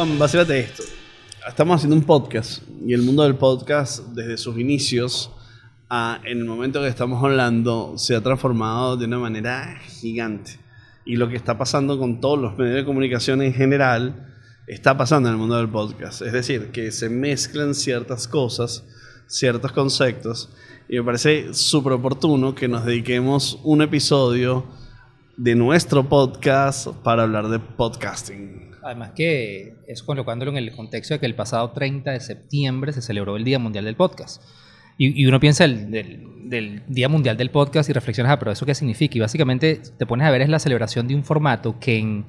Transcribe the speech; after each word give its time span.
Juan, 0.00 0.18
vacílate 0.18 0.60
esto. 0.60 0.82
Estamos 1.46 1.76
haciendo 1.76 1.94
un 1.94 2.04
podcast 2.04 2.62
y 2.86 2.94
el 2.94 3.02
mundo 3.02 3.22
del 3.22 3.34
podcast, 3.34 4.02
desde 4.14 4.38
sus 4.38 4.56
inicios 4.56 5.30
a 5.90 6.22
en 6.24 6.38
el 6.38 6.46
momento 6.46 6.80
que 6.80 6.88
estamos 6.88 7.22
hablando, 7.22 7.98
se 7.98 8.16
ha 8.16 8.22
transformado 8.22 8.96
de 8.96 9.04
una 9.04 9.18
manera 9.18 9.78
gigante. 10.00 10.58
Y 11.04 11.16
lo 11.16 11.28
que 11.28 11.36
está 11.36 11.58
pasando 11.58 11.98
con 11.98 12.18
todos 12.18 12.38
los 12.38 12.56
medios 12.56 12.76
de 12.76 12.86
comunicación 12.86 13.42
en 13.42 13.52
general 13.52 14.34
está 14.66 14.96
pasando 14.96 15.28
en 15.28 15.34
el 15.34 15.38
mundo 15.38 15.58
del 15.58 15.68
podcast. 15.68 16.22
Es 16.22 16.32
decir, 16.32 16.70
que 16.70 16.92
se 16.92 17.10
mezclan 17.10 17.74
ciertas 17.74 18.26
cosas, 18.26 18.86
ciertos 19.26 19.70
conceptos. 19.72 20.48
Y 20.88 20.96
me 20.96 21.02
parece 21.02 21.52
súper 21.52 21.92
oportuno 21.92 22.54
que 22.54 22.68
nos 22.68 22.86
dediquemos 22.86 23.60
un 23.64 23.82
episodio 23.82 24.64
de 25.36 25.54
nuestro 25.56 26.08
podcast 26.08 26.86
para 27.02 27.24
hablar 27.24 27.48
de 27.48 27.58
podcasting. 27.58 28.69
Además 28.82 29.12
que 29.14 29.74
es 29.86 30.02
colocándolo 30.02 30.50
en 30.52 30.56
el 30.56 30.72
contexto 30.72 31.14
de 31.14 31.20
que 31.20 31.26
el 31.26 31.34
pasado 31.34 31.70
30 31.70 32.12
de 32.12 32.20
septiembre 32.20 32.92
se 32.92 33.02
celebró 33.02 33.36
el 33.36 33.44
Día 33.44 33.58
Mundial 33.58 33.84
del 33.84 33.96
Podcast. 33.96 34.42
Y, 34.96 35.22
y 35.22 35.26
uno 35.26 35.40
piensa 35.40 35.64
el, 35.64 35.90
del, 35.90 36.26
del, 36.44 36.82
Día 36.88 37.08
Mundial 37.08 37.36
del 37.36 37.50
Podcast 37.50 37.88
y 37.88 37.92
reflexionas, 37.92 38.32
ah, 38.32 38.38
pero 38.38 38.52
¿eso 38.52 38.66
qué 38.66 38.74
significa? 38.74 39.16
Y 39.16 39.20
básicamente 39.20 39.80
te 39.96 40.06
pones 40.06 40.26
a 40.26 40.30
ver 40.30 40.42
es 40.42 40.48
la 40.48 40.58
celebración 40.58 41.08
de 41.08 41.14
un 41.14 41.24
formato 41.24 41.78
que 41.78 41.98
en, 41.98 42.26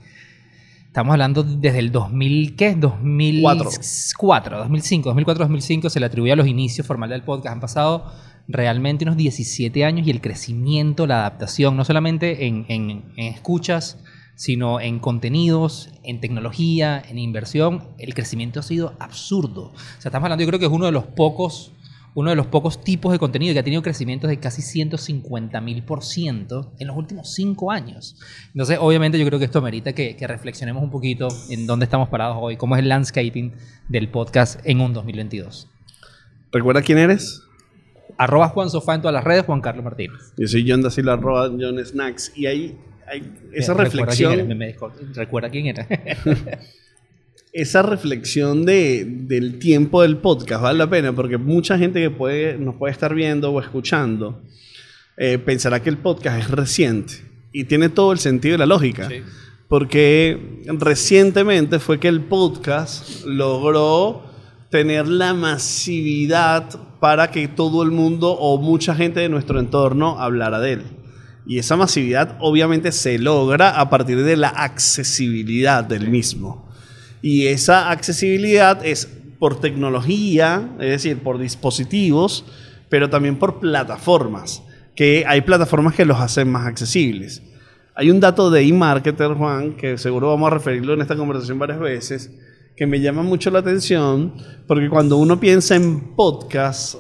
estamos 0.88 1.14
hablando 1.14 1.44
desde 1.44 1.80
el 1.80 1.92
2000, 1.92 2.56
¿qué? 2.56 2.76
2004, 2.76 4.58
2005, 4.58 5.10
2004, 5.10 5.44
2005 5.46 5.90
se 5.90 6.00
le 6.00 6.06
atribuye 6.06 6.34
a 6.34 6.36
los 6.36 6.48
inicios 6.48 6.86
formales 6.86 7.16
del 7.16 7.24
podcast. 7.24 7.54
Han 7.54 7.62
pasado 7.62 8.12
realmente 8.48 9.06
unos 9.06 9.18
17 9.18 9.86
años 9.86 10.06
y 10.06 10.12
el 10.12 10.20
crecimiento, 10.20 11.08
la 11.08 11.20
adaptación, 11.20 11.78
no 11.78 11.86
solamente 11.86 12.46
en, 12.46 12.66
en, 12.68 13.04
en 13.16 13.34
escuchas, 13.34 14.04
sino 14.42 14.82
en 14.82 14.98
contenidos, 14.98 15.92
en 16.02 16.20
tecnología, 16.20 17.00
en 17.08 17.20
inversión, 17.20 17.90
el 18.00 18.16
crecimiento 18.16 18.60
ha 18.60 18.64
sido 18.64 18.96
absurdo. 18.98 19.66
O 19.66 20.02
sea, 20.02 20.10
estamos 20.10 20.26
hablando, 20.26 20.42
yo 20.42 20.48
creo 20.48 20.60
que 20.60 20.66
es 20.66 20.72
uno 20.72 20.88
de 20.88 20.92
los 20.92 21.04
pocos, 21.04 21.74
uno 22.16 22.32
de 22.32 22.36
los 22.36 22.48
pocos 22.48 22.84
tipos 22.84 23.12
de 23.12 23.20
contenido 23.20 23.54
que 23.54 23.60
ha 23.60 23.64
tenido 23.64 23.84
crecimientos 23.84 24.32
de 24.32 24.40
casi 24.40 24.64
150 24.64 25.62
mil 25.62 25.84
por 25.84 26.04
ciento 26.04 26.72
en 26.80 26.88
los 26.88 26.98
últimos 26.98 27.32
cinco 27.36 27.70
años. 27.70 28.18
Entonces, 28.48 28.80
obviamente, 28.82 29.20
yo 29.20 29.28
creo 29.28 29.38
que 29.38 29.46
esto 29.46 29.62
merita 29.62 29.94
que, 29.94 30.16
que, 30.16 30.26
reflexionemos 30.26 30.82
un 30.82 30.90
poquito 30.90 31.28
en 31.52 31.68
dónde 31.68 31.84
estamos 31.84 32.10
parados 32.10 32.38
hoy, 32.42 32.58
cómo 32.58 32.76
es 32.76 32.82
el 32.82 32.90
landscaping 32.90 33.54
del 33.90 34.10
podcast 34.10 34.60
en 34.64 34.82
un 34.82 34.92
2022. 34.92 35.70
¿Recuerda 36.52 36.82
quién 36.82 36.98
eres? 36.98 37.44
Arroba 38.18 38.50
Juan 38.50 38.72
Sofá 38.72 38.96
en 38.96 39.02
todas 39.02 39.14
las 39.14 39.24
redes, 39.24 39.46
Juan 39.46 39.62
Carlos 39.62 39.84
Martínez. 39.84 40.34
Yo 40.36 40.48
soy 40.48 40.68
John 40.68 40.82
Dacilo, 40.82 41.12
arroba 41.12 41.48
John 41.48 41.78
Snacks. 41.86 42.36
Y 42.36 42.48
ahí 42.48 42.76
esa 43.54 43.74
reflexión. 43.74 44.34
Quién 44.36 44.48
me, 44.48 44.56
me 44.56 44.76
recuerda 45.14 45.50
quién 45.50 45.68
era. 45.68 45.88
esa 47.54 47.82
reflexión 47.82 48.66
de, 48.66 49.06
del 49.06 49.60
tiempo 49.60 50.02
del 50.02 50.18
podcast 50.18 50.64
vale 50.64 50.78
la 50.78 50.90
pena 50.90 51.14
porque 51.14 51.38
mucha 51.38 51.78
gente 51.78 52.00
que 52.00 52.10
puede, 52.10 52.58
nos 52.58 52.76
puede 52.76 52.94
estar 52.94 53.14
viendo 53.14 53.52
o 53.52 53.60
escuchando 53.60 54.42
eh, 55.18 55.38
pensará 55.38 55.82
que 55.82 55.90
el 55.90 55.98
podcast 55.98 56.40
es 56.40 56.50
reciente 56.50 57.14
y 57.52 57.66
tiene 57.66 57.90
todo 57.90 58.14
el 58.14 58.20
sentido 58.20 58.56
y 58.56 58.58
la 58.58 58.66
lógica. 58.66 59.10
Sí. 59.10 59.22
Porque 59.68 60.64
recientemente 60.66 61.80
fue 61.80 62.00
que 62.00 62.08
el 62.08 62.22
podcast 62.22 63.26
logró 63.26 64.24
tener 64.70 65.08
la 65.08 65.34
masividad 65.34 66.70
para 67.00 67.32
que 67.32 67.48
todo 67.48 67.84
el 67.84 67.92
mundo 67.92 68.32
o 68.32 68.58
mucha 68.58 68.96
gente 68.96 69.20
de 69.20 69.30
nuestro 69.30 69.60
entorno 69.60 70.20
hablara 70.20 70.60
de 70.60 70.74
él. 70.74 70.82
Y 71.52 71.60
esa 71.60 71.76
masividad 71.76 72.38
obviamente 72.40 72.94
se 72.94 73.20
logra 73.20 73.78
a 73.78 73.90
partir 73.90 74.24
de 74.24 74.38
la 74.38 74.48
accesibilidad 74.48 75.84
del 75.84 76.10
mismo. 76.10 76.70
Y 77.22 77.48
esa 77.48 77.92
accesibilidad 77.92 78.86
es 78.86 79.06
por 79.38 79.60
tecnología, 79.60 80.70
es 80.80 80.92
decir, 80.92 81.18
por 81.18 81.40
dispositivos, 81.40 82.46
pero 82.88 83.10
también 83.10 83.38
por 83.38 83.60
plataformas, 83.60 84.64
que 84.96 85.26
hay 85.28 85.42
plataformas 85.42 85.94
que 85.94 86.06
los 86.06 86.22
hacen 86.22 86.50
más 86.50 86.68
accesibles. 86.68 87.44
Hay 87.96 88.10
un 88.10 88.22
dato 88.22 88.50
de 88.50 88.62
eMarketer, 88.62 89.34
Juan, 89.34 89.76
que 89.76 89.98
seguro 89.98 90.30
vamos 90.30 90.48
a 90.48 90.56
referirlo 90.56 90.94
en 90.94 91.02
esta 91.02 91.18
conversación 91.18 91.60
varias 91.60 91.82
veces, 91.82 92.32
que 92.78 92.88
me 92.88 93.02
llama 93.02 93.24
mucho 93.24 93.52
la 93.52 93.60
atención, 93.60 94.36
porque 94.68 94.88
cuando 94.88 95.18
uno 95.18 95.38
piensa 95.38 95.76
en 95.76 96.16
podcast, 96.16 96.96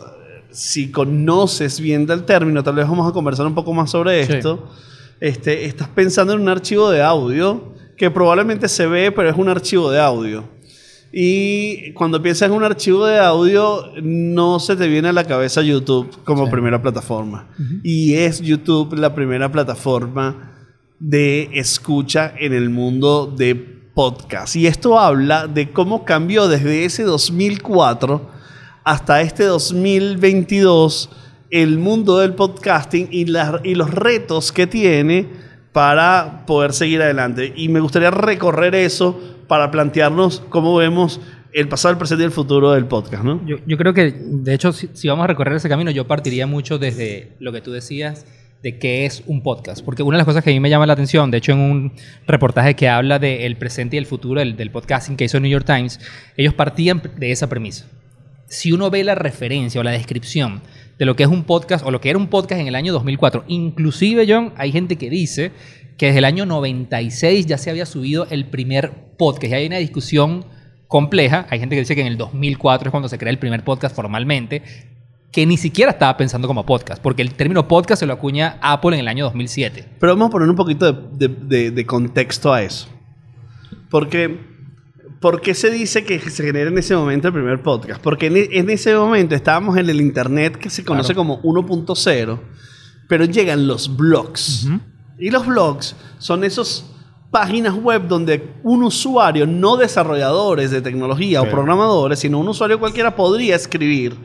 si 0.51 0.91
conoces 0.91 1.79
bien 1.79 2.05
del 2.05 2.23
término, 2.23 2.63
tal 2.63 2.75
vez 2.75 2.87
vamos 2.87 3.09
a 3.09 3.13
conversar 3.13 3.45
un 3.45 3.55
poco 3.55 3.73
más 3.73 3.91
sobre 3.91 4.21
esto, 4.21 4.69
sí. 4.69 5.17
este, 5.19 5.65
estás 5.65 5.87
pensando 5.89 6.33
en 6.33 6.41
un 6.41 6.49
archivo 6.49 6.89
de 6.89 7.01
audio 7.01 7.73
que 7.97 8.09
probablemente 8.09 8.67
se 8.67 8.87
ve, 8.87 9.11
pero 9.11 9.29
es 9.29 9.37
un 9.37 9.49
archivo 9.49 9.91
de 9.91 9.99
audio. 9.99 10.43
Y 11.13 11.91
cuando 11.93 12.21
piensas 12.21 12.47
en 12.49 12.55
un 12.55 12.63
archivo 12.63 13.05
de 13.05 13.19
audio, 13.19 13.83
no 14.01 14.59
se 14.59 14.75
te 14.75 14.87
viene 14.87 15.09
a 15.09 15.13
la 15.13 15.25
cabeza 15.25 15.61
YouTube 15.61 16.09
como 16.23 16.45
sí. 16.45 16.51
primera 16.51 16.81
plataforma. 16.81 17.49
Uh 17.59 17.61
-huh. 17.61 17.79
Y 17.83 18.13
es 18.13 18.41
YouTube 18.41 18.93
la 18.97 19.13
primera 19.13 19.51
plataforma 19.51 20.53
de 20.99 21.49
escucha 21.53 22.33
en 22.37 22.53
el 22.53 22.69
mundo 22.69 23.25
de 23.25 23.55
podcast. 23.55 24.55
Y 24.55 24.67
esto 24.67 24.99
habla 24.99 25.47
de 25.47 25.71
cómo 25.71 26.05
cambió 26.05 26.47
desde 26.47 26.85
ese 26.85 27.03
2004 27.03 28.40
hasta 28.83 29.21
este 29.21 29.43
2022 29.43 31.09
el 31.49 31.77
mundo 31.77 32.19
del 32.19 32.33
podcasting 32.33 33.09
y, 33.11 33.25
la, 33.25 33.59
y, 33.63 33.75
los 33.75 33.91
retos 33.91 34.51
que 34.51 34.67
tiene 34.67 35.27
para 35.73 36.45
poder 36.45 36.73
seguir 36.73 37.01
adelante. 37.01 37.53
Y 37.55 37.69
me 37.69 37.81
gustaría 37.81 38.09
recorrer 38.09 38.73
eso 38.73 39.19
para 39.47 39.69
plantearnos 39.69 40.41
cómo 40.49 40.75
vemos 40.75 41.19
el 41.53 41.67
pasado, 41.67 41.91
el 41.91 41.97
presente 41.97 42.23
y 42.23 42.25
el 42.25 42.31
futuro 42.31 42.71
del 42.71 42.85
podcast, 42.85 43.23
¿no? 43.23 43.45
Yo, 43.45 43.57
yo 43.67 43.77
creo 43.77 43.93
que, 43.93 44.11
de 44.11 44.53
hecho, 44.53 44.71
si, 44.71 45.07
vamos 45.09 45.25
a 45.25 45.27
recorrer 45.27 45.55
ese 45.55 45.67
camino, 45.67 45.91
yo 45.91 46.07
partiría 46.07 46.47
mucho 46.47 46.79
desde 46.79 47.33
lo 47.39 47.51
que 47.51 47.59
tú 47.59 47.71
decías 47.71 48.25
de 48.63 48.79
qué 48.79 49.05
es 49.05 49.23
un 49.25 49.43
podcast. 49.43 49.83
Porque 49.83 50.03
una 50.03 50.15
de 50.15 50.19
las 50.19 50.25
cosas 50.25 50.43
que 50.45 50.51
a 50.51 50.53
mí 50.53 50.61
me 50.61 50.69
llama 50.69 50.85
la 50.85 50.93
atención, 50.93 51.31
de 51.31 51.39
hecho 51.39 51.51
en 51.51 51.59
un 51.59 51.93
reportaje 52.27 52.75
que 52.75 52.87
habla 52.87 53.19
del 53.19 53.57
presente 53.57 53.97
y 53.97 53.99
el 53.99 54.05
futuro 54.05 54.39
del, 54.39 54.55
del 54.55 54.71
podcasting 54.71 55.17
que 55.17 55.25
hizo 55.25 55.39
New 55.41 55.51
York 55.51 55.65
Times, 55.65 55.99
ellos 56.37 56.53
partían 56.53 57.01
de 57.17 57.31
esa 57.31 57.49
premisa 57.49 57.87
si 58.51 58.73
uno 58.73 58.89
ve 58.89 59.03
la 59.05 59.15
referencia 59.15 59.79
o 59.79 59.83
la 59.83 59.91
descripción 59.91 60.61
de 60.99 61.05
lo 61.05 61.15
que 61.15 61.23
es 61.23 61.29
un 61.29 61.45
podcast 61.45 61.85
o 61.85 61.89
lo 61.89 62.01
que 62.01 62.09
era 62.09 62.19
un 62.19 62.27
podcast 62.27 62.59
en 62.59 62.67
el 62.67 62.75
año 62.75 62.91
2004, 62.91 63.45
inclusive, 63.47 64.25
John, 64.27 64.53
hay 64.57 64.73
gente 64.73 64.97
que 64.97 65.09
dice 65.09 65.53
que 65.97 66.07
desde 66.07 66.19
el 66.19 66.25
año 66.25 66.45
96 66.45 67.45
ya 67.45 67.57
se 67.57 67.69
había 67.69 67.85
subido 67.85 68.27
el 68.29 68.45
primer 68.47 69.15
podcast. 69.17 69.53
Y 69.53 69.55
hay 69.55 69.67
una 69.67 69.77
discusión 69.77 70.43
compleja. 70.87 71.47
Hay 71.49 71.59
gente 71.59 71.75
que 71.75 71.79
dice 71.79 71.95
que 71.95 72.01
en 72.01 72.07
el 72.07 72.17
2004 72.17 72.89
es 72.89 72.91
cuando 72.91 73.07
se 73.07 73.17
crea 73.17 73.31
el 73.31 73.39
primer 73.39 73.63
podcast 73.63 73.95
formalmente, 73.95 74.63
que 75.31 75.45
ni 75.45 75.55
siquiera 75.55 75.91
estaba 75.91 76.17
pensando 76.17 76.49
como 76.49 76.65
podcast, 76.65 77.01
porque 77.01 77.21
el 77.21 77.33
término 77.35 77.69
podcast 77.69 78.01
se 78.01 78.05
lo 78.05 78.11
acuña 78.11 78.57
Apple 78.61 78.95
en 78.95 78.99
el 78.99 79.07
año 79.07 79.23
2007. 79.23 79.85
Pero 79.97 80.11
vamos 80.11 80.27
a 80.27 80.31
poner 80.31 80.49
un 80.49 80.57
poquito 80.57 80.91
de, 80.91 81.27
de, 81.27 81.35
de, 81.35 81.71
de 81.71 81.85
contexto 81.85 82.53
a 82.53 82.63
eso. 82.63 82.89
Porque 83.89 84.50
¿Por 85.21 85.39
qué 85.39 85.53
se 85.53 85.69
dice 85.69 86.03
que 86.03 86.19
se 86.19 86.43
genera 86.43 86.71
en 86.71 86.77
ese 86.79 86.95
momento 86.95 87.27
el 87.27 87.33
primer 87.33 87.61
podcast? 87.61 88.01
Porque 88.01 88.25
en, 88.25 88.35
en 88.37 88.69
ese 88.71 88.95
momento 88.95 89.35
estábamos 89.35 89.77
en 89.77 89.87
el 89.87 90.01
Internet 90.01 90.57
que 90.57 90.71
se 90.71 90.83
conoce 90.83 91.13
claro. 91.13 91.39
como 91.39 91.41
1.0, 91.43 92.39
pero 93.07 93.25
llegan 93.25 93.67
los 93.67 93.95
blogs. 93.95 94.65
Uh 94.65 94.69
-huh. 94.69 94.81
Y 95.19 95.29
los 95.29 95.45
blogs 95.45 95.95
son 96.17 96.43
esos 96.43 96.85
páginas 97.29 97.75
web 97.75 98.07
donde 98.07 98.55
un 98.63 98.83
usuario, 98.83 99.45
no 99.45 99.77
desarrolladores 99.77 100.71
de 100.71 100.81
tecnología 100.81 101.39
sí. 101.41 101.47
o 101.47 101.51
programadores, 101.51 102.17
sino 102.17 102.39
un 102.39 102.49
usuario 102.49 102.79
cualquiera 102.79 103.15
podría 103.15 103.55
escribir 103.55 104.17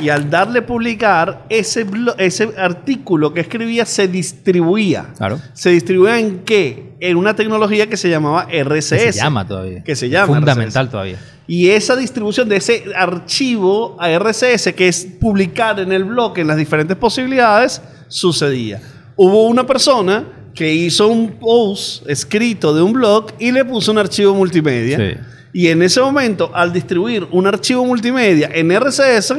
y 0.00 0.08
al 0.08 0.28
darle 0.28 0.62
publicar, 0.62 1.46
ese, 1.48 1.86
ese 2.18 2.50
artículo 2.58 3.32
que 3.32 3.40
escribía 3.40 3.86
se 3.86 4.08
distribuía. 4.08 5.06
Claro. 5.16 5.40
¿Se 5.52 5.70
distribuía 5.70 6.18
en 6.18 6.40
qué? 6.40 6.94
En 7.00 7.16
una 7.16 7.36
tecnología 7.36 7.88
que 7.88 7.96
se 7.96 8.08
llamaba 8.10 8.48
RSS. 8.50 8.90
Que 8.90 9.12
se 9.12 9.20
llama 9.20 9.46
todavía. 9.46 9.84
Que 9.84 9.94
se 9.94 10.08
llama. 10.08 10.34
Fundamental 10.34 10.90
todavía. 10.90 11.18
Y 11.46 11.68
esa 11.68 11.94
distribución 11.94 12.48
de 12.48 12.56
ese 12.56 12.84
archivo 12.96 13.96
a 14.00 14.18
RSS, 14.18 14.72
que 14.74 14.88
es 14.88 15.06
publicar 15.20 15.78
en 15.78 15.92
el 15.92 16.04
blog 16.04 16.38
en 16.38 16.48
las 16.48 16.56
diferentes 16.56 16.96
posibilidades, 16.96 17.80
sucedía. 18.08 18.80
Hubo 19.16 19.46
una 19.46 19.64
persona 19.66 20.24
que 20.54 20.72
hizo 20.72 21.08
un 21.08 21.32
post 21.32 22.08
escrito 22.08 22.74
de 22.74 22.82
un 22.82 22.92
blog 22.94 23.26
y 23.38 23.52
le 23.52 23.64
puso 23.64 23.92
un 23.92 23.98
archivo 23.98 24.34
multimedia. 24.34 24.96
Sí. 24.96 25.20
Y 25.52 25.68
en 25.68 25.82
ese 25.82 26.00
momento, 26.00 26.50
al 26.52 26.72
distribuir 26.72 27.28
un 27.30 27.46
archivo 27.46 27.84
multimedia 27.84 28.50
en 28.52 28.76
RSS, 28.76 29.34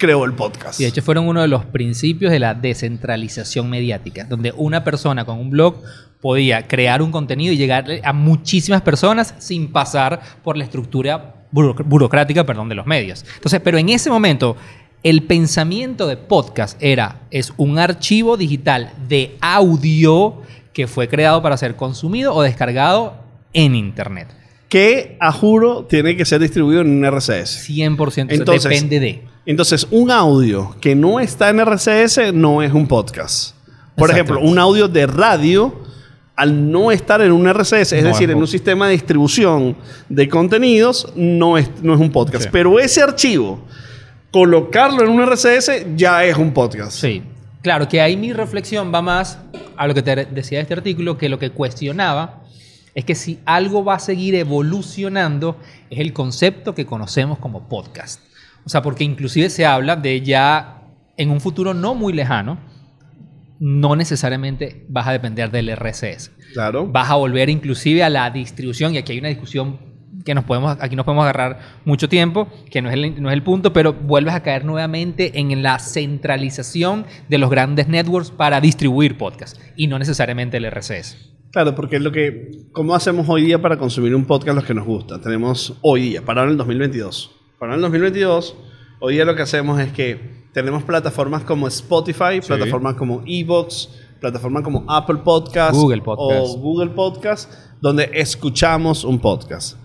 creó 0.00 0.24
el 0.24 0.32
podcast. 0.32 0.80
Y 0.80 0.84
de 0.84 0.88
hecho 0.88 1.02
fueron 1.02 1.28
uno 1.28 1.42
de 1.42 1.48
los 1.48 1.66
principios 1.66 2.32
de 2.32 2.38
la 2.40 2.54
descentralización 2.54 3.68
mediática, 3.70 4.24
donde 4.24 4.52
una 4.56 4.82
persona 4.82 5.24
con 5.26 5.38
un 5.38 5.50
blog 5.50 5.76
podía 6.20 6.66
crear 6.66 7.02
un 7.02 7.12
contenido 7.12 7.52
y 7.52 7.56
llegar 7.58 7.86
a 8.02 8.12
muchísimas 8.12 8.80
personas 8.82 9.34
sin 9.38 9.70
pasar 9.70 10.20
por 10.42 10.56
la 10.56 10.64
estructura 10.64 11.34
burocrática 11.52 12.44
perdón, 12.46 12.68
de 12.70 12.74
los 12.74 12.86
medios. 12.86 13.24
Entonces, 13.36 13.60
pero 13.62 13.76
en 13.78 13.90
ese 13.90 14.08
momento, 14.10 14.56
el 15.02 15.22
pensamiento 15.24 16.06
de 16.06 16.16
podcast 16.16 16.76
era, 16.82 17.20
es 17.30 17.52
un 17.58 17.78
archivo 17.78 18.36
digital 18.36 18.92
de 19.08 19.36
audio 19.40 20.42
que 20.72 20.86
fue 20.86 21.08
creado 21.08 21.42
para 21.42 21.56
ser 21.56 21.76
consumido 21.76 22.34
o 22.34 22.42
descargado 22.42 23.14
en 23.52 23.74
Internet. 23.74 24.28
que 24.68 25.16
a 25.18 25.32
juro 25.32 25.84
tiene 25.86 26.16
que 26.16 26.24
ser 26.24 26.40
distribuido 26.40 26.82
en 26.82 26.90
un 26.90 27.04
RCS. 27.04 27.68
100%. 27.68 28.06
o 28.06 28.10
sea, 28.10 28.24
Entonces- 28.28 28.70
depende 28.70 29.00
de. 29.00 29.29
Entonces, 29.46 29.86
un 29.90 30.10
audio 30.10 30.76
que 30.80 30.94
no 30.94 31.18
está 31.20 31.48
en 31.50 31.60
RCS 31.60 32.32
no 32.32 32.62
es 32.62 32.72
un 32.72 32.86
podcast. 32.86 33.54
Por 33.96 34.10
ejemplo, 34.10 34.40
un 34.40 34.58
audio 34.58 34.86
de 34.88 35.06
radio, 35.06 35.74
al 36.36 36.70
no 36.70 36.90
estar 36.92 37.20
en 37.20 37.32
un 37.32 37.46
RCS, 37.46 37.92
es 37.96 38.02
No 38.02 38.10
decir, 38.10 38.28
es 38.28 38.32
en 38.32 38.36
un- 38.36 38.42
un 38.42 38.48
sistema 38.48 38.86
de 38.86 38.92
distribución 38.92 39.76
de 40.08 40.28
contenidos, 40.28 41.12
no 41.16 41.58
es, 41.58 41.68
no 41.82 41.94
es 41.94 42.00
un 42.00 42.10
podcast. 42.12 42.44
Sí. 42.44 42.48
Pero 42.52 42.78
ese 42.78 43.02
archivo, 43.02 43.60
colocarlo 44.30 45.02
en 45.02 45.08
un 45.10 45.20
RCS, 45.22 45.86
ya 45.96 46.24
es 46.24 46.36
un 46.36 46.52
podcast. 46.52 46.92
Sí. 46.92 47.22
Claro 47.62 47.88
que 47.88 48.00
ahí 48.00 48.16
mi 48.16 48.32
reflexión 48.32 48.92
va 48.94 49.02
más 49.02 49.38
a 49.76 49.86
lo 49.86 49.94
que 49.94 50.02
te 50.02 50.24
decía 50.26 50.60
este 50.60 50.74
artículo, 50.74 51.18
que 51.18 51.28
lo 51.28 51.38
que 51.38 51.50
cuestionaba 51.50 52.42
es 52.94 53.04
que 53.04 53.14
si 53.14 53.38
algo 53.44 53.84
va 53.84 53.94
a 53.96 53.98
seguir 53.98 54.34
evolucionando 54.34 55.56
es 55.90 55.98
el 55.98 56.12
concepto 56.12 56.74
que 56.74 56.86
conocemos 56.86 57.38
como 57.38 57.68
podcast. 57.68 58.20
O 58.64 58.68
sea, 58.68 58.82
porque 58.82 59.04
inclusive 59.04 59.50
se 59.50 59.66
habla 59.66 59.96
de 59.96 60.20
ya 60.22 60.82
en 61.16 61.30
un 61.30 61.40
futuro 61.40 61.74
no 61.74 61.94
muy 61.94 62.12
lejano, 62.12 62.58
no 63.58 63.94
necesariamente 63.94 64.86
vas 64.88 65.06
a 65.06 65.12
depender 65.12 65.50
del 65.50 65.70
RSS. 65.76 66.30
Claro. 66.54 66.86
Vas 66.86 67.10
a 67.10 67.14
volver 67.14 67.50
inclusive 67.50 68.02
a 68.02 68.08
la 68.08 68.30
distribución, 68.30 68.94
y 68.94 68.98
aquí 68.98 69.12
hay 69.12 69.18
una 69.18 69.28
discusión 69.28 69.78
que 70.24 70.34
nos 70.34 70.44
podemos, 70.44 70.76
aquí 70.80 70.96
nos 70.96 71.04
podemos 71.04 71.22
agarrar 71.22 71.60
mucho 71.84 72.08
tiempo, 72.08 72.48
que 72.70 72.82
no 72.82 72.88
es, 72.88 72.94
el, 72.94 73.22
no 73.22 73.28
es 73.28 73.34
el 73.34 73.42
punto, 73.42 73.72
pero 73.72 73.92
vuelves 73.92 74.34
a 74.34 74.42
caer 74.42 74.64
nuevamente 74.64 75.38
en 75.38 75.62
la 75.62 75.78
centralización 75.78 77.06
de 77.28 77.38
los 77.38 77.50
grandes 77.50 77.88
networks 77.88 78.30
para 78.30 78.60
distribuir 78.60 79.18
podcasts, 79.18 79.60
y 79.76 79.86
no 79.86 79.98
necesariamente 79.98 80.56
el 80.56 80.70
RSS. 80.70 81.30
Claro, 81.52 81.74
porque 81.74 81.96
es 81.96 82.02
lo 82.02 82.12
que. 82.12 82.50
¿Cómo 82.72 82.94
hacemos 82.94 83.28
hoy 83.28 83.42
día 83.42 83.60
para 83.60 83.76
consumir 83.76 84.14
un 84.14 84.24
podcast 84.24 84.54
los 84.54 84.64
que 84.64 84.74
nos 84.74 84.86
gusta? 84.86 85.20
Tenemos 85.20 85.76
hoy 85.82 86.02
día, 86.02 86.24
para 86.24 86.42
ahora 86.42 86.50
en 86.50 86.52
el 86.52 86.58
2022. 86.58 87.39
Para 87.60 87.74
el 87.74 87.82
2022, 87.82 88.56
hoy 89.00 89.14
día 89.14 89.24
lo 89.26 89.36
que 89.36 89.42
hacemos 89.42 89.78
es 89.80 89.92
que 89.92 90.48
tenemos 90.54 90.82
plataformas 90.82 91.42
como 91.44 91.68
Spotify, 91.68 92.40
Sí. 92.40 92.48
plataformas 92.48 92.94
como 92.94 93.22
Evox, 93.26 93.90
plataformas 94.18 94.62
como 94.62 94.82
Apple 94.88 95.18
Podcast, 95.22 95.74
Google 95.74 96.00
Podcast. 96.00 96.54
o 96.54 96.58
Google 96.58 96.90
Podcast, 96.90 97.52
donde 97.82 98.10
escuchamos 98.14 99.04
un 99.04 99.18
podcast. 99.18 99.76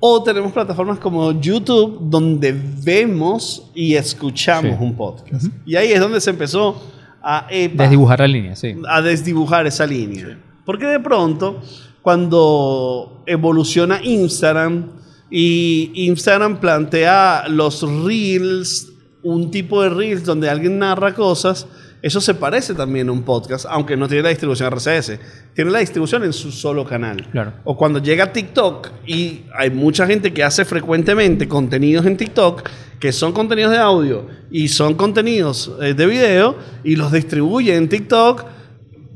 O 0.00 0.22
tenemos 0.22 0.52
plataformas 0.52 0.98
como 0.98 1.32
YouTube, 1.40 1.98
donde 2.10 2.54
vemos 2.84 3.70
y 3.74 3.94
escuchamos 3.94 4.76
Sí. 4.78 4.84
un 4.84 4.94
podcast. 4.94 5.46
Y 5.64 5.76
ahí 5.76 5.92
es 5.92 6.00
donde 6.00 6.20
se 6.20 6.28
empezó 6.28 6.78
a... 7.22 7.46
epa, 7.48 7.84
Desdibujar 7.84 8.20
la 8.20 8.28
línea, 8.28 8.54
sí. 8.54 8.76
a 8.86 9.00
desdibujar 9.00 9.66
esa 9.66 9.86
línea. 9.86 10.38
Porque 10.66 10.84
de 10.84 11.00
pronto, 11.00 11.58
cuando 12.02 13.22
evoluciona 13.24 13.98
Instagram 14.04 14.90
y 15.30 15.92
Instagram 15.94 16.60
plantea 16.60 17.44
los 17.48 17.82
reels, 18.04 18.92
un 19.22 19.50
tipo 19.50 19.82
de 19.82 19.90
reels 19.90 20.24
donde 20.24 20.48
alguien 20.48 20.78
narra 20.78 21.14
cosas, 21.14 21.66
eso 22.04 22.20
se 22.20 22.34
parece 22.34 22.74
también 22.74 23.08
a 23.08 23.12
un 23.12 23.22
podcast, 23.22 23.64
aunque 23.66 23.96
no 23.96 24.06
tiene 24.06 24.24
la 24.24 24.28
distribución 24.28 24.70
RSS. 24.70 25.18
Tiene 25.54 25.70
la 25.70 25.78
distribución 25.78 26.22
en 26.24 26.34
su 26.34 26.52
solo 26.52 26.84
canal. 26.84 27.26
Claro. 27.32 27.54
O 27.64 27.78
cuando 27.78 27.98
llega 27.98 28.30
TikTok 28.30 28.90
y 29.06 29.44
hay 29.54 29.70
mucha 29.70 30.06
gente 30.06 30.34
que 30.34 30.44
hace 30.44 30.66
frecuentemente 30.66 31.48
contenidos 31.48 32.04
en 32.04 32.18
TikTok 32.18 32.68
que 33.00 33.10
son 33.10 33.32
contenidos 33.32 33.72
de 33.72 33.78
audio 33.78 34.26
y 34.50 34.68
son 34.68 34.96
contenidos 34.96 35.72
eh, 35.80 35.94
de 35.94 36.06
video 36.06 36.56
y 36.84 36.96
los 36.96 37.10
distribuye 37.10 37.74
en 37.74 37.88
TikTok, 37.88 38.44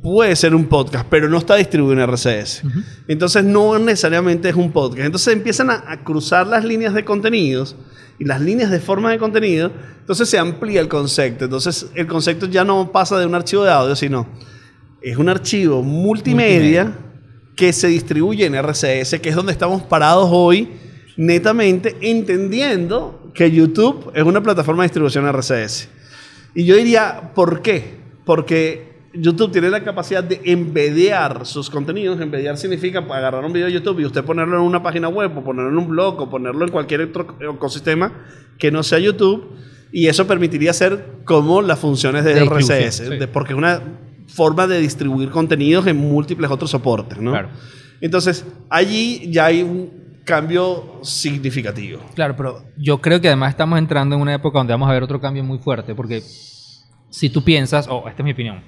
puede 0.08 0.34
ser 0.36 0.54
un 0.54 0.64
podcast, 0.66 1.06
pero 1.10 1.28
no 1.28 1.36
está 1.36 1.56
distribuido 1.56 1.92
en 2.02 2.08
RCS. 2.08 2.62
Entonces 3.08 3.44
no 3.44 3.78
necesariamente 3.78 4.48
es 4.48 4.54
un 4.54 4.72
podcast. 4.72 5.04
Entonces 5.04 5.34
empiezan 5.34 5.70
a, 5.70 5.84
a 5.86 6.02
cruzar 6.02 6.46
las 6.46 6.64
líneas 6.64 6.94
de 6.94 7.04
contenidos 7.04 7.76
y 8.18 8.24
las 8.24 8.40
líneas 8.40 8.70
de 8.70 8.80
forma 8.80 9.10
de 9.10 9.18
contenido. 9.18 9.70
Entonces 10.00 10.28
se 10.28 10.38
amplía 10.38 10.80
el 10.80 10.88
concepto. 10.88 11.44
Entonces 11.44 11.86
el 11.94 12.06
concepto 12.06 12.46
ya 12.46 12.64
no 12.64 12.90
pasa 12.90 13.18
de 13.18 13.26
un 13.26 13.34
archivo 13.34 13.64
de 13.64 13.70
audio, 13.70 13.94
sino 13.94 14.26
es 15.02 15.18
un 15.18 15.28
archivo 15.28 15.82
multimedia, 15.82 16.84
Multimedia. 16.84 17.52
que 17.54 17.72
se 17.74 17.88
distribuye 17.88 18.46
en 18.46 18.54
RCS, 18.54 19.20
que 19.20 19.28
es 19.28 19.34
donde 19.36 19.52
estamos 19.52 19.82
parados 19.82 20.30
hoy, 20.32 20.70
netamente 21.18 21.96
entendiendo 22.00 23.30
que 23.34 23.50
YouTube 23.50 24.10
es 24.14 24.24
una 24.24 24.42
plataforma 24.42 24.84
de 24.84 24.86
distribución 24.88 25.26
RCS. 25.26 25.88
Y 26.54 26.64
yo 26.64 26.76
diría, 26.76 27.32
¿por 27.34 27.60
qué? 27.60 27.98
Porque 28.24 28.87
YouTube 29.14 29.52
tiene 29.52 29.70
la 29.70 29.82
capacidad 29.82 30.22
de 30.22 30.40
embedear 30.44 31.46
sus 31.46 31.70
contenidos. 31.70 32.20
Embedear 32.20 32.56
significa 32.58 32.98
agarrar 32.98 33.44
un 33.44 33.52
video 33.52 33.66
de 33.66 33.72
YouTube 33.72 34.00
y 34.00 34.04
usted 34.04 34.22
ponerlo 34.24 34.56
en 34.56 34.62
una 34.62 34.82
página 34.82 35.08
web 35.08 35.36
o 35.36 35.42
ponerlo 35.44 35.70
en 35.70 35.78
un 35.78 35.88
blog 35.88 36.20
o 36.20 36.30
ponerlo 36.30 36.64
en 36.64 36.70
cualquier 36.70 37.02
otro 37.02 37.36
ecosistema 37.40 38.12
que 38.58 38.70
no 38.70 38.82
sea 38.82 38.98
YouTube. 38.98 39.48
Y 39.92 40.08
eso 40.08 40.26
permitiría 40.26 40.70
hacer 40.72 41.20
como 41.24 41.62
las 41.62 41.78
funciones 41.78 42.24
de, 42.24 42.34
De 42.34 42.40
RCS, 42.44 42.96
sí. 42.96 43.04
de- 43.16 43.26
porque 43.28 43.52
es 43.54 43.58
una 43.58 43.80
forma 44.26 44.66
de 44.66 44.78
distribuir 44.80 45.30
contenidos 45.30 45.86
en 45.86 45.96
múltiples 45.96 46.50
otros 46.50 46.70
soportes. 46.70 47.18
¿no? 47.18 47.30
Claro. 47.30 47.48
Entonces, 48.02 48.44
allí 48.68 49.30
ya 49.32 49.46
hay 49.46 49.62
un 49.62 49.90
cambio 50.24 51.00
significativo. 51.02 52.00
Claro, 52.14 52.36
pero 52.36 52.62
yo 52.76 52.98
creo 53.00 53.18
que 53.22 53.28
además 53.28 53.50
estamos 53.50 53.78
entrando 53.78 54.14
en 54.16 54.20
una 54.20 54.34
época 54.34 54.58
donde 54.58 54.74
vamos 54.74 54.90
a 54.90 54.92
ver 54.92 55.02
otro 55.02 55.18
cambio 55.20 55.42
muy 55.42 55.58
fuerte, 55.58 55.94
porque 55.94 56.22
si 57.10 57.30
tú 57.30 57.42
piensas, 57.42 57.86
o 57.88 58.06
esta 58.06 58.20
es 58.22 58.24
mi 58.24 58.32
opinión, 58.32 58.62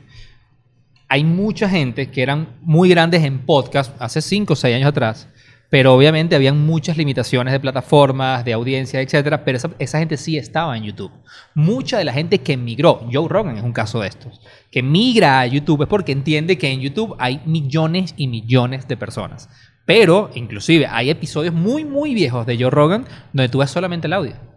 hay 1.10 1.24
mucha 1.24 1.68
gente 1.68 2.08
que 2.08 2.22
eran 2.22 2.48
muy 2.62 2.88
grandes 2.88 3.24
en 3.24 3.40
podcast 3.40 4.00
hace 4.00 4.22
5 4.22 4.52
o 4.52 4.56
6 4.56 4.76
años 4.76 4.88
atrás, 4.88 5.28
pero 5.68 5.92
obviamente 5.92 6.36
habían 6.36 6.64
muchas 6.64 6.96
limitaciones 6.96 7.52
de 7.52 7.58
plataformas, 7.58 8.44
de 8.44 8.52
audiencia, 8.52 9.00
etcétera, 9.00 9.44
pero 9.44 9.58
esa, 9.58 9.70
esa 9.80 9.98
gente 9.98 10.16
sí 10.16 10.38
estaba 10.38 10.76
en 10.76 10.84
YouTube. 10.84 11.10
Mucha 11.52 11.98
de 11.98 12.04
la 12.04 12.12
gente 12.12 12.38
que 12.38 12.56
migró, 12.56 13.08
Joe 13.12 13.28
Rogan 13.28 13.56
es 13.56 13.64
un 13.64 13.72
caso 13.72 14.00
de 14.00 14.06
estos, 14.06 14.40
que 14.70 14.84
migra 14.84 15.40
a 15.40 15.46
YouTube 15.46 15.82
es 15.82 15.88
porque 15.88 16.12
entiende 16.12 16.56
que 16.56 16.70
en 16.70 16.80
YouTube 16.80 17.16
hay 17.18 17.40
millones 17.44 18.14
y 18.16 18.28
millones 18.28 18.86
de 18.86 18.96
personas. 18.96 19.48
Pero, 19.84 20.30
inclusive, 20.36 20.86
hay 20.86 21.10
episodios 21.10 21.52
muy, 21.52 21.84
muy 21.84 22.14
viejos 22.14 22.46
de 22.46 22.56
Joe 22.56 22.70
Rogan 22.70 23.04
donde 23.32 23.48
tú 23.48 23.58
ves 23.58 23.70
solamente 23.70 24.06
el 24.06 24.12
audio. 24.12 24.49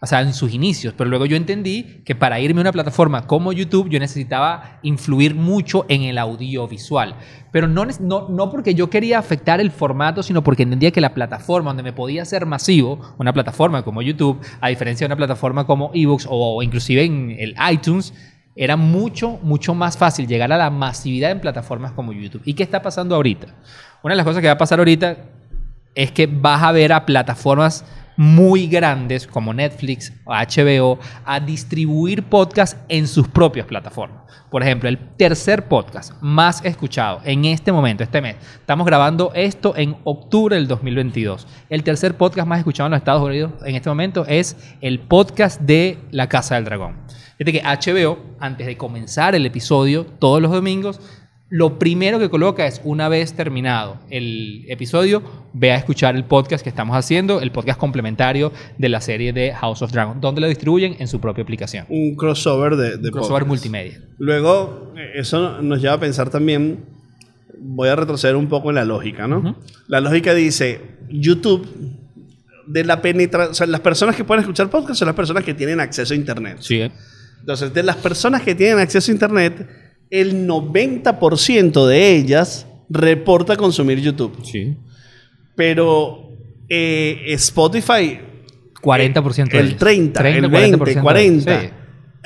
O 0.00 0.06
sea, 0.06 0.20
en 0.20 0.34
sus 0.34 0.52
inicios. 0.52 0.94
Pero 0.96 1.08
luego 1.08 1.24
yo 1.24 1.36
entendí 1.36 2.02
que 2.04 2.14
para 2.14 2.38
irme 2.38 2.60
a 2.60 2.62
una 2.62 2.72
plataforma 2.72 3.26
como 3.26 3.52
YouTube, 3.52 3.88
yo 3.88 3.98
necesitaba 3.98 4.78
influir 4.82 5.34
mucho 5.34 5.86
en 5.88 6.02
el 6.02 6.18
audiovisual. 6.18 7.16
Pero 7.50 7.66
no, 7.66 7.86
no, 8.00 8.28
no 8.28 8.50
porque 8.50 8.74
yo 8.74 8.90
quería 8.90 9.18
afectar 9.18 9.60
el 9.60 9.70
formato, 9.70 10.22
sino 10.22 10.44
porque 10.44 10.64
entendía 10.64 10.90
que 10.90 11.00
la 11.00 11.14
plataforma 11.14 11.70
donde 11.70 11.82
me 11.82 11.94
podía 11.94 12.22
hacer 12.22 12.44
masivo, 12.44 13.00
una 13.18 13.32
plataforma 13.32 13.82
como 13.82 14.02
YouTube, 14.02 14.38
a 14.60 14.68
diferencia 14.68 15.06
de 15.06 15.12
una 15.12 15.16
plataforma 15.16 15.66
como 15.66 15.90
eBooks 15.94 16.26
o, 16.26 16.56
o 16.56 16.62
inclusive 16.62 17.02
en 17.04 17.34
el 17.38 17.54
iTunes, 17.72 18.12
era 18.56 18.76
mucho, 18.76 19.38
mucho 19.42 19.74
más 19.74 19.98
fácil 19.98 20.26
llegar 20.26 20.50
a 20.52 20.56
la 20.56 20.70
masividad 20.70 21.30
en 21.30 21.40
plataformas 21.40 21.92
como 21.92 22.12
YouTube. 22.12 22.42
¿Y 22.44 22.54
qué 22.54 22.62
está 22.62 22.80
pasando 22.82 23.14
ahorita? 23.14 23.48
Una 24.02 24.14
de 24.14 24.16
las 24.16 24.26
cosas 24.26 24.40
que 24.40 24.46
va 24.46 24.54
a 24.54 24.58
pasar 24.58 24.78
ahorita 24.78 25.16
es 25.94 26.10
que 26.12 26.26
vas 26.26 26.62
a 26.62 26.72
ver 26.72 26.92
a 26.92 27.04
plataformas 27.04 27.84
muy 28.16 28.66
grandes 28.66 29.26
como 29.26 29.52
Netflix 29.52 30.12
o 30.24 30.32
HBO 30.32 30.98
a 31.24 31.40
distribuir 31.40 32.22
podcasts 32.24 32.78
en 32.88 33.06
sus 33.06 33.28
propias 33.28 33.66
plataformas. 33.66 34.22
Por 34.50 34.62
ejemplo, 34.62 34.88
el 34.88 34.98
tercer 35.16 35.66
podcast 35.68 36.14
más 36.20 36.64
escuchado 36.64 37.20
en 37.24 37.44
este 37.44 37.72
momento, 37.72 38.02
este 38.02 38.20
mes, 38.20 38.36
estamos 38.54 38.86
grabando 38.86 39.32
esto 39.34 39.74
en 39.76 39.96
octubre 40.04 40.56
del 40.56 40.68
2022. 40.68 41.46
El 41.68 41.82
tercer 41.82 42.16
podcast 42.16 42.46
más 42.46 42.58
escuchado 42.58 42.86
en 42.86 42.92
los 42.92 42.98
Estados 42.98 43.22
Unidos 43.22 43.52
en 43.64 43.74
este 43.74 43.88
momento 43.88 44.24
es 44.26 44.56
el 44.80 45.00
podcast 45.00 45.60
de 45.60 45.98
La 46.10 46.28
Casa 46.28 46.54
del 46.54 46.64
Dragón. 46.64 46.96
Fíjate 47.38 47.52
que 47.52 47.62
HBO, 47.62 48.18
antes 48.40 48.66
de 48.66 48.76
comenzar 48.78 49.34
el 49.34 49.44
episodio, 49.44 50.06
todos 50.06 50.40
los 50.40 50.52
domingos, 50.52 51.00
lo 51.48 51.78
primero 51.78 52.18
que 52.18 52.28
coloca 52.28 52.66
es, 52.66 52.80
una 52.82 53.08
vez 53.08 53.34
terminado 53.34 53.98
el 54.10 54.64
episodio, 54.68 55.22
ve 55.52 55.70
a 55.70 55.76
escuchar 55.76 56.16
el 56.16 56.24
podcast 56.24 56.64
que 56.64 56.68
estamos 56.70 56.96
haciendo, 56.96 57.40
el 57.40 57.52
podcast 57.52 57.78
complementario 57.78 58.52
de 58.78 58.88
la 58.88 59.00
serie 59.00 59.32
de 59.32 59.52
House 59.52 59.80
of 59.82 59.92
Dragon, 59.92 60.20
donde 60.20 60.40
lo 60.40 60.48
distribuyen 60.48 60.96
en 60.98 61.06
su 61.06 61.20
propia 61.20 61.44
aplicación. 61.44 61.86
Un 61.88 62.16
crossover 62.16 62.74
de, 62.76 62.96
de 62.96 63.08
Un 63.08 63.12
crossover 63.12 63.42
podcast. 63.42 63.46
multimedia. 63.48 64.00
Luego, 64.18 64.92
eso 65.14 65.62
nos 65.62 65.80
lleva 65.80 65.94
a 65.94 66.00
pensar 66.00 66.30
también, 66.30 66.84
voy 67.58 67.90
a 67.90 67.96
retroceder 67.96 68.34
un 68.34 68.48
poco 68.48 68.70
en 68.70 68.74
la 68.74 68.84
lógica, 68.84 69.28
¿no? 69.28 69.56
La 69.86 70.00
lógica 70.00 70.34
dice, 70.34 70.80
YouTube, 71.08 71.68
de 72.66 72.82
la 72.84 73.00
penetración, 73.00 73.52
o 73.52 73.54
sea, 73.54 73.68
las 73.68 73.80
personas 73.80 74.16
que 74.16 74.24
pueden 74.24 74.40
escuchar 74.40 74.68
podcast 74.68 74.98
son 74.98 75.06
las 75.06 75.14
personas 75.14 75.44
que 75.44 75.54
tienen 75.54 75.78
acceso 75.78 76.12
a 76.12 76.16
Internet. 76.16 76.56
Sí, 76.58 76.80
¿eh? 76.80 76.90
Entonces, 77.38 77.72
de 77.72 77.84
las 77.84 77.94
personas 77.96 78.42
que 78.42 78.56
tienen 78.56 78.80
acceso 78.80 79.12
a 79.12 79.14
Internet, 79.14 79.85
el 80.10 80.46
90% 80.48 81.86
de 81.86 82.14
ellas 82.16 82.66
reporta 82.88 83.56
consumir 83.56 84.00
YouTube. 84.00 84.38
Sí. 84.44 84.76
Pero 85.54 86.30
eh, 86.68 87.22
Spotify 87.28 88.18
40% 88.82 89.50
de 89.50 89.58
el 89.58 89.66
ellos. 89.68 89.78
30, 89.78 90.20
30, 90.20 90.46
el 90.46 90.50
20, 90.52 90.78
40%, 90.78 91.02
40. 91.02 91.60
sí. 91.60 91.68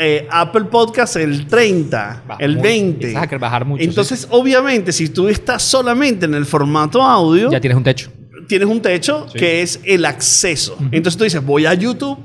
Eh, 0.03 0.27
Apple 0.31 0.65
Podcast 0.65 1.17
el 1.17 1.47
30, 1.47 2.23
Baja 2.27 2.43
el 2.43 2.55
muy- 2.55 2.63
20. 2.63 2.91
empiezas 3.07 3.23
a 3.23 3.27
que 3.27 3.37
bajar 3.37 3.67
mucho, 3.67 3.85
Entonces, 3.85 4.27
obviamente, 4.31 4.93
si 4.93 5.11
tú 5.11 5.29
estás 5.29 5.63
solamente 5.63 6.25
en 6.25 6.33
el 6.33 6.47
formato 6.47 7.03
audio, 7.03 7.51
Ya 7.51 7.61
tienes 7.61 7.77
un 7.77 7.85
techo. 7.85 8.11
tienes 8.49 8.67
un 8.67 8.81
techo 8.81 9.27
Sí. 9.31 9.39
que 9.39 9.61
es 9.61 9.79
el 9.85 10.07
acceso. 10.07 10.79
Entonces 10.91 11.19
tú 11.19 11.25
dices, 11.25 11.45
voy 11.45 11.67
a 11.67 11.75
YouTube 11.75 12.19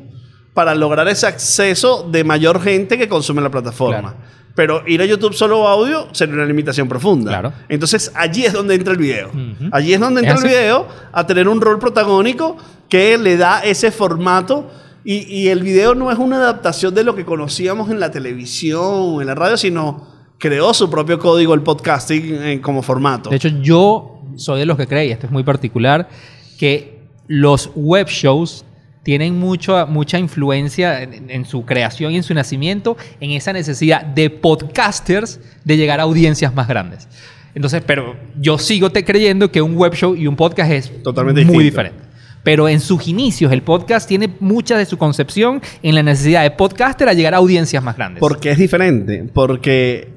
para 0.53 0.73
lograr 0.73 1.05
ese 1.09 1.27
acceso 1.27 2.07
de 2.09 2.23
mayor 2.23 2.61
gente 2.61 2.97
que 2.97 3.09
consume 3.09 3.41
la 3.41 3.51
plataforma. 3.51 4.13
Claro. 4.15 4.17
Pero 4.55 4.87
ir 4.87 5.01
a 5.01 5.05
YouTube 5.05 5.33
solo 5.33 5.67
audio 5.67 6.07
sería 6.13 6.35
una 6.35 6.45
limitación 6.45 6.87
profunda. 6.87 7.29
Claro. 7.31 7.53
Entonces 7.67 8.11
allí 8.15 8.45
es 8.45 8.53
donde 8.53 8.75
entra 8.75 8.93
el 8.93 8.99
video. 8.99 9.27
Ujú. 9.29 9.69
Allí 9.71 9.93
es 9.93 9.99
donde 9.99 10.21
¿Es 10.21 10.27
entra 10.27 10.39
el 10.39 10.45
así? 10.45 10.59
video 10.61 10.87
a 11.11 11.27
tener 11.27 11.47
un 11.49 11.59
rol 11.59 11.77
protagónico 11.77 12.55
que 12.87 13.17
le 13.17 13.35
da 13.37 13.59
ese 13.63 13.91
formato. 13.91 14.71
Y, 15.03 15.17
y 15.31 15.49
el 15.49 15.61
video 15.61 15.93
no 15.93 16.09
es 16.09 16.17
una 16.17 16.37
adaptación 16.37 16.95
de 16.95 17.03
lo 17.03 17.15
que 17.15 17.25
conocíamos 17.25 17.91
en 17.91 17.99
la 17.99 18.09
televisión 18.09 18.81
o 18.83 19.21
en 19.21 19.27
la 19.27 19.35
radio, 19.35 19.55
sino 19.57 20.07
creó 20.39 20.73
su 20.73 20.89
propio 20.89 21.19
código 21.19 21.53
el 21.53 21.61
podcasting 21.61 22.33
eh, 22.41 22.61
como 22.61 22.81
formato. 22.81 23.29
De 23.29 23.35
hecho, 23.35 23.49
yo 23.49 24.21
soy 24.35 24.59
de 24.61 24.65
los 24.65 24.77
que 24.77 24.87
cree, 24.87 25.05
y 25.07 25.11
esto 25.11 25.27
es 25.27 25.31
muy 25.31 25.43
particular, 25.43 26.09
que 26.57 27.01
los 27.27 27.69
web 27.75 28.07
shows 28.07 28.65
tienen 29.05 29.37
mucho, 29.37 29.85
mucha 29.85 30.17
influencia 30.17 31.03
en, 31.03 31.29
en 31.29 31.45
su 31.45 31.63
creación 31.63 32.11
y 32.11 32.17
en 32.17 32.23
su 32.23 32.33
nacimiento 32.33 32.97
en 33.19 33.29
esa 33.31 33.53
necesidad 33.53 34.03
de 34.03 34.31
podcasters 34.31 35.39
de 35.63 35.77
llegar 35.77 35.99
a 35.99 36.03
audiencias 36.03 36.55
más 36.55 36.67
grandes. 36.67 37.07
Entonces, 37.53 37.83
pero 37.85 38.15
yo 38.41 38.57
sigo 38.57 38.89
te 38.89 39.05
creyendo 39.05 39.51
que 39.51 39.61
un 39.61 39.75
web 39.75 39.93
show 39.93 40.15
y 40.15 40.25
un 40.25 40.35
podcast 40.35 40.71
es 40.71 41.03
Totalmente 41.03 41.41
muy 41.45 41.63
distinto. 41.63 41.63
diferente. 41.63 42.03
Pero 42.41 42.67
en 42.67 42.79
sus 42.79 43.07
inicios, 43.07 43.51
el 43.51 43.61
podcast 43.61 44.07
tiene 44.09 44.27
mucha 44.39 44.75
de 44.75 44.85
su 44.87 44.97
concepción 44.97 45.61
en 45.83 45.93
la 45.93 46.01
necesidad 46.01 46.41
de 46.41 46.49
podcaster 46.49 47.07
a 47.07 47.13
llegar 47.13 47.35
a 47.35 47.37
audiencias 47.37 47.83
más 47.83 47.95
grandes. 47.95 48.19
¿Por 48.19 48.39
qué 48.39 48.51
es 48.51 48.57
diferente? 48.57 49.23
Porque 49.33 50.14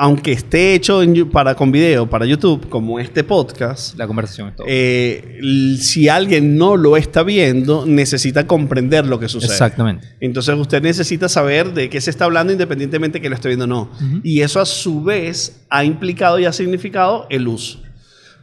aunque 0.00 0.30
esté 0.30 0.74
hecho 0.74 1.02
en 1.02 1.28
para, 1.28 1.56
con 1.56 1.72
video 1.72 2.08
para 2.08 2.24
YouTube, 2.24 2.68
como 2.68 3.00
este 3.00 3.24
podcast, 3.24 3.98
la 3.98 4.06
conversación 4.06 4.48
es 4.50 4.54
todo. 4.56 4.66
eh, 4.68 5.40
si 5.80 6.08
alguien 6.08 6.56
no 6.56 6.76
lo 6.76 6.96
está 6.96 7.24
viendo, 7.24 7.84
necesita 7.84 8.46
comprender 8.46 9.06
lo 9.06 9.18
que 9.18 9.28
sucede. 9.28 9.50
Exactamente. 9.50 10.06
Entonces 10.20 10.54
usted 10.56 10.80
necesita 10.82 11.28
saber 11.28 11.74
de 11.74 11.90
qué 11.90 12.00
se 12.00 12.10
está 12.10 12.26
hablando 12.26 12.52
independientemente 12.52 13.20
que 13.20 13.28
lo 13.28 13.34
esté 13.34 13.48
viendo 13.48 13.64
o 13.64 13.68
no. 13.68 13.90
Y 14.22 14.42
eso 14.42 14.60
a 14.60 14.66
su 14.66 15.02
vez 15.02 15.64
ha 15.68 15.84
implicado 15.84 16.38
y 16.38 16.44
ha 16.44 16.52
significado 16.52 17.26
el 17.28 17.48
uso. 17.48 17.82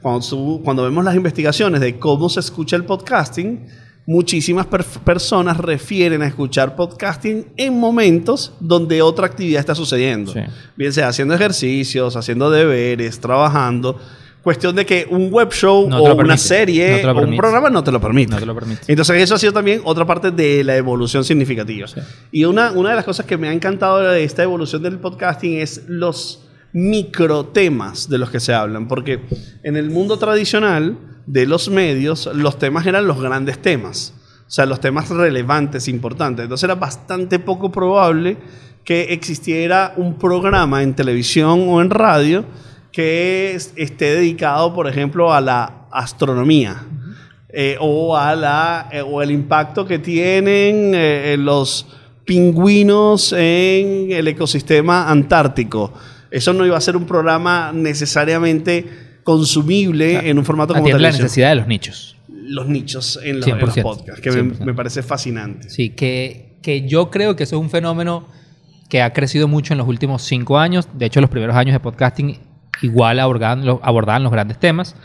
Cuando, 0.01 0.21
su- 0.21 0.61
cuando 0.63 0.83
vemos 0.83 1.03
las 1.05 1.15
investigaciones 1.15 1.79
de 1.81 1.97
cómo 1.97 2.27
se 2.29 2.41
escucha 2.41 2.75
el 2.75 2.83
podcasting, 2.83 3.65
muchísimas 4.05 4.65
per- 4.67 4.83
personas 4.83 5.57
refieren 5.57 6.21
a 6.21 6.27
escuchar 6.27 6.75
podcasting 6.75 7.47
en 7.57 7.79
momentos 7.79 8.53
donde 8.59 9.01
otra 9.01 9.25
actividad 9.25 9.59
está 9.59 9.73
sucediendo. 9.75 10.31
Sí. 10.33 10.39
Bien 10.75 10.93
sea 10.93 11.07
haciendo 11.07 11.33
ejercicios, 11.33 12.15
haciendo 12.15 12.49
deberes, 12.51 13.19
trabajando. 13.19 13.99
Cuestión 14.43 14.75
de 14.75 14.85
que 14.85 15.07
un 15.09 15.31
web 15.31 15.51
show 15.51 15.89
No 15.89 15.97
o 15.97 16.03
una 16.05 16.15
permite. 16.17 16.37
serie 16.37 17.01
No 17.03 17.13
o 17.13 17.21
un 17.23 17.35
programa 17.35 17.71
no 17.71 17.83
te 17.83 17.91
lo 17.91 17.99
permite. 17.99 18.31
No 18.33 18.37
te 18.39 18.45
lo 18.45 18.53
permite. 18.53 18.81
Entonces 18.87 19.19
eso 19.23 19.33
ha 19.33 19.39
sido 19.39 19.53
también 19.53 19.81
otra 19.85 20.05
parte 20.05 20.29
de 20.29 20.63
la 20.63 20.75
evolución 20.77 21.23
significativa. 21.23 21.87
Sí. 21.87 21.99
Y 22.31 22.45
una, 22.45 22.71
una 22.73 22.91
de 22.91 22.95
las 22.97 23.05
cosas 23.05 23.25
que 23.25 23.37
me 23.37 23.47
ha 23.49 23.53
encantado 23.53 24.01
de 24.03 24.23
esta 24.23 24.43
evolución 24.43 24.83
del 24.83 24.99
podcasting 24.99 25.57
es 25.57 25.85
los 25.87 26.44
microtemas 26.75 28.09
de 28.09 28.17
los 28.17 28.29
que 28.29 28.39
se 28.39 28.53
hablan, 28.53 28.87
porque 28.87 29.19
en 29.63 29.77
el 29.77 29.89
mundo 29.89 30.17
tradicional 30.19 30.97
de 31.25 31.45
los 31.45 31.69
medios 31.69 32.29
los 32.33 32.59
temas 32.59 32.85
eran 32.85 33.07
los 33.07 33.19
grandes 33.21 33.59
temas, 33.61 34.13
o 34.47 34.51
sea, 34.51 34.65
los 34.65 34.79
temas 34.81 35.09
relevantes, 35.09 35.87
importantes. 35.87 36.43
Entonces 36.43 36.65
era 36.65 36.75
bastante 36.75 37.39
poco 37.39 37.71
probable 37.71 38.37
que 38.83 39.13
existiera 39.13 39.93
un 39.97 40.15
programa 40.19 40.83
en 40.83 40.93
televisión 40.93 41.65
o 41.69 41.81
en 41.81 41.89
radio 41.89 42.45
que 42.91 43.53
es- 43.55 43.73
esté 43.75 44.13
dedicado, 44.15 44.73
por 44.73 44.87
ejemplo, 44.87 45.33
a 45.33 45.41
la 45.41 45.87
astronomía 45.91 46.83
eh, 47.49 47.77
o, 47.79 48.17
a 48.17 48.35
la, 48.35 48.89
eh, 48.91 49.01
o 49.01 49.21
el 49.21 49.31
impacto 49.31 49.85
que 49.87 49.97
tienen 49.97 50.91
eh, 50.93 51.37
los 51.39 51.87
pingüinos 52.25 53.31
en 53.33 54.11
el 54.11 54.27
ecosistema 54.27 55.09
antártico. 55.09 55.93
Eso 56.31 56.53
no 56.53 56.65
iba 56.65 56.77
a 56.77 56.81
ser 56.81 56.95
un 56.97 57.05
programa 57.05 57.71
necesariamente 57.73 58.85
consumible 59.23 60.29
en 60.29 60.37
un 60.37 60.45
formato 60.45 60.73
como 60.73 60.87
la 60.87 61.11
necesidad 61.11 61.49
de 61.49 61.55
los 61.55 61.67
nichos. 61.67 62.15
Los 62.27 62.67
nichos 62.67 63.19
en 63.23 63.39
los, 63.39 63.47
en 63.47 63.57
los 63.59 63.75
100%, 63.75 63.81
podcasts, 63.81 64.21
que 64.21 64.31
me, 64.31 64.53
100%. 64.53 64.59
me 64.65 64.73
parece 64.73 65.01
fascinante. 65.03 65.69
Sí, 65.69 65.89
que, 65.89 66.57
que 66.61 66.87
yo 66.87 67.09
creo 67.09 67.35
que 67.35 67.43
eso 67.43 67.55
es 67.55 67.61
un 67.61 67.69
fenómeno 67.69 68.27
que 68.87 69.01
ha 69.01 69.13
crecido 69.13 69.47
mucho 69.47 69.73
en 69.73 69.79
los 69.79 69.87
últimos 69.87 70.21
cinco 70.21 70.59
años. 70.59 70.87
De 70.93 71.07
hecho, 71.07 71.21
los 71.21 71.29
primeros 71.31 71.55
años 71.55 71.73
de 71.73 71.79
podcasting 71.79 72.37
igual 72.83 73.19
abordaban, 73.19 73.65
los- 73.65 73.79
abordaban 73.81 74.21
los 74.23 74.31
grandes 74.31 74.59
temas. 74.59 74.95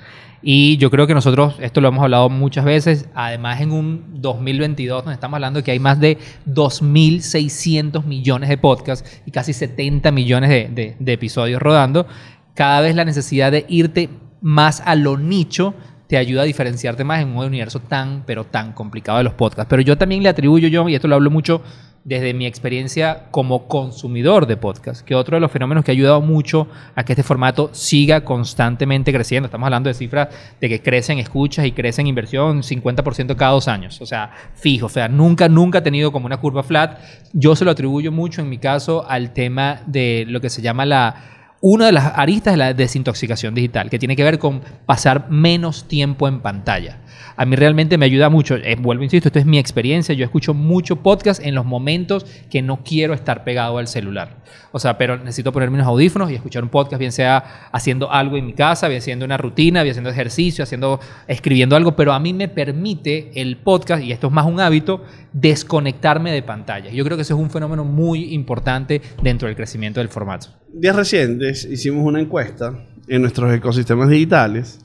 Y 0.43 0.79
yo 0.79 0.91
creo 0.91 1.07
que 1.07 1.13
nosotros, 1.15 1.57
esto 1.61 1.81
lo 1.83 1.89
hemos 1.89 2.03
hablado 2.03 2.31
muchas 2.31 2.65
veces, 2.65 3.09
además 3.15 3.61
en 3.61 3.73
un 3.73 4.05
2022 4.23 5.05
nos 5.05 5.13
estamos 5.13 5.35
hablando 5.37 5.63
que 5.63 5.71
hay 5.71 5.79
más 5.79 6.01
de 6.01 6.17
2.600 6.49 8.05
millones 8.05 8.49
de 8.49 8.59
podcasts 8.59 9.21
y 9.27 9.31
casi 9.31 9.53
70 9.53 10.11
millones 10.13 10.51
de, 10.51 10.69
de- 10.69 10.97
de 10.99 11.13
episodios 11.13 11.61
rodando. 11.61 12.07
Cada 12.55 12.81
vez 12.81 12.95
la 12.95 13.05
necesidad 13.05 13.53
de 13.53 13.67
irte 13.69 14.09
más 14.41 14.83
a 14.85 14.95
lo 14.95 15.17
nicho 15.19 15.75
te 16.07 16.17
ayuda 16.17 16.43
a 16.43 16.45
diferenciarte 16.45 17.05
más 17.05 17.21
en 17.23 17.29
un 17.37 17.45
universo 17.45 17.79
tan, 17.81 18.25
pero 18.27 18.45
tan 18.45 18.73
complicado 18.73 19.19
de 19.19 19.25
los 19.25 19.35
podcasts. 19.35 19.69
Pero 19.71 19.83
yo 19.83 19.97
también 19.97 20.23
le 20.23 20.29
atribuyo 20.29 20.67
yo, 20.69 20.89
y 20.89 20.95
esto 20.97 21.07
lo 21.07 21.15
hablo 21.15 21.31
mucho 21.31 21.63
desde 22.05 22.33
mi 22.33 22.47
experiencia 22.47 23.27
como 23.31 23.69
consumidor 23.69 24.47
de 24.47 24.57
podcast, 24.57 25.05
que 25.05 25.15
otro 25.15 25.37
de 25.37 25.41
los 25.41 25.53
fenómenos 25.53 25.85
que 25.85 25.91
ha 25.91 25.95
ayudado 25.95 26.21
mucho 26.21 26.67
a 26.95 27.05
que 27.05 27.13
este 27.13 27.23
formato 27.23 27.71
siga 27.73 28.25
constantemente 28.25 29.13
creciendo. 29.13 29.47
Estamos 29.47 29.67
hablando 29.67 29.89
de 29.89 29.95
cifras 29.95 30.29
de 30.61 30.69
que 30.69 30.81
crecen 30.81 31.19
escuchas 31.19 31.67
y 31.67 31.73
crecen 31.73 32.07
inversión 32.07 32.63
50% 32.63 33.37
cada 33.37 33.53
dos 33.53 33.69
años. 33.69 34.01
O 34.01 34.07
sea, 34.07 34.31
fijo. 34.55 34.87
O 34.87 34.89
sea, 34.89 35.09
nunca, 35.09 35.49
nunca 35.49 35.79
ha 35.79 35.83
tenido 35.83 36.11
como 36.11 36.27
una 36.27 36.39
curva 36.39 36.63
flat. 36.63 36.99
Yo 37.33 37.55
se 37.55 37.65
lo 37.65 37.71
atribuyo 37.71 38.11
mucho, 38.13 38.41
en 38.41 38.49
mi 38.49 38.59
caso, 38.59 39.05
al 39.09 39.33
tema 39.33 39.83
de 39.87 40.25
lo 40.27 40.41
que 40.41 40.49
se 40.49 40.63
llama 40.63 40.87
la 40.87 41.37
una 41.63 41.87
de 41.87 41.93
las 41.93 42.17
aristas 42.17 42.55
es 42.55 42.59
la 42.59 42.73
desintoxicación 42.73 43.55
digital, 43.55 43.91
que 43.91 43.99
tiene 43.99 44.17
que 44.17 44.25
ver 44.25 44.39
con 44.39 44.63
pasar 44.87 45.29
menos 45.31 45.87
tiempo 45.87 46.27
en 46.27 46.41
pantalla. 46.41 47.01
A 47.37 47.45
mí 47.47 47.57
realmente 47.57 47.99
me 47.99 48.07
ayuda 48.07 48.29
mucho, 48.29 48.57
eh, 48.57 48.77
vuelvo, 48.79 49.05
insisto, 49.05 49.29
esto 49.29 49.39
es 49.39 49.47
mi 49.47 49.59
experiencia, 49.59 50.15
yo 50.15 50.25
escucho 50.25 50.55
mucho 50.55 50.97
podcast 50.97 51.41
en 51.45 51.55
los 51.55 51.65
momentos 51.65 52.27
que 52.51 52.63
no 52.63 52.83
quiero 52.85 53.15
estar 53.15 53.45
pegado 53.45 53.79
al 53.79 53.87
celular. 53.87 54.37
O 54.73 54.79
sea, 54.79 54.99
pero 54.99 55.17
necesito 55.17 55.53
ponerme 55.53 55.77
unos 55.77 55.87
audífonos 55.87 56.31
y 56.31 56.35
escuchar 56.35 56.63
un 56.63 56.69
podcast, 56.69 56.99
bien 56.99 57.13
sea 57.13 57.69
haciendo 57.73 58.11
algo 58.11 58.37
en 58.37 58.47
mi 58.47 58.53
casa, 58.53 58.89
bien 58.89 58.99
haciendo 58.99 59.25
una 59.25 59.37
rutina, 59.37 59.83
bien 59.83 59.93
haciendo 59.93 60.11
ejercicio, 60.11 60.65
haciendo, 60.65 61.01
escribiendo 61.27 61.77
algo, 61.77 61.97
pero 61.97 62.13
a 62.13 62.21
mí 62.21 62.33
me 62.33 62.49
permite 62.49 63.31
el 63.35 63.57
podcast, 63.57 64.03
y 64.03 64.13
esto 64.13 64.29
es 64.29 64.33
más 64.33 64.47
un 64.47 64.61
hábito, 64.61 65.05
desconectarme 65.33 66.33
de 66.33 66.43
pantalla. 66.43 66.91
Yo 66.91 67.05
creo 67.05 67.17
que 67.17 67.23
eso 67.23 67.35
es 67.35 67.41
un 67.41 67.51
fenómeno 67.51 67.85
muy 67.85 68.35
importante 68.35 69.01
dentro 69.23 69.49
del 69.49 69.57
crecimiento 69.57 70.01
del 70.01 70.09
formato. 70.09 70.49
días 70.73 70.97
recientes 70.97 71.65
hicimos 71.65 72.05
una 72.05 72.21
encuesta 72.21 72.87
en 73.09 73.23
nuestros 73.23 73.53
ecosistemas 73.53 74.09
digitales 74.09 74.81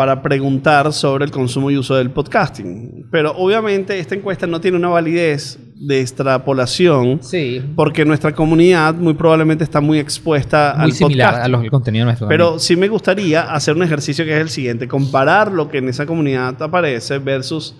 para 0.00 0.22
preguntar 0.22 0.94
sobre 0.94 1.26
el 1.26 1.30
consumo 1.30 1.70
y 1.70 1.76
uso 1.76 1.94
del 1.94 2.08
podcasting. 2.10 3.06
Pero 3.10 3.36
obviamente 3.36 3.98
esta 3.98 4.14
encuesta 4.14 4.46
no 4.46 4.58
tiene 4.58 4.78
una 4.78 4.88
validez 4.88 5.58
de 5.74 6.00
extrapolación 6.00 7.18
Sí, 7.22 7.60
porque 7.76 8.06
nuestra 8.06 8.34
comunidad 8.34 8.94
muy 8.94 9.12
probablemente 9.12 9.62
está 9.62 9.82
muy 9.82 9.98
expuesta 9.98 10.72
muy 10.74 10.84
al 10.84 10.92
similar 10.92 11.28
podcast. 11.32 11.44
a 11.44 11.48
los, 11.48 11.64
el 11.64 11.70
contenido 11.70 12.06
nuestro. 12.06 12.28
Pero 12.28 12.44
también. 12.44 12.60
sí 12.60 12.76
me 12.76 12.88
gustaría 12.88 13.42
hacer 13.42 13.76
un 13.76 13.82
ejercicio 13.82 14.24
que 14.24 14.34
es 14.34 14.40
el 14.40 14.48
siguiente, 14.48 14.88
comparar 14.88 15.52
lo 15.52 15.68
que 15.68 15.76
en 15.76 15.90
esa 15.90 16.06
comunidad 16.06 16.62
aparece 16.62 17.18
versus 17.18 17.76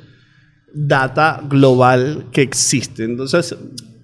data 0.74 1.40
global 1.48 2.26
que 2.32 2.42
existe. 2.42 3.04
Entonces, 3.04 3.56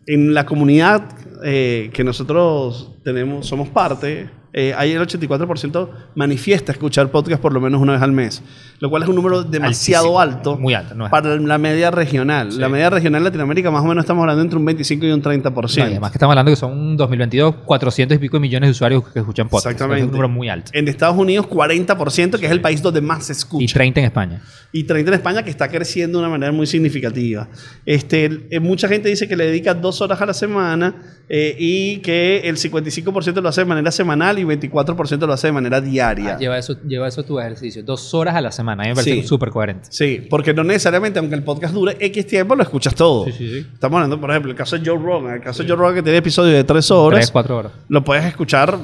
en 0.06 0.32
la 0.32 0.46
comunidad 0.46 1.02
eh, 1.44 1.90
que 1.92 2.02
nosotros 2.02 2.92
tenemos, 3.04 3.46
somos 3.46 3.68
parte, 3.68 4.30
eh, 4.58 4.74
ahí 4.76 4.92
el 4.92 5.02
84% 5.02 5.88
manifiesta 6.14 6.72
escuchar 6.72 7.10
podcast 7.10 7.40
por 7.42 7.52
lo 7.52 7.60
menos 7.60 7.80
una 7.80 7.92
vez 7.92 8.02
al 8.02 8.12
mes, 8.12 8.42
lo 8.80 8.88
cual 8.90 9.02
es 9.02 9.08
un 9.08 9.14
número 9.14 9.42
demasiado 9.44 10.18
Altísimo, 10.18 10.36
alto 10.38 10.56
muy 10.58 10.72
alto, 10.74 10.94
no 10.94 11.04
es- 11.04 11.10
para 11.10 11.36
la 11.36 11.58
media 11.58 11.90
regional. 11.90 12.50
Sí. 12.52 12.58
La 12.58 12.68
media 12.70 12.88
regional 12.90 13.20
en 13.20 13.24
Latinoamérica 13.24 13.70
más 13.70 13.82
o 13.84 13.86
menos 13.86 14.02
estamos 14.04 14.22
hablando 14.22 14.42
entre 14.42 14.58
un 14.58 14.64
25 14.64 15.06
y 15.06 15.10
un 15.12 15.22
30%. 15.22 15.76
No, 15.78 15.84
además 15.84 16.10
que 16.10 16.16
estamos 16.16 16.32
hablando 16.32 16.50
que 16.52 16.56
son 16.56 16.72
un 16.72 16.96
2022 16.96 17.54
400 17.66 18.16
y 18.16 18.18
pico 18.18 18.40
millones 18.40 18.68
de 18.68 18.72
usuarios 18.72 19.04
que 19.12 19.18
escuchan 19.20 19.48
podcast. 19.48 19.66
Exactamente. 19.72 20.00
Es 20.00 20.04
un 20.06 20.10
número 20.12 20.28
muy 20.28 20.48
alto. 20.48 20.70
En 20.74 20.88
Estados 20.88 21.16
Unidos 21.18 21.46
40%, 21.46 22.38
que 22.38 22.46
es 22.46 22.52
el 22.52 22.60
país 22.62 22.80
donde 22.82 23.00
más 23.02 23.24
se 23.26 23.32
escucha. 23.34 23.62
Y 23.64 23.68
30 23.68 24.00
en 24.00 24.06
España. 24.06 24.42
y 24.72 24.84
30 24.84 25.10
en 25.10 25.14
España 25.14 25.42
que 25.42 25.50
está 25.50 25.68
creciendo 25.68 26.18
de 26.18 26.24
una 26.24 26.30
manera 26.30 26.50
muy 26.52 26.66
significativa. 26.66 27.48
Este, 27.84 28.46
eh, 28.50 28.60
mucha 28.60 28.88
gente 28.88 29.08
dice 29.08 29.28
que 29.28 29.36
le 29.36 29.44
dedica 29.46 29.74
dos 29.74 30.00
horas 30.00 30.20
a 30.20 30.26
la 30.26 30.34
semana 30.34 30.94
eh, 31.28 31.56
y 31.58 31.98
que 31.98 32.40
el 32.44 32.56
55% 32.56 33.40
lo 33.42 33.48
hace 33.48 33.62
de 33.62 33.64
manera 33.64 33.90
semanal 33.90 34.38
y 34.38 34.44
24% 34.46 35.26
lo 35.26 35.32
hace 35.32 35.48
de 35.48 35.52
manera 35.52 35.80
diaria. 35.80 36.34
Ah, 36.34 36.38
lleva, 36.38 36.58
eso, 36.58 36.76
lleva 36.86 37.08
eso 37.08 37.20
a 37.20 37.24
tu 37.24 37.38
ejercicio. 37.38 37.82
Dos 37.82 38.14
horas 38.14 38.34
a 38.34 38.40
la 38.40 38.52
semana. 38.52 38.82
A 38.82 38.86
mí 38.86 38.90
me 38.90 38.94
parece 38.96 39.22
Sí. 39.22 39.26
súper 39.26 39.50
coherente. 39.50 39.88
Sí, 39.90 40.26
porque 40.30 40.54
no 40.54 40.64
necesariamente, 40.64 41.18
aunque 41.18 41.34
el 41.34 41.42
podcast 41.44 41.74
dure 41.74 41.96
X 42.00 42.26
tiempo, 42.26 42.54
lo 42.56 42.62
escuchas 42.62 42.94
todo. 42.94 43.24
Sí, 43.26 43.32
sí, 43.32 43.48
sí. 43.50 43.66
Estamos 43.72 43.96
hablando, 43.96 44.20
por 44.20 44.30
ejemplo, 44.30 44.50
el 44.50 44.56
caso 44.56 44.78
de 44.78 44.88
Joe 44.88 44.98
Rogan. 44.98 45.34
El 45.34 45.40
caso 45.42 45.62
de 45.62 45.68
Joe 45.68 45.76
Rogan 45.78 45.94
que 45.96 46.02
tiene 46.02 46.18
episodios 46.18 46.54
de 46.54 46.64
tres 46.64 46.90
horas. 46.90 47.18
Tres, 47.20 47.30
cuatro 47.30 47.56
horas. 47.58 47.72
lo 47.88 48.02
puedes 48.04 48.24
escuchar 48.24 48.78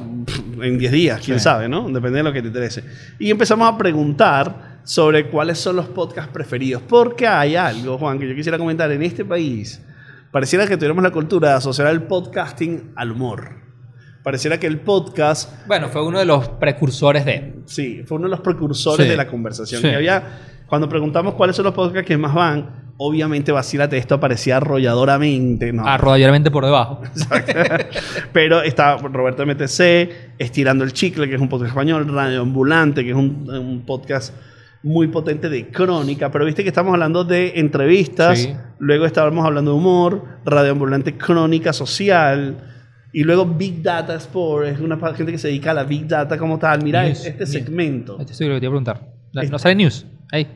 en 0.60 0.78
10 0.78 0.92
días, 0.92 1.20
quién 1.24 1.40
sabe, 1.40 1.68
¿no? 1.68 1.88
Depende 1.88 2.18
de 2.18 2.22
lo 2.22 2.32
que 2.32 2.40
te 2.42 2.48
interese. 2.48 2.84
Y 3.18 3.30
empezamos 3.30 3.68
a 3.72 3.76
preguntar 3.76 4.80
sobre 4.84 5.28
cuáles 5.28 5.58
son 5.58 5.76
los 5.76 5.86
podcasts 5.86 6.30
preferidos. 6.32 6.82
Porque 6.88 7.26
hay 7.26 7.56
algo, 7.56 7.98
Juan, 7.98 8.18
que 8.18 8.28
yo 8.28 8.34
quisiera 8.34 8.58
comentar. 8.58 8.90
En 8.92 9.02
este 9.02 9.24
país, 9.24 9.80
pareciera 10.30 10.66
que 10.66 10.76
tuviéramos 10.76 11.02
la 11.02 11.10
cultura 11.10 11.50
de 11.50 11.54
asociar 11.54 11.88
el 11.88 12.02
podcasting 12.02 12.92
al 12.96 13.12
humor. 13.12 13.61
Pareciera 14.22 14.58
que 14.60 14.66
el 14.68 14.78
podcast, 14.80 15.50
Bueno, 15.66 15.88
fue 15.88 16.04
uno 16.06 16.18
de 16.18 16.24
los 16.24 16.48
precursores 16.48 17.24
de. 17.24 17.54
sí, 17.66 18.02
fue 18.06 18.18
uno 18.18 18.26
de 18.26 18.30
los 18.32 18.40
precursores 18.40 19.04
Sí. 19.06 19.10
de 19.10 19.16
la 19.16 19.26
conversación. 19.26 19.82
Sí. 19.82 19.88
Había, 19.88 20.22
cuando 20.66 20.88
preguntamos 20.88 21.34
cuáles 21.34 21.56
son 21.56 21.64
los 21.64 21.74
podcasts 21.74 22.06
que 22.06 22.16
más 22.16 22.32
van, 22.32 22.82
obviamente 22.98 23.50
vacílate, 23.50 23.98
esto 23.98 24.14
aparecía 24.14 24.58
arrolladoramente. 24.58 25.72
¿no? 25.72 25.86
Arrodilladamente 25.86 26.50
por 26.52 26.64
debajo. 26.64 27.00
Pero 28.32 28.62
está 28.62 28.96
Roberto 28.96 29.44
MTC, 29.44 30.34
Estirando 30.38 30.84
el 30.84 30.92
Chicle, 30.92 31.28
que 31.28 31.34
es 31.34 31.40
un 31.40 31.48
podcast 31.48 31.70
español, 31.70 32.06
Radio 32.12 32.42
Ambulante, 32.42 33.02
que 33.04 33.10
es 33.10 33.16
un, 33.16 33.48
un 33.50 33.82
podcast 33.84 34.34
muy 34.84 35.08
potente 35.08 35.48
de 35.48 35.68
crónica. 35.68 36.30
Pero 36.30 36.44
viste 36.44 36.62
que 36.62 36.68
estamos 36.68 36.92
hablando 36.92 37.24
de 37.24 37.54
entrevistas, 37.56 38.38
Sí. 38.38 38.54
luego 38.78 39.04
estábamos 39.04 39.44
hablando 39.44 39.72
de 39.72 39.76
humor, 39.76 40.24
Radio 40.44 40.72
Ambulante, 40.72 41.16
crónica 41.16 41.72
social. 41.72 42.68
Y 43.12 43.24
luego 43.24 43.44
Big 43.46 43.82
Data 43.82 44.14
Sport, 44.16 44.68
es 44.68 44.80
una 44.80 44.96
gente 45.14 45.32
que 45.32 45.38
se 45.38 45.48
dedica 45.48 45.72
a 45.72 45.74
la 45.74 45.84
Big 45.84 46.06
Data 46.08 46.38
como 46.38 46.58
tal. 46.58 46.82
Mira 46.82 47.04
News, 47.04 47.26
este 47.26 47.46
segmento. 47.46 48.18
Este 48.20 48.32
sí 48.34 48.44
lo 48.46 48.54
que 48.54 48.60
te 48.60 48.66
iba 48.66 48.70
a 48.78 48.82
preguntar. 48.82 49.00
Es- 49.42 49.50
No 49.50 49.58
sale 49.58 49.74
news. 49.74 50.06
Ahí. 50.30 50.46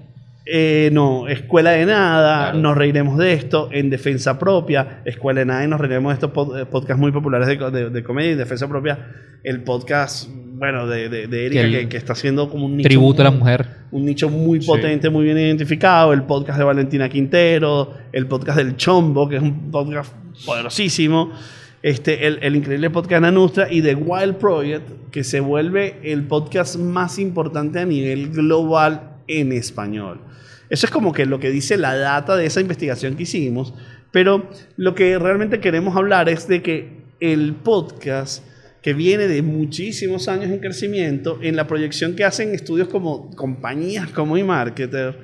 Eh, 0.48 0.90
no, 0.92 1.26
Escuela 1.28 1.72
de 1.72 1.84
Nada, 1.86 2.44
Claro. 2.52 2.58
nos 2.60 2.76
reiremos 2.76 3.18
de 3.18 3.32
esto, 3.32 3.68
en 3.72 3.90
Defensa 3.90 4.38
Propia, 4.38 5.02
Escuela 5.04 5.40
de 5.40 5.46
Nada 5.46 5.64
y 5.64 5.68
nos 5.68 5.80
reiremos 5.80 6.10
de 6.10 6.14
estos 6.14 6.30
pod- 6.32 6.60
eh, 6.62 6.66
podcasts 6.66 7.00
muy 7.00 7.10
populares 7.10 7.48
de, 7.48 7.56
de- 7.70 7.90
de 7.90 8.02
comedia 8.04 8.30
y 8.30 8.34
Defensa 8.36 8.68
Propia, 8.68 8.96
el 9.42 9.62
podcast, 9.64 10.28
bueno, 10.30 10.86
de, 10.86 11.08
de, 11.08 11.26
de 11.26 11.46
Erika, 11.46 11.62
Que 11.62 11.88
que, 11.88 11.96
está 11.96 12.12
haciendo 12.12 12.48
como 12.48 12.66
un 12.66 12.76
nicho, 12.76 12.88
Tributo 12.88 13.22
a 13.22 13.24
la 13.24 13.30
mujer. 13.32 13.66
un 13.90 14.04
nicho 14.04 14.28
muy 14.30 14.60
Sí. 14.60 14.68
potente, 14.68 15.10
muy 15.10 15.24
bien 15.24 15.36
identificado, 15.36 16.12
el 16.12 16.22
podcast 16.22 16.58
de 16.58 16.64
Valentina 16.64 17.08
Quintero, 17.08 17.94
el 18.12 18.26
podcast 18.28 18.58
del 18.58 18.76
Chombo, 18.76 19.28
que 19.28 19.36
es 19.36 19.42
un 19.42 19.70
podcast 19.72 20.14
poderosísimo, 20.46 21.32
este, 21.82 22.26
el, 22.26 22.38
el 22.42 22.56
increíble 22.56 22.90
podcast 22.90 23.22
de 23.22 23.28
Anustra 23.28 23.72
y 23.72 23.82
The 23.82 23.94
Wild 23.94 24.36
Project, 24.36 25.10
que 25.10 25.24
se 25.24 25.40
vuelve 25.40 25.98
el 26.02 26.24
podcast 26.26 26.76
más 26.76 27.18
importante 27.18 27.78
a 27.78 27.84
nivel 27.84 28.30
global 28.30 29.18
en 29.28 29.52
español. 29.52 30.20
Eso 30.68 30.86
es 30.86 30.92
como 30.92 31.12
que 31.12 31.26
lo 31.26 31.38
que 31.38 31.50
dice 31.50 31.76
la 31.76 31.96
data 31.96 32.36
de 32.36 32.46
esa 32.46 32.60
investigación 32.60 33.16
que 33.16 33.22
hicimos, 33.22 33.72
pero 34.10 34.48
lo 34.76 34.94
que 34.94 35.18
realmente 35.18 35.60
queremos 35.60 35.96
hablar 35.96 36.28
es 36.28 36.48
de 36.48 36.62
que 36.62 37.04
el 37.20 37.54
podcast 37.54 38.44
que 38.82 38.94
viene 38.94 39.26
de 39.26 39.42
muchísimos 39.42 40.28
años 40.28 40.50
en 40.50 40.60
crecimiento, 40.60 41.38
en 41.42 41.56
la 41.56 41.66
proyección 41.66 42.14
que 42.14 42.24
hacen 42.24 42.54
estudios 42.54 42.88
como 42.88 43.30
compañías 43.34 44.10
como 44.10 44.36
eMarketer, 44.36 45.18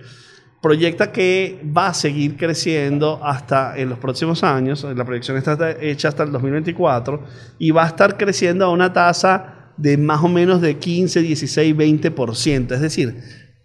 proyecta 0.62 1.10
que 1.10 1.60
va 1.76 1.88
a 1.88 1.94
seguir 1.94 2.36
creciendo 2.36 3.20
hasta 3.22 3.76
en 3.76 3.90
los 3.90 3.98
próximos 3.98 4.44
años, 4.44 4.84
la 4.84 5.04
proyección 5.04 5.36
está 5.36 5.58
hecha 5.80 6.08
hasta 6.08 6.22
el 6.22 6.30
2024, 6.30 7.20
y 7.58 7.72
va 7.72 7.82
a 7.82 7.88
estar 7.88 8.16
creciendo 8.16 8.64
a 8.64 8.70
una 8.70 8.92
tasa 8.92 9.72
de 9.76 9.96
más 9.98 10.22
o 10.22 10.28
menos 10.28 10.60
de 10.60 10.78
15, 10.78 11.20
16, 11.20 11.76
20%. 11.76 12.72
Es 12.72 12.80
decir, 12.80 13.16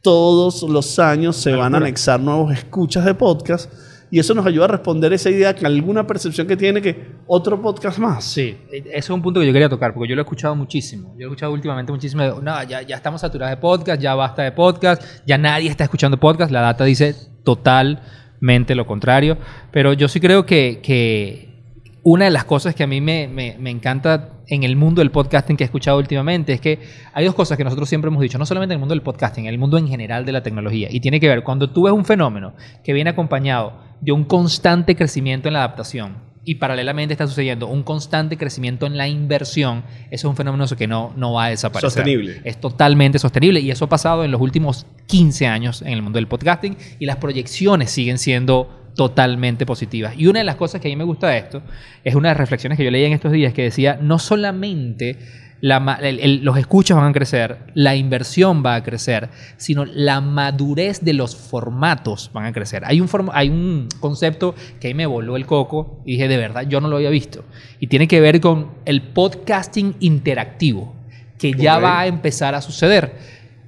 todos 0.01 0.63
los 0.63 0.97
años 0.97 1.37
se 1.37 1.53
van 1.53 1.75
a 1.75 1.77
anexar 1.77 2.19
nuevos 2.19 2.51
escuchas 2.51 3.05
de 3.05 3.13
podcast 3.13 3.71
y 4.09 4.19
eso 4.19 4.33
nos 4.33 4.45
ayuda 4.45 4.65
a 4.65 4.67
responder 4.69 5.11
esa 5.13 5.29
idea 5.29 5.53
que 5.53 5.65
alguna 5.65 6.07
percepción 6.07 6.47
que 6.47 6.55
tiene 6.55 6.81
que 6.81 7.15
otro 7.27 7.61
podcast 7.61 7.99
más. 7.99 8.23
Sí, 8.23 8.57
ese 8.71 8.89
es 8.97 9.09
un 9.09 9.21
punto 9.21 9.39
que 9.39 9.47
yo 9.47 9.53
quería 9.53 9.69
tocar, 9.69 9.93
porque 9.93 10.09
yo 10.09 10.15
lo 10.15 10.21
he 10.21 10.23
escuchado 10.23 10.55
muchísimo. 10.55 11.13
Yo 11.13 11.25
lo 11.25 11.25
he 11.25 11.27
escuchado 11.27 11.51
últimamente 11.51 11.91
muchísimo. 11.91 12.23
de, 12.23 12.29
No, 12.41 12.63
ya, 12.63 12.81
ya 12.81 12.95
estamos 12.95 13.21
saturados 13.21 13.55
de 13.55 13.61
podcast, 13.61 14.01
ya 14.01 14.15
basta 14.15 14.43
de 14.43 14.51
podcast, 14.51 15.03
ya 15.25 15.37
nadie 15.37 15.69
está 15.69 15.83
escuchando 15.83 16.17
podcast. 16.17 16.51
La 16.51 16.61
data 16.61 16.85
dice 16.85 17.15
totalmente 17.43 18.75
lo 18.75 18.85
contrario. 18.85 19.37
Pero 19.71 19.93
yo 19.93 20.07
sí 20.07 20.19
creo 20.19 20.45
que, 20.45 20.79
que 20.81 21.56
una 22.03 22.25
de 22.25 22.31
las 22.31 22.45
cosas 22.45 22.73
que 22.75 22.83
a 22.83 22.87
mí 22.87 23.01
me, 23.01 23.27
me- 23.27 23.55
me 23.59 23.69
encanta 23.69 24.29
en 24.47 24.63
el 24.63 24.75
mundo 24.77 25.01
del 25.01 25.11
podcasting 25.11 25.57
que 25.57 25.63
he 25.63 25.65
escuchado 25.65 25.97
últimamente 25.97 26.53
es 26.53 26.61
que 26.61 26.79
hay 27.13 27.25
dos 27.25 27.35
cosas 27.35 27.57
que 27.57 27.63
nosotros 27.65 27.89
siempre 27.89 28.07
hemos 28.07 28.21
dicho, 28.21 28.37
no 28.37 28.45
solamente 28.45 28.73
en 28.73 28.77
el 28.77 28.79
mundo 28.79 28.93
del 28.95 29.01
podcasting, 29.01 29.45
en 29.45 29.53
el 29.53 29.59
mundo 29.59 29.77
en 29.77 29.87
general 29.89 30.25
de 30.25 30.31
la 30.31 30.41
tecnología. 30.41 30.87
Y 30.89 31.01
tiene 31.01 31.19
que 31.19 31.27
ver, 31.27 31.43
cuando 31.43 31.69
tú 31.69 31.83
ves 31.83 31.93
un 31.93 32.05
fenómeno 32.05 32.53
que 32.83 32.93
viene 32.93 33.09
acompañado 33.09 33.73
de 33.99 34.11
un 34.13 34.23
constante 34.23 34.95
crecimiento 34.95 35.49
en 35.49 35.53
la 35.55 35.59
adaptación 35.65 36.25
y 36.45 36.55
paralelamente 36.55 37.13
está 37.13 37.27
sucediendo 37.27 37.67
un 37.67 37.83
constante 37.83 38.37
crecimiento 38.37 38.85
en 38.85 38.95
la 38.95 39.09
inversión, 39.09 39.83
eso 40.11 40.27
es 40.27 40.29
un 40.29 40.37
fenómeno 40.37 40.65
que 40.77 40.87
no, 40.87 41.11
no 41.17 41.33
va 41.33 41.45
a 41.45 41.49
desaparecer. 41.49 41.89
Sostenible. 41.91 42.41
Es 42.45 42.61
totalmente 42.61 43.19
sostenible 43.19 43.59
y 43.59 43.69
eso 43.69 43.83
ha 43.83 43.89
pasado 43.89 44.23
en 44.23 44.31
los 44.31 44.39
últimos 44.39 44.85
15 45.07 45.45
años 45.47 45.81
en 45.81 45.89
el 45.89 46.01
mundo 46.01 46.17
del 46.19 46.27
podcasting 46.27 46.77
y 46.99 47.05
las 47.05 47.17
proyecciones 47.17 47.91
siguen 47.91 48.17
siendo 48.17 48.86
totalmente 48.97 49.65
positivas. 49.65 50.15
Y 50.17 50.27
una 50.27 50.39
de 50.39 50.45
las 50.45 50.55
cosas 50.57 50.81
que 50.81 50.89
a 50.89 50.91
mí 50.91 50.97
me 50.97 51.05
gusta 51.05 51.29
de 51.29 51.37
esto 51.37 51.61
es 52.03 52.15
una 52.15 52.27
de 52.29 52.33
las 52.33 52.39
reflexiones 52.39 52.77
que 52.77 52.83
yo 52.83 52.91
leí 52.91 53.05
en 53.05 53.13
estos 53.13 53.31
días 53.31 53.53
que 53.53 53.63
decía, 53.63 53.97
no 54.01 54.19
solamente 54.19 55.17
la 55.61 55.79
ma- 55.79 55.95
el- 56.01 56.19
el- 56.19 56.43
los 56.43 56.57
escuchas 56.57 56.97
van 56.97 57.09
a 57.09 57.13
crecer, 57.13 57.57
la 57.73 57.95
inversión 57.95 58.63
va 58.65 58.75
a 58.75 58.83
crecer, 58.83 59.29
sino 59.57 59.85
la 59.85 60.19
madurez 60.21 61.01
de 61.01 61.13
los 61.13 61.35
formatos 61.35 62.29
van 62.33 62.45
a 62.45 62.51
crecer. 62.53 62.83
Hay 62.85 62.99
un, 63.01 63.07
form- 63.07 63.31
hay 63.33 63.49
un 63.49 63.87
concepto 63.99 64.53
que 64.79 64.87
ahí 64.89 64.93
me 64.93 65.05
voló 65.05 65.35
el 65.37 65.45
coco 65.45 66.01
y 66.05 66.11
dije, 66.13 66.27
de 66.27 66.37
verdad, 66.37 66.67
yo 66.67 66.79
no 66.81 66.87
lo 66.89 66.97
había 66.97 67.09
visto. 67.09 67.45
Y 67.79 67.87
tiene 67.87 68.07
que 68.07 68.19
ver 68.19 68.39
con 68.41 68.71
el 68.85 69.01
podcasting 69.01 69.95
interactivo, 69.99 70.95
que 71.39 71.53
ya 71.53 71.77
va 71.83 71.99
a 72.01 72.07
empezar 72.07 72.53
a 72.55 72.61
suceder, 72.61 73.13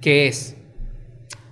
que 0.02 0.28
es, 0.28 0.58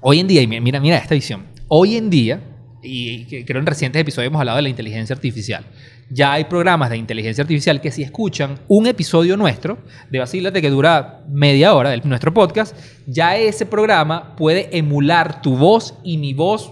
hoy 0.01 0.19
en 0.19 0.27
día, 0.27 0.41
y 0.41 0.47
mira, 0.47 0.79
mira 0.79 0.97
esta 0.97 1.15
visión, 1.15 1.45
hoy 1.67 1.95
en 1.95 2.09
día, 2.09 2.41
y 2.81 3.43
creo 3.43 3.59
en 3.59 3.65
recientes 3.65 4.01
episodios 4.01 4.29
hemos 4.29 4.39
hablado 4.39 4.57
de 4.57 4.63
la 4.63 4.69
inteligencia 4.69 5.15
artificial, 5.15 5.65
ya 6.09 6.33
hay 6.33 6.45
programas 6.45 6.89
de 6.89 6.97
inteligencia 6.97 7.41
artificial 7.41 7.81
que 7.81 7.91
si 7.91 8.03
escuchan 8.03 8.59
un 8.67 8.87
episodio 8.87 9.35
nuestro 9.35 9.79
de 10.09 10.19
Vacílate 10.19 10.61
que 10.61 10.69
dura 10.69 11.25
media 11.27 11.73
hora 11.73 11.89
de 11.89 11.97
nuestro 11.97 12.33
podcast, 12.33 12.75
ya 13.05 13.35
ese 13.35 13.65
programa 13.65 14.35
puede 14.35 14.77
emular 14.77 15.41
tu 15.41 15.57
voz 15.57 15.95
y 16.03 16.17
mi 16.17 16.33
voz 16.33 16.71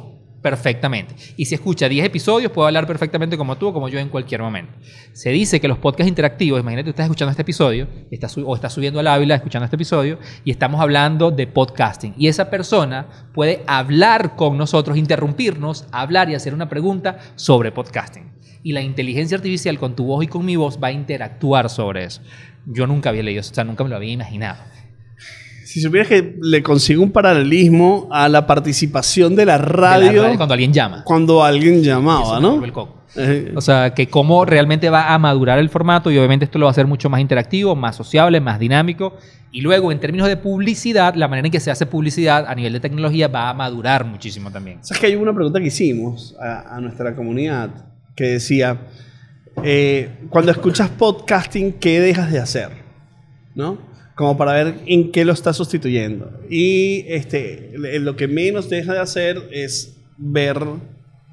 perfectamente. 0.49 1.15
Y 1.37 1.45
si 1.45 1.55
escucha 1.55 1.89
10 1.89 2.05
episodios, 2.05 2.51
puede 2.51 2.67
hablar 2.67 2.85
perfectamente 2.85 3.35
como 3.35 3.57
tú 3.57 3.69
o 3.69 3.73
como 3.73 3.89
yo 3.89 3.97
en 3.97 4.09
cualquier 4.09 4.43
momento. 4.43 4.73
Se 5.11 5.31
dice 5.31 5.59
que 5.59 5.67
los 5.67 5.79
podcasts 5.79 6.07
interactivos, 6.07 6.59
imagínate, 6.61 6.83
tú 6.83 6.89
estás 6.91 7.05
escuchando 7.05 7.31
este 7.31 7.41
episodio, 7.41 7.87
estás 8.11 8.31
su- 8.31 8.47
o 8.47 8.53
estás 8.53 8.71
subiendo 8.71 8.99
al 8.99 9.07
Ávila 9.07 9.33
escuchando 9.33 9.63
este 9.65 9.75
episodio, 9.75 10.19
y 10.43 10.51
estamos 10.51 10.79
hablando 10.79 11.31
de 11.31 11.47
podcasting. 11.47 12.13
Y 12.15 12.27
esa 12.27 12.51
persona 12.51 13.07
puede 13.33 13.63
hablar 13.65 14.35
con 14.35 14.55
nosotros, 14.55 14.97
interrumpirnos, 14.97 15.87
hablar 15.91 16.29
y 16.29 16.35
hacer 16.35 16.53
una 16.53 16.69
pregunta 16.69 17.17
sobre 17.33 17.71
podcasting. 17.71 18.31
Y 18.61 18.73
la 18.73 18.81
inteligencia 18.81 19.37
artificial 19.37 19.79
con 19.79 19.95
tu 19.95 20.05
voz 20.05 20.23
y 20.25 20.27
con 20.27 20.45
mi 20.45 20.57
voz 20.57 20.77
va 20.81 20.89
a 20.89 20.91
interactuar 20.91 21.71
sobre 21.71 22.03
eso. 22.03 22.21
Yo 22.67 22.85
nunca 22.85 23.09
había 23.09 23.23
leído 23.23 23.41
eso, 23.41 23.51
o 23.51 23.55
sea, 23.55 23.63
nunca 23.63 23.83
me 23.83 23.89
lo 23.89 23.95
había 23.95 24.11
imaginado. 24.11 24.59
Si 25.75 25.81
supieras 25.81 26.07
que 26.07 26.37
le 26.41 26.63
consigo 26.63 27.03
un 27.03 27.11
paralelismo 27.11 28.07
a 28.09 28.29
la 28.29 28.47
participación 28.47 29.35
de 29.35 29.45
la 29.45 29.57
De 29.57 29.65
la 29.65 29.67
radio, 29.67 30.23
cuando 30.37 30.53
alguien 30.53 30.71
llama. 30.71 31.03
cuando 31.03 31.43
alguien 31.43 31.83
llamaba, 31.83 32.39
¿no? 32.39 32.51
vuelve 32.51 32.67
el 32.67 32.71
coco. 32.71 33.03
Eh, 33.17 33.51
O 33.57 33.59
sea, 33.59 33.93
que 33.93 34.07
cómo 34.07 34.45
realmente 34.45 34.89
va 34.89 35.13
a 35.13 35.19
madurar 35.19 35.59
el 35.59 35.67
formato 35.67 36.09
y 36.11 36.17
obviamente 36.17 36.45
esto 36.45 36.59
lo 36.59 36.67
va 36.67 36.69
a 36.69 36.71
hacer 36.71 36.87
mucho 36.87 37.09
más 37.09 37.19
interactivo, 37.19 37.75
más 37.75 37.93
sociable, 37.97 38.39
más 38.39 38.57
dinámico. 38.57 39.17
Y 39.51 39.59
luego, 39.59 39.91
en 39.91 39.99
términos 39.99 40.29
de 40.29 40.37
publicidad, 40.37 41.13
la 41.15 41.27
manera 41.27 41.49
en 41.49 41.51
que 41.51 41.59
se 41.59 41.71
hace 41.71 41.85
publicidad 41.85 42.45
a 42.47 42.55
nivel 42.55 42.71
de 42.71 42.79
tecnología 42.79 43.27
va 43.27 43.49
a 43.49 43.53
madurar 43.53 44.05
muchísimo 44.05 44.49
también. 44.51 44.77
¿Sabes 44.81 45.01
que 45.01 45.07
hay 45.07 45.15
una 45.15 45.33
pregunta 45.33 45.59
que 45.59 45.67
hicimos 45.67 46.37
a, 46.41 46.77
a 46.77 46.79
nuestra 46.79 47.13
comunidad 47.17 47.69
que 48.15 48.27
decía, 48.27 48.77
eh, 49.61 50.19
cuando 50.29 50.51
escuchas 50.53 50.87
podcasting, 50.87 51.73
¿qué 51.73 51.99
dejas 51.99 52.31
de 52.31 52.39
hacer? 52.39 52.69
¿No? 53.55 53.93
Como 54.15 54.37
para 54.37 54.53
ver 54.53 54.75
en 54.85 55.11
qué 55.11 55.25
lo 55.25 55.33
estás 55.33 55.57
sustituyendo. 55.57 56.31
Y 56.49 57.03
este, 57.07 57.73
lo 57.75 58.15
que 58.15 58.27
menos 58.27 58.69
deja 58.69 58.93
de 58.93 58.99
hacer 58.99 59.49
es 59.51 59.97
ver 60.17 60.57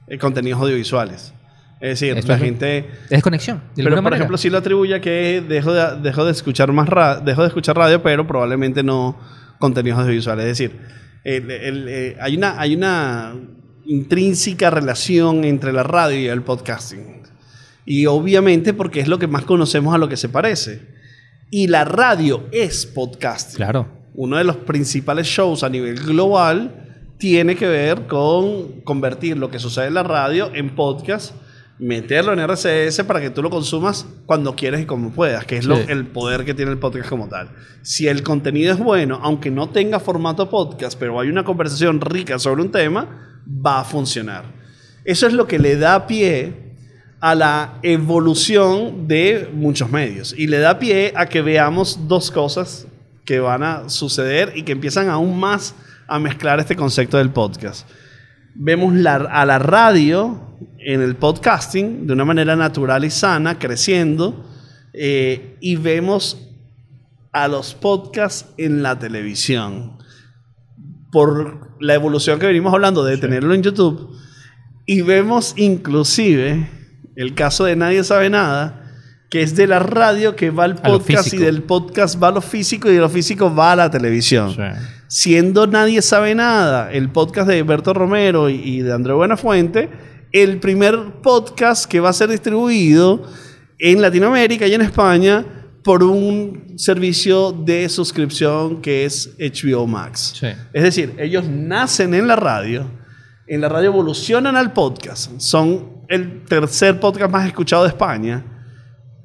eh, 0.09 0.19
contenidos 0.19 0.61
audiovisuales. 0.61 1.33
Es 1.81 2.01
decir, 2.01 2.17
Eso 2.19 2.29
la 2.29 2.35
es 2.35 2.41
gente... 2.41 2.79
Es 3.05 3.11
desconexión. 3.11 3.59
De 3.77 3.83
Pero, 3.85 3.91
por 3.97 4.03
manera. 4.05 4.17
ejemplo, 4.17 4.37
sí 4.39 4.51
lo 4.51 4.59
atribuye 4.59 4.95
a 4.97 5.01
que 5.01 5.43
dejo 5.49 5.73
de, 5.73 6.01
dejo 6.01 6.25
de 6.25 6.33
escuchar 6.33 6.73
más 6.73 6.89
ra- 6.89 7.21
dejo 7.21 7.43
de 7.43 7.49
escuchar 7.49 7.77
radio, 7.77 8.03
pero 8.03 8.27
probablemente 8.27 8.83
no 8.83 9.19
contenidos 9.59 9.99
audiovisuales. 10.01 10.45
Es 10.47 10.59
decir, 10.59 10.79
el- 11.25 11.51
el- 11.51 11.89
eh, 11.89 12.17
hay, 12.21 12.37
una, 12.37 12.61
hay 12.61 12.75
una 12.77 13.35
intrínseca 13.85 14.71
relación 14.71 15.45
entre 15.45 15.73
la 15.73 15.83
radio 15.83 16.19
y 16.21 16.27
el 16.27 16.43
podcasting. 16.43 17.23
Y 17.85 18.07
obviamente 18.07 18.75
porque 18.75 19.01
es 19.01 19.09
lo 19.09 19.19
que 19.19 19.27
más 19.27 19.45
conocemos 19.45 19.93
a 19.95 19.99
lo 19.99 20.09
que 20.09 20.17
se 20.17 20.29
parece. 20.29 20.92
Y 21.55 21.67
la 21.67 21.85
radio 21.85 22.45
es 22.51 22.87
podcasting. 22.87 23.57
Claro. 23.57 23.87
Uno 24.15 24.39
de 24.39 24.45
los 24.45 24.57
principales 24.57 25.27
shows 25.27 25.63
a 25.63 25.69
nivel 25.69 25.97
global 26.01 27.05
tiene 27.19 27.57
que 27.57 27.69
ver 27.69 28.07
con 28.07 28.81
convertir 28.85 29.37
lo 29.37 29.51
que 29.51 29.59
sucede 29.59 29.89
en 29.89 29.95
la 29.95 30.03
radio 30.03 30.51
en 30.55 30.75
podcast 30.75 31.35
meterlo 31.79 32.33
en 32.33 32.39
RCS 32.39 33.03
para 33.05 33.21
que 33.21 33.29
tú 33.31 33.43
lo 33.43 33.51
consumas 33.51 34.07
cuando 34.25 34.55
quieres 34.57 34.81
y 34.81 34.87
como 34.87 35.11
puedas, 35.11 35.45
que 35.45 35.57
es 35.59 35.67
lo- 35.67 35.77
Sí. 35.77 35.83
el 35.89 36.07
poder 36.07 36.45
que 36.47 36.55
tiene 36.55 36.71
el 36.71 36.79
podcast 36.79 37.09
como 37.11 37.29
tal. 37.29 37.51
Si 37.83 38.07
el 38.07 38.23
contenido 38.23 38.73
es 38.73 38.79
bueno, 38.79 39.19
aunque 39.23 39.51
no 39.51 39.69
tenga 39.69 39.99
formato 40.01 40.49
podcast, 40.49 40.99
pero 40.99 41.21
hay 41.21 41.29
una 41.29 41.45
conversación 41.45 42.01
rica 42.01 42.39
sobre 42.39 42.63
un 42.63 42.71
tema, 42.71 43.41
va 43.47 43.81
a 43.81 43.85
funcionar. 43.85 44.45
Eso 45.05 45.27
es 45.27 45.33
lo 45.35 45.47
que 45.47 45.59
le 45.59 45.77
da 45.77 46.07
pie 46.07 46.72
a 47.23 47.37
la 47.37 47.79
evolución 47.85 49.07
de 49.07 49.49
muchos 49.55 49.89
medios. 49.91 50.35
Y 50.37 50.49
le 50.49 50.59
da 50.59 50.81
pie 50.81 51.13
a 51.15 51.27
que 51.27 51.41
veamos 51.41 52.09
dos 52.09 52.33
cosas 52.33 52.89
que 53.25 53.39
van 53.39 53.63
a 53.63 53.89
suceder 53.89 54.53
y 54.57 54.65
que 54.65 54.73
empiezan 54.73 55.09
aún 55.09 55.39
más 55.39 55.77
a 56.09 56.19
mezclar 56.19 56.59
este 56.59 56.75
concepto 56.75 57.19
del 57.19 57.31
podcast. 57.31 57.89
Vemos 58.57 58.93
la- 58.95 59.15
a 59.15 59.47
la 59.47 59.61
radio 59.61 60.59
en 60.81 61.01
el 61.01 61.15
podcasting 61.15 62.09
de 62.09 62.13
una 62.13 62.25
manera 62.25 62.57
natural 62.57 63.05
y 63.05 63.11
sana, 63.11 63.57
creciendo, 63.57 64.45
eh, 64.93 65.57
y 65.61 65.77
vemos 65.77 66.49
a 67.33 67.47
los 67.47 67.73
podcasts 67.75 68.47
en 68.59 68.83
la 68.83 68.99
televisión. 68.99 69.97
Por 71.13 71.77
la 71.81 71.95
evolución 71.95 72.41
que 72.41 72.47
venimos 72.47 72.75
hablando 72.75 73.05
de 73.05 73.17
tenerlo 73.17 73.55
en 73.55 73.63
YouTube 73.63 74.11
y 74.87 75.03
vemos 75.03 75.55
inclusive 75.57 76.82
el 77.17 77.35
caso 77.35 77.65
de 77.65 77.77
Nadie 77.77 78.05
sabe 78.05 78.31
nada 78.31 78.79
que 79.31 79.43
es 79.43 79.57
de 79.57 79.67
la 79.67 79.79
radio 79.79 80.37
que 80.37 80.51
va 80.51 80.65
al 80.65 80.75
podcast 80.77 81.33
y 81.33 81.39
del 81.39 81.63
podcast 81.63 82.23
va 82.23 82.29
a 82.29 82.33
lo 82.33 82.43
físico 82.43 82.91
y 82.91 82.95
de 82.95 83.01
lo 83.01 83.09
físico 83.09 83.55
va 83.55 83.73
a 83.73 83.77
la 83.77 83.91
televisión 83.91 84.55
siendo 85.13 85.67
Nadie 85.67 86.01
Sabe 86.01 86.35
Nada, 86.35 86.91
el 86.91 87.11
podcast 87.11 87.47
de 87.47 87.63
Berto 87.63 87.93
Romero 87.93 88.49
y, 88.49 88.55
y 88.55 88.81
de 88.81 88.95
André 88.95 89.13
Buenafuente, 89.13 89.91
el 90.33 90.59
primer 90.59 91.21
podcast 91.23 91.85
que 91.85 92.01
va 92.01 92.09
a 92.09 92.13
ser 92.15 92.31
distribuido 92.31 93.23
en 93.79 94.01
Latinoamérica 94.01 94.67
y 94.67 94.73
en 94.73 94.81
España 94.81 95.45
por 95.85 96.03
un 96.03 96.79
servicio 96.79 97.53
de 97.53 97.91
suscripción 97.91 98.81
que 98.81 99.05
es 99.05 99.37
HBO 99.39 99.87
Max. 99.87 100.33
Sí. 100.41 100.47
Es 100.73 100.83
decir, 100.83 101.15
ellos 101.19 101.45
nacen 101.47 102.15
en 102.15 102.27
la 102.27 102.37
radio, 102.37 102.91
en 103.47 103.61
la 103.61 103.69
radio 103.69 103.89
evolucionan 103.89 104.57
al 104.57 104.73
podcast, 104.73 105.39
son 105.39 105.92
el 106.13 106.45
tercer 106.45 107.01
podcast 107.01 107.31
más 107.33 107.47
escuchado 107.47 107.83
de 107.85 107.89
España 107.89 108.45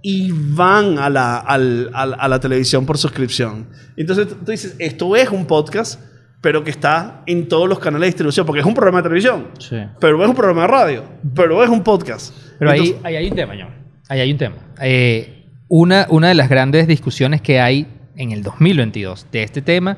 y 0.02 0.32
van 0.32 0.97
a 1.00 1.10
la, 1.10 1.38
al- 1.38 1.89
al- 1.93 2.15
a 2.19 2.28
la 2.28 2.39
televisión 2.39 2.86
por 2.86 2.97
suscripción. 2.97 3.67
Entonces 3.95 4.28
tú 4.30 4.52
dices, 4.52 4.76
esto 4.80 5.15
es 5.15 5.30
un 5.30 5.45
podcast, 5.45 6.00
pero 6.41 6.63
que 6.63 6.69
está 6.69 7.23
en 7.26 7.47
todos 7.47 7.67
los 7.67 7.80
canales 7.80 8.02
de 8.02 8.08
distribución, 8.08 8.45
porque 8.45 8.60
es 8.62 8.65
un 8.65 8.73
programa 8.73 9.00
de 9.00 9.04
televisión, 9.04 9.47
Sí. 9.60 9.78
pero 10.00 10.21
es 10.23 10.30
un 10.30 10.36
programa 10.36 10.62
de 10.62 10.67
radio, 10.67 11.04
pero 11.36 11.63
es 11.63 11.69
un 11.69 11.84
podcast. 11.84 12.34
Pero 12.60 12.71
ahí, 12.71 12.80
Entonces, 12.80 13.06
ahí 13.06 13.15
hay 13.15 13.28
un 13.30 13.36
tema, 13.36 13.54
John. 13.60 13.69
Ahí 14.08 14.19
hay 14.21 14.32
un 14.32 14.38
tema. 14.38 14.56
Eh, 14.82 15.45
una, 15.67 16.06
una 16.10 16.30
de 16.30 16.36
las 16.36 16.47
grandes 16.50 16.88
discusiones 16.88 17.41
que 17.41 17.60
hay 17.60 17.88
en 18.15 18.32
el 18.32 18.43
2022 18.43 19.28
de 19.32 19.43
este 19.43 19.62
tema 19.62 19.97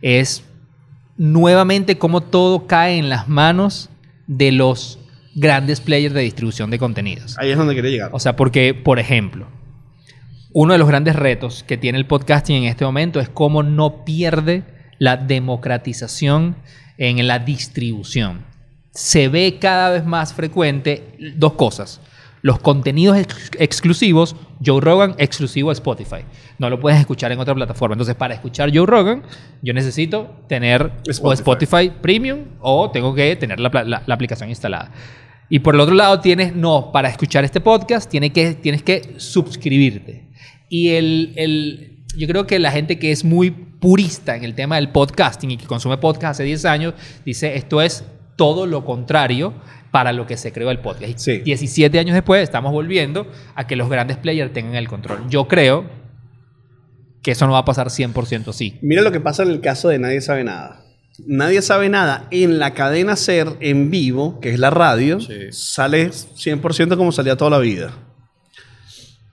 es 0.00 0.44
nuevamente 1.18 1.98
cómo 1.98 2.22
todo 2.22 2.66
cae 2.66 2.96
en 2.98 3.08
las 3.10 3.28
manos 3.28 3.90
de 4.26 4.52
los 4.52 4.99
grandes 5.40 5.80
players 5.80 6.14
de 6.14 6.20
distribución 6.22 6.70
de 6.70 6.78
contenidos. 6.78 7.36
ahí 7.38 7.50
es 7.50 7.56
donde 7.58 7.74
quería 7.74 7.90
llegar. 7.90 8.10
O 8.12 8.18
sea, 8.20 8.36
porque, 8.36 8.74
por 8.74 8.98
ejemplo, 8.98 9.46
uno 10.52 10.72
de 10.72 10.78
los 10.78 10.88
grandes 10.88 11.16
retos 11.16 11.62
que 11.62 11.76
tiene 11.76 11.98
el 11.98 12.06
podcasting 12.06 12.56
en 12.56 12.64
este 12.64 12.84
momento 12.84 13.20
es 13.20 13.28
cómo 13.28 13.62
no 13.62 14.04
pierde 14.04 14.64
la 14.98 15.16
democratización 15.16 16.56
en 16.98 17.26
la 17.26 17.38
distribución. 17.38 18.44
Se 18.92 19.28
ve 19.28 19.58
cada 19.60 19.90
vez 19.90 20.04
más 20.04 20.34
frecuente 20.34 21.16
dos 21.36 21.52
cosas. 21.54 22.00
Los 22.42 22.58
contenidos 22.58 23.18
ex- 23.18 23.50
exclusivos, 23.58 24.34
Joe 24.64 24.80
Rogan 24.80 25.14
exclusivo 25.18 25.70
a 25.70 25.72
Spotify. 25.74 26.24
No 26.58 26.68
lo 26.70 26.80
puedes 26.80 26.98
escuchar 26.98 27.30
en 27.32 27.38
otra 27.38 27.54
plataforma. 27.54 27.94
Entonces, 27.94 28.14
para 28.16 28.34
escuchar 28.34 28.70
Joe 28.74 28.86
Rogan, 28.86 29.22
yo 29.62 29.72
necesito 29.74 30.34
tener 30.48 30.82
o 31.06 31.10
Spotify. 31.10 31.40
Spotify 31.42 31.92
Premium 32.02 32.40
o 32.60 32.90
tengo 32.90 33.14
que 33.14 33.36
tener 33.36 33.60
la, 33.60 33.70
pla- 33.70 33.84
la- 33.84 34.02
la 34.06 34.14
aplicación 34.14 34.48
instalada. 34.48 34.90
Y 35.50 35.58
por 35.58 35.74
el 35.74 35.80
otro 35.82 35.94
lado 35.94 36.20
tienes, 36.20 36.54
no, 36.54 36.90
para 36.92 37.08
escuchar 37.10 37.44
este 37.44 37.60
podcast 37.60 38.08
tienes 38.10 38.30
que, 38.32 38.54
tienes 38.54 38.82
que 38.82 39.14
suscribirte. 39.18 40.28
Y 40.68 40.90
el, 40.90 41.32
el- 41.36 41.98
yo 42.16 42.26
creo 42.28 42.46
que 42.46 42.58
la 42.58 42.70
gente 42.70 42.98
que 42.98 43.10
es 43.10 43.24
muy 43.24 43.50
purista 43.50 44.36
en 44.36 44.44
el 44.44 44.54
tema 44.54 44.76
del 44.76 44.90
podcasting 44.90 45.50
y 45.50 45.56
que 45.56 45.66
consume 45.66 45.98
podcast 45.98 46.32
hace 46.32 46.44
10 46.44 46.64
años, 46.66 46.94
dice 47.24 47.56
esto 47.56 47.82
es 47.82 48.04
todo 48.36 48.66
lo 48.66 48.84
contrario 48.84 49.52
para 49.90 50.12
lo 50.12 50.26
que 50.26 50.36
se 50.36 50.52
creó 50.52 50.70
el 50.70 50.78
podcast. 50.78 51.18
Sí. 51.18 51.38
17 51.38 51.98
años 51.98 52.14
después 52.14 52.42
estamos 52.42 52.72
volviendo 52.72 53.26
a 53.56 53.66
que 53.66 53.74
los 53.76 53.88
grandes 53.90 54.16
players 54.18 54.52
tengan 54.52 54.76
el 54.76 54.86
control. 54.88 55.28
Yo 55.28 55.48
creo 55.48 55.90
que 57.22 57.32
eso 57.32 57.46
no 57.46 57.52
va 57.52 57.58
a 57.58 57.64
pasar 57.64 57.88
100% 57.88 58.48
así. 58.48 58.78
Mira 58.82 59.02
lo 59.02 59.10
que 59.12 59.20
pasa 59.20 59.42
en 59.42 59.50
el 59.50 59.60
caso 59.60 59.88
de 59.88 59.98
Nadie 59.98 60.20
Sabe 60.20 60.44
Nada. 60.44 60.84
Nadie 61.26 61.62
sabe 61.62 61.88
nada 61.88 62.26
en 62.30 62.58
la 62.58 62.74
cadena 62.74 63.16
Ser 63.16 63.56
en 63.60 63.90
vivo, 63.90 64.40
que 64.40 64.50
es 64.50 64.58
la 64.58 64.70
radio, 64.70 65.20
Sí. 65.20 65.52
sale 65.52 66.10
100% 66.10 66.96
como 66.96 67.12
salía 67.12 67.36
toda 67.36 67.50
la 67.50 67.58
vida. 67.58 67.92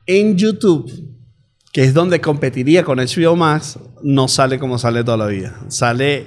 En 0.06 0.38
YouTube, 0.38 0.92
que 1.74 1.84
es 1.84 1.94
donde 1.94 2.22
competiría 2.22 2.84
con 2.84 3.00
HBO 3.00 3.36
Max, 3.36 3.78
no 4.04 4.28
sale 4.28 4.58
como 4.60 4.78
sale 4.80 5.04
toda 5.04 5.18
la 5.18 5.28
vida. 5.28 5.60
Sale 5.68 6.26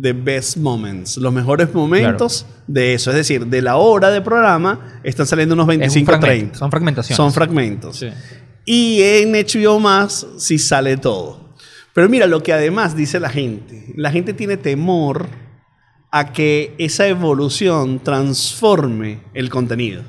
the 0.00 0.12
best 0.12 0.58
moments, 0.58 1.16
los 1.16 1.32
mejores 1.32 1.72
momentos 1.74 2.46
de 2.66 2.94
eso. 2.94 3.10
Es 3.10 3.16
decir, 3.16 3.46
de 3.46 3.62
la 3.62 3.76
hora 3.76 4.10
de 4.10 4.20
programa 4.20 5.00
están 5.02 5.26
saliendo 5.26 5.54
unos 5.54 5.64
Es 5.68 5.74
un 5.74 5.80
25 5.80 6.06
fragmento, 6.06 6.28
30. 6.36 6.58
son 6.58 6.70
fragmentaciones. 6.70 7.16
Son 7.16 7.32
fragmentos. 7.32 7.96
Sí. 7.98 8.08
Y 8.64 9.02
en 9.02 9.32
HBO 9.32 9.80
Max 9.80 10.26
sí 10.36 10.58
sale 10.58 10.96
todo. 10.98 11.51
Pero 11.94 12.08
mira 12.08 12.26
lo 12.26 12.42
que 12.42 12.52
además 12.52 12.96
dice 12.96 13.20
la 13.20 13.28
gente. 13.28 13.92
La 13.96 14.10
gente 14.10 14.32
tiene 14.32 14.56
temor 14.56 15.28
a 16.10 16.32
que 16.32 16.74
esa 16.78 17.06
evolución 17.06 18.00
transforme 18.00 19.20
el 19.34 19.50
contenido. 19.50 20.02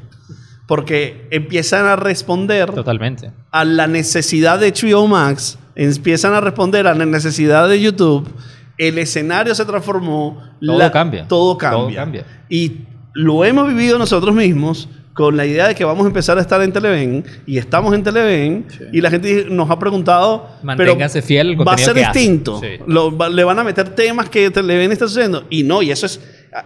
Porque 0.68 1.28
empiezan 1.32 1.86
a 1.86 1.96
responder 1.96 2.72
Totalmente. 2.72 3.32
a 3.52 3.66
la 3.66 3.88
necesidad 3.88 4.60
de 4.60 4.72
HBO 4.72 5.08
Max, 5.08 5.58
empiezan 5.76 6.34
a 6.34 6.42
responder 6.42 6.88
a 6.88 6.96
la 6.96 7.06
necesidad 7.06 7.68
de 7.68 7.82
YouTube, 7.82 8.30
el 8.78 8.98
escenario 8.98 9.54
se 9.56 9.66
transformó, 9.66 10.42
Todo 10.66 10.92
cambia. 10.92 11.28
Todo 11.28 11.58
cambia. 11.58 11.80
Todo 11.80 11.96
cambia. 11.96 12.26
Y 12.50 12.86
lo 13.14 13.46
hemos 13.46 13.68
vivido 13.68 13.98
nosotros 13.98 14.34
mismos 14.34 14.90
con 15.14 15.38
la 15.38 15.46
idea 15.46 15.68
de 15.68 15.76
que 15.76 15.84
vamos 15.86 16.04
a 16.06 16.08
empezar 16.08 16.38
a 16.38 16.42
estar 16.42 16.62
en 16.64 16.72
Televen 16.74 17.24
y 17.46 17.58
estamos 17.58 17.94
en 17.94 18.02
Televen 18.04 18.66
y 18.92 19.00
la 19.02 19.12
gente 19.12 19.46
nos 19.50 19.70
ha 19.70 19.78
preguntado, 19.78 20.50
Manténgase 20.64 21.20
pero 21.20 21.28
fiel 21.28 21.50
al 21.60 21.68
va 21.68 21.74
a 21.74 21.78
ser 21.78 21.94
que 21.94 22.04
hace". 22.06 22.20
distinto. 22.20 22.60
Sí. 22.60 22.68
Lo- 22.88 23.16
va- 23.16 23.30
le 23.30 23.44
van 23.44 23.60
a 23.60 23.64
meter 23.64 23.90
temas 23.90 24.30
que 24.30 24.50
Televen 24.50 24.92
está 24.92 25.06
haciendo 25.06 25.44
y 25.50 25.64
no, 25.64 25.82
y 25.84 25.92
eso 25.92 26.06
es 26.08 26.20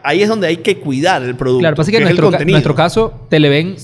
ahí 0.04 0.22
es 0.22 0.30
donde 0.30 0.48
hay 0.48 0.58
que 0.58 0.78
cuidar 0.80 1.22
el 1.24 1.36
producto. 1.36 1.60
Claro, 1.60 1.76
pasa 1.76 1.92
que, 1.92 1.98
que 1.98 2.04
en 2.04 2.10
nuestro, 2.10 2.32
ca- 2.32 2.44
nuestro 2.46 2.76
caso, 2.76 3.28
Televen, 3.30 3.76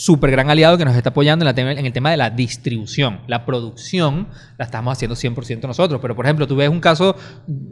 súper 0.00 0.30
gran 0.30 0.48
aliado 0.48 0.78
que 0.78 0.84
nos 0.86 0.96
está 0.96 1.10
apoyando 1.10 1.42
en, 1.42 1.46
la 1.46 1.54
tema- 1.54 1.72
en 1.72 1.84
el 1.84 1.92
tema 1.92 2.10
de 2.10 2.16
la 2.16 2.30
distribución. 2.30 3.20
La 3.26 3.44
producción 3.44 4.28
la 4.56 4.64
estamos 4.64 4.92
haciendo 4.92 5.14
100% 5.14 5.66
nosotros. 5.66 6.00
Pero, 6.00 6.16
por 6.16 6.24
ejemplo, 6.24 6.46
tú 6.46 6.56
ves 6.56 6.68
un 6.70 6.80
caso, 6.80 7.14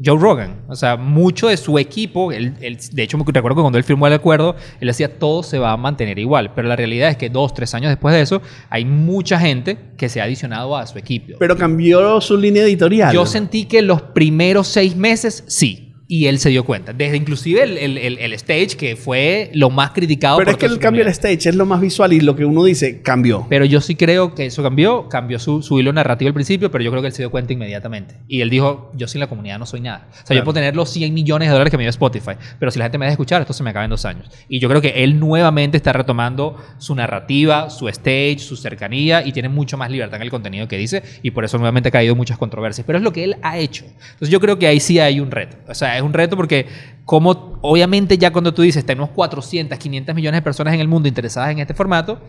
Joe 0.05 0.19
Rogan. 0.19 0.63
O 0.69 0.77
sea, 0.77 0.97
mucho 0.97 1.49
de 1.49 1.57
su 1.57 1.79
equipo, 1.79 2.31
él- 2.33 2.55
él- 2.61 2.79
de 2.93 3.03
hecho, 3.03 3.17
me 3.17 3.25
recuerdo 3.25 3.57
que 3.57 3.63
cuando 3.63 3.79
él 3.79 3.85
firmó 3.85 4.07
el 4.07 4.13
acuerdo, 4.13 4.57
él 4.81 4.89
decía 4.89 5.19
todo 5.19 5.43
se 5.43 5.59
va 5.59 5.73
a 5.73 5.77
mantener 5.79 6.19
igual. 6.19 6.53
Pero 6.55 6.69
la 6.69 6.77
realidad 6.77 7.09
es 7.09 7.17
que 7.17 7.31
dos, 7.31 7.55
tres 7.55 7.75
años 7.75 7.89
después 7.89 8.15
de 8.15 8.21
eso, 8.21 8.43
hay 8.69 8.85
mucha 8.85 9.39
gente 9.41 9.79
que 9.97 10.09
se 10.11 10.21
ha 10.21 10.25
adicionado 10.25 10.77
a 10.77 10.87
su 10.87 10.99
equipo. 10.99 11.37
Pero 11.39 11.57
cambió 11.57 12.21
su 12.21 12.37
línea 12.37 12.63
editorial. 12.63 13.13
Yo 13.15 13.25
sentí 13.27 13.65
que 13.65 13.81
los 13.81 14.03
primeros 14.03 14.67
seis 14.69 14.95
meses 14.97 15.45
sí. 15.47 15.88
Y 16.11 16.25
él 16.27 16.39
se 16.39 16.49
dio 16.49 16.65
cuenta. 16.65 16.95
Desde 16.95 17.19
inclusive 17.19 17.63
el, 17.63 17.77
el- 17.77 17.99
el- 17.99 18.19
el 18.19 18.33
stage, 18.33 18.79
que 18.79 18.97
fue 18.97 19.51
lo 19.53 19.69
más 19.69 19.91
criticado. 19.91 20.39
Pero 20.39 20.47
por 20.53 20.55
es 20.55 20.59
que 20.59 20.67
el 20.75 20.81
cambio 20.81 21.05
del 21.05 21.13
stage 21.13 21.51
es 21.51 21.55
lo 21.55 21.67
más 21.67 21.83
visual 21.83 22.15
y 22.15 22.21
lo 22.21 22.35
que 22.35 22.47
uno 22.47 22.65
dice 22.65 23.03
cambió. 23.03 23.47
Pero 23.51 23.67
yo 23.67 23.83
sí 23.83 23.95
creo 23.95 24.35
que 24.35 24.47
eso 24.47 24.63
cambió. 24.63 25.09
Cambió 25.11 25.39
su, 25.39 25.61
su 25.63 25.79
hilo 25.79 25.93
narrativo 25.93 26.29
al 26.29 26.35
principio, 26.35 26.71
pero 26.71 26.83
yo 26.83 26.91
creo 26.91 27.03
que 27.03 27.09
él 27.09 27.13
se 27.13 27.21
dio 27.23 27.31
cuenta 27.31 27.53
inmediatamente. 27.53 28.15
Y 28.27 28.41
él 28.41 28.49
dijo, 28.49 28.91
yo 28.95 29.07
sin 29.07 29.21
la 29.21 29.27
comunidad 29.27 29.59
no 29.59 29.67
soy 29.67 29.81
nada. 29.83 30.09
O 30.11 30.15
sea, 30.15 30.25
Claro. 30.25 30.41
yo 30.41 30.45
puedo 30.45 30.55
tener 30.55 30.75
los 30.75 30.89
100 30.89 31.13
millones 31.13 31.49
de 31.49 31.53
dólares 31.53 31.71
que 31.71 31.77
me 31.77 31.83
dio 31.83 31.91
Spotify, 31.91 32.33
pero 32.59 32.71
si 32.73 32.79
la 32.79 32.87
gente 32.87 32.97
me 32.97 33.05
deja 33.05 33.13
escuchar, 33.13 33.43
esto 33.43 33.53
se 33.53 33.63
me 33.63 33.69
acaba 33.69 33.85
en 33.85 33.91
dos 33.91 34.07
años. 34.07 34.31
Y 34.49 34.61
yo 34.61 34.71
creo 34.71 34.81
que 34.81 35.05
él 35.05 35.21
nuevamente 35.21 35.77
está 35.77 35.93
retomando 35.93 36.57
su 36.79 36.95
narrativa, 36.95 37.69
su 37.69 37.87
stage, 37.89 38.39
su 38.39 38.57
cercanía 38.57 39.27
y 39.27 39.33
tiene 39.33 39.51
mucho 39.51 39.77
más 39.77 39.91
libertad 39.91 40.17
en 40.17 40.23
el 40.23 40.31
contenido 40.31 40.69
que 40.69 40.79
dice 40.79 41.03
y 41.23 41.33
por 41.33 41.45
eso 41.45 41.59
nuevamente 41.59 41.91
ha 41.91 41.93
caído 41.93 42.15
muchas 42.17 42.39
controversias. 42.39 42.87
Pero 42.87 42.97
es 42.97 43.05
lo 43.05 43.13
que 43.13 43.25
él 43.25 43.37
ha 43.43 43.59
hecho. 43.59 43.85
Entonces 43.85 44.31
yo 44.31 44.41
creo 44.41 44.59
que 44.59 44.67
ahí 44.67 44.81
sí 44.81 44.99
hay 44.99 45.21
un 45.21 45.31
reto. 45.31 45.57
O 45.69 45.75
sea, 45.75 45.98
es 45.99 46.05
un 46.05 46.13
reto 46.13 46.37
porque 46.37 46.67
como 47.05 47.59
obviamente 47.63 48.19
ya 48.19 48.33
cuando 48.33 48.55
tú 48.55 48.63
dices 48.63 48.85
tenemos 48.85 49.11
400, 49.11 49.79
500 49.79 50.15
millones 50.15 50.39
de 50.39 50.43
personas 50.43 50.75
en 50.75 50.81
el 50.81 50.89
mundo 50.89 51.09
interesadas 51.09 51.51
en 51.51 51.59
este 51.59 51.75
formato, 51.75 52.21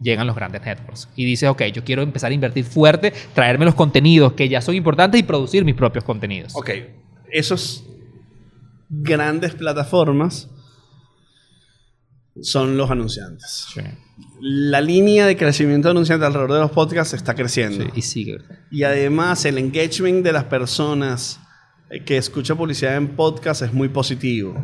llegan 0.00 0.26
los 0.26 0.36
grandes 0.36 0.62
networks. 0.62 1.08
Y 1.16 1.24
dices, 1.24 1.48
ok, 1.48 1.64
yo 1.64 1.84
quiero 1.84 2.02
empezar 2.02 2.30
a 2.30 2.34
invertir 2.34 2.64
fuerte, 2.64 3.12
traerme 3.34 3.64
los 3.64 3.74
contenidos 3.74 4.32
que 4.32 4.48
ya 4.48 4.60
son 4.60 4.74
importantes 4.74 5.20
y 5.20 5.22
producir 5.22 5.64
mis 5.64 5.74
propios 5.74 6.04
contenidos. 6.04 6.54
Ok, 6.54 6.70
esos 7.30 7.84
grandes 8.88 9.54
plataformas 9.54 10.48
son 12.40 12.76
los 12.76 12.90
anunciantes. 12.90 13.66
La 14.40 14.80
línea 14.80 15.26
de 15.26 15.36
crecimiento 15.36 15.88
de 15.88 15.92
anunciantes 15.92 16.26
alrededor 16.26 16.52
de 16.52 16.60
los 16.60 16.70
podcasts 16.70 17.14
está 17.14 17.34
creciendo. 17.34 17.84
Sí, 17.84 17.90
y 17.94 18.02
sigue. 18.02 18.38
Y 18.70 18.84
además 18.84 19.44
el 19.44 19.58
engagement 19.58 20.24
de 20.24 20.32
las 20.32 20.44
personas 20.44 21.40
que 22.04 22.16
escuchan 22.16 22.56
publicidad 22.56 22.96
en 22.96 23.08
podcast 23.08 23.62
es 23.62 23.72
muy 23.72 23.88
positivo. 23.88 24.54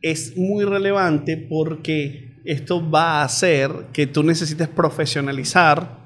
Es 0.00 0.36
muy 0.36 0.64
relevante 0.64 1.36
porque 1.36 2.40
esto 2.44 2.88
va 2.90 3.20
a 3.20 3.24
hacer 3.24 3.70
que 3.92 4.06
tú 4.06 4.22
necesites 4.22 4.68
profesionalizar 4.68 6.02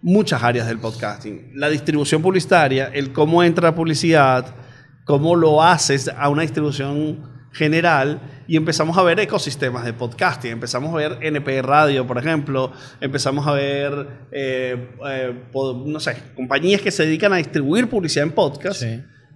muchas 0.00 0.42
áreas 0.42 0.66
del 0.66 0.78
podcasting. 0.78 1.50
La 1.54 1.68
distribución 1.68 2.22
publicitaria, 2.22 2.90
el 2.92 3.12
cómo 3.12 3.42
entra 3.42 3.70
la 3.70 3.74
publicidad, 3.74 4.54
cómo 5.04 5.34
lo 5.34 5.62
haces 5.62 6.08
a 6.08 6.28
una 6.28 6.42
distribución 6.42 7.32
general 7.52 8.20
y 8.46 8.56
empezamos 8.56 8.98
a 8.98 9.02
ver 9.02 9.20
ecosistemas 9.20 9.84
de 9.84 9.92
podcasting. 9.92 10.52
Empezamos 10.52 10.92
a 10.92 10.96
ver 10.96 11.18
NP 11.20 11.62
Radio, 11.62 12.06
por 12.06 12.18
ejemplo. 12.18 12.72
Empezamos 13.00 13.46
a 13.46 13.52
ver, 13.52 14.08
eh, 14.32 14.90
eh, 15.06 15.34
no 15.86 16.00
sé, 16.00 16.16
compañías 16.34 16.80
que 16.80 16.90
se 16.90 17.04
dedican 17.06 17.32
a 17.32 17.36
distribuir 17.36 17.88
publicidad 17.88 18.26
en 18.26 18.32
podcast. 18.32 18.82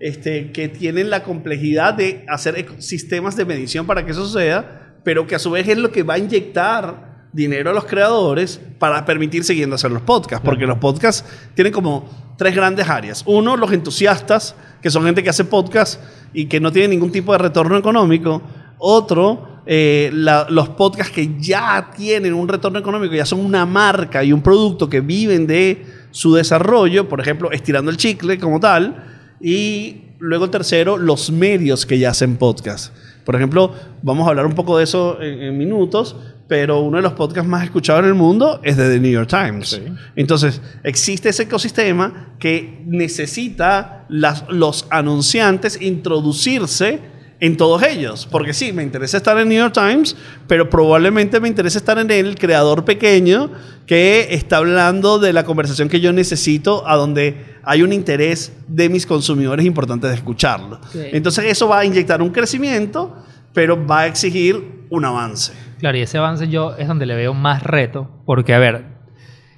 Este, 0.00 0.52
que 0.52 0.68
tienen 0.68 1.11
la 1.11 1.24
complejidad 1.24 1.94
de 1.94 2.24
hacer 2.28 2.66
sistemas 2.78 3.37
de 3.37 3.44
medición 3.44 3.84
para 3.84 4.04
que 4.06 4.12
eso 4.12 4.24
suceda, 4.24 4.94
pero 5.02 5.26
que 5.26 5.34
a 5.34 5.40
su 5.40 5.50
vez 5.50 5.66
es 5.66 5.76
lo 5.76 5.90
que 5.90 6.04
va 6.04 6.14
a 6.14 6.18
inyectar 6.18 7.26
dinero 7.32 7.70
a 7.70 7.72
los 7.72 7.84
creadores 7.84 8.61
para 8.78 9.04
permitir 9.04 9.44
siguiendo 9.44 9.74
hacer 9.74 9.90
los 9.90 10.02
podcasts, 10.02 10.44
porque 10.44 10.66
los 10.66 10.78
podcasts 10.78 11.24
tienen 11.54 11.72
como 11.72 12.34
tres 12.37 12.54
grandes 12.54 12.88
áreas. 12.88 13.22
Uno, 13.26 13.56
los 13.56 13.72
entusiastas, 13.72 14.54
que 14.80 14.90
son 14.90 15.04
gente 15.04 15.22
que 15.22 15.30
hace 15.30 15.44
podcasts 15.44 15.98
y 16.32 16.46
que 16.46 16.61
no 16.61 16.72
tiene 16.72 16.88
ningún 16.88 17.11
tipo 17.11 17.32
de 17.32 17.38
retorno 17.38 17.76
económico. 17.76 18.42
Otro, 18.78 19.62
eh, 19.66 20.11
los 20.12 20.68
podcasts 20.70 21.12
que 21.12 21.37
ya 21.38 21.90
tienen 21.96 22.34
un 22.34 22.48
retorno 22.48 22.78
económico, 22.78 23.14
ya 23.14 23.26
son 23.26 23.40
una 23.40 23.66
marca 23.66 24.22
y 24.22 24.32
un 24.32 24.42
producto 24.42 24.88
que 24.88 25.00
viven 25.00 25.46
de 25.46 25.84
su 26.11 26.34
desarrollo, 26.34 27.08
por 27.08 27.20
ejemplo, 27.20 27.50
estirando 27.50 27.90
el 27.90 27.96
chicle 27.96 28.38
como 28.38 28.61
tal. 28.61 29.17
Y 29.40 30.03
luego 30.18 30.46
el 30.46 30.51
tercero, 30.51 30.96
los 30.96 31.31
medios 31.31 31.87
que 31.87 31.98
ya 31.98 32.11
hacen 32.11 32.37
podcasts. 32.37 32.92
Por 33.24 33.37
ejemplo, 33.37 33.72
vamos 34.03 34.27
a 34.27 34.31
hablar 34.31 34.46
un 34.46 34.55
poco 34.55 34.79
de 34.79 34.85
eso 34.85 35.20
en 35.20 35.57
minutos, 35.59 36.16
pero 36.48 36.81
uno 36.81 36.96
de 36.96 37.03
los 37.03 37.12
podcasts 37.12 37.48
más 37.48 37.62
escuchados 37.62 38.03
en 38.03 38.09
el 38.09 38.14
mundo 38.14 38.61
es 38.62 38.77
de 38.79 38.88
The 38.88 39.01
New 39.01 39.11
York 39.11 39.29
Times. 39.29 39.81
Entonces, 40.16 40.62
existe 40.83 41.29
ese 41.29 41.42
ecosistema 41.42 42.35
que 42.38 42.83
necesita 42.87 44.07
los 44.09 44.87
anunciantes 44.88 45.81
introducirse 45.81 47.17
en 47.40 47.57
todos 47.57 47.83
ellos. 47.83 48.27
Porque 48.31 48.53
sí, 48.53 48.72
me 48.72 48.83
interesa 48.83 49.16
estar 49.16 49.38
en 49.38 49.48
New 49.48 49.59
York 49.59 49.74
Times, 49.74 50.16
pero 50.46 50.68
probablemente 50.68 51.40
me 51.40 51.48
interesa 51.48 51.79
estar 51.79 51.98
en 51.98 52.11
el 52.11 52.37
creador 52.37 52.85
pequeño 52.85 53.51
que 53.87 54.29
está 54.31 54.59
hablando 54.59 55.18
de 55.18 55.33
la 55.33 55.44
conversación 55.44 55.88
que 55.88 56.01
yo 56.01 56.12
necesito, 56.12 56.87
a 56.87 56.96
donde 56.96 57.57
hay 57.62 57.83
un 57.83 57.92
interés 57.92 58.53
de 58.66 58.88
mis 58.88 59.07
consumidores 59.07 59.64
importante 59.64 60.07
de 60.07 60.14
escucharlo. 60.14 60.81
Entonces 60.94 61.46
eso 61.46 61.68
va 61.68 61.81
a 61.81 61.85
inyectar 61.85 62.20
un 62.20 62.31
crecimiento, 62.31 63.16
pero 63.53 63.87
va 63.87 64.01
a 64.01 64.07
exigir 64.07 64.87
un 64.90 65.05
avance. 65.05 65.53
Claro, 65.79 65.96
y 65.96 66.03
ese 66.03 66.18
avance 66.18 66.48
yo 66.48 66.74
es 66.77 66.88
donde 66.88 67.07
le 67.07 67.14
veo 67.14 67.35
más 67.35 67.62
reto, 67.62 68.11
porque, 68.27 68.53
a 68.53 68.59
ver, 68.59 68.85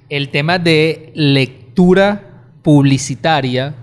el 0.09 0.29
tema 0.29 0.59
de 0.59 1.11
lectura 1.15 2.45
publicitaria 2.61 3.75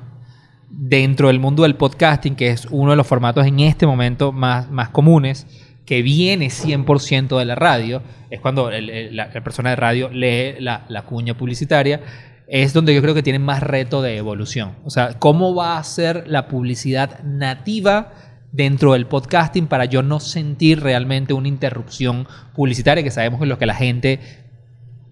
dentro 0.71 1.29
del 1.29 1.41
mundo 1.41 1.63
del 1.63 1.77
podcasting, 1.77 2.37
que 2.37 2.51
es 2.51 2.67
uno 2.71 2.91
de 2.91 2.97
los 2.97 3.07
formatos 3.07 3.47
en 3.47 3.61
este 3.61 3.87
momento 3.87 4.33
más, 4.33 4.71
más 4.71 4.91
comunes, 4.91 5.47
que 5.87 6.03
viene 6.03 6.49
100% 6.49 7.39
de 7.39 7.45
la 7.45 7.55
radio, 7.55 8.03
es 8.31 8.41
cuando 8.41 8.71
la, 8.71 9.31
persona 9.31 9.71
de 9.71 9.77
radio 9.77 10.11
lee 10.11 10.61
la, 10.61 10.85
la 10.89 11.03
cuña 11.03 11.35
publicitaria, 11.35 12.01
es 12.47 12.73
donde 12.73 12.95
yo 12.95 13.01
creo 13.01 13.15
que 13.15 13.23
tiene 13.23 13.39
más 13.39 13.63
reto 13.63 14.03
de 14.03 14.17
evolución. 14.17 14.73
O 14.85 14.91
sea, 14.91 15.19
¿cómo 15.19 15.55
va 15.55 15.79
a 15.79 15.85
ser 15.85 16.25
la 16.27 16.49
publicidad 16.49 17.23
nativa? 17.25 18.13
dentro 18.53 18.95
del 18.95 19.07
podcasting 19.07 19.67
para 19.67 19.85
yo 19.85 20.03
no 20.03 20.21
sentir 20.21 20.81
realmente 20.81 21.35
una 21.35 21.49
interrupción 21.49 22.27
publicitaria 22.55 23.03
que 23.03 23.11
sabemos 23.11 23.39
que 23.39 23.45
es 23.45 23.49
lo 23.49 23.59
que 23.59 23.67
la 23.67 23.75
gente 23.75 24.21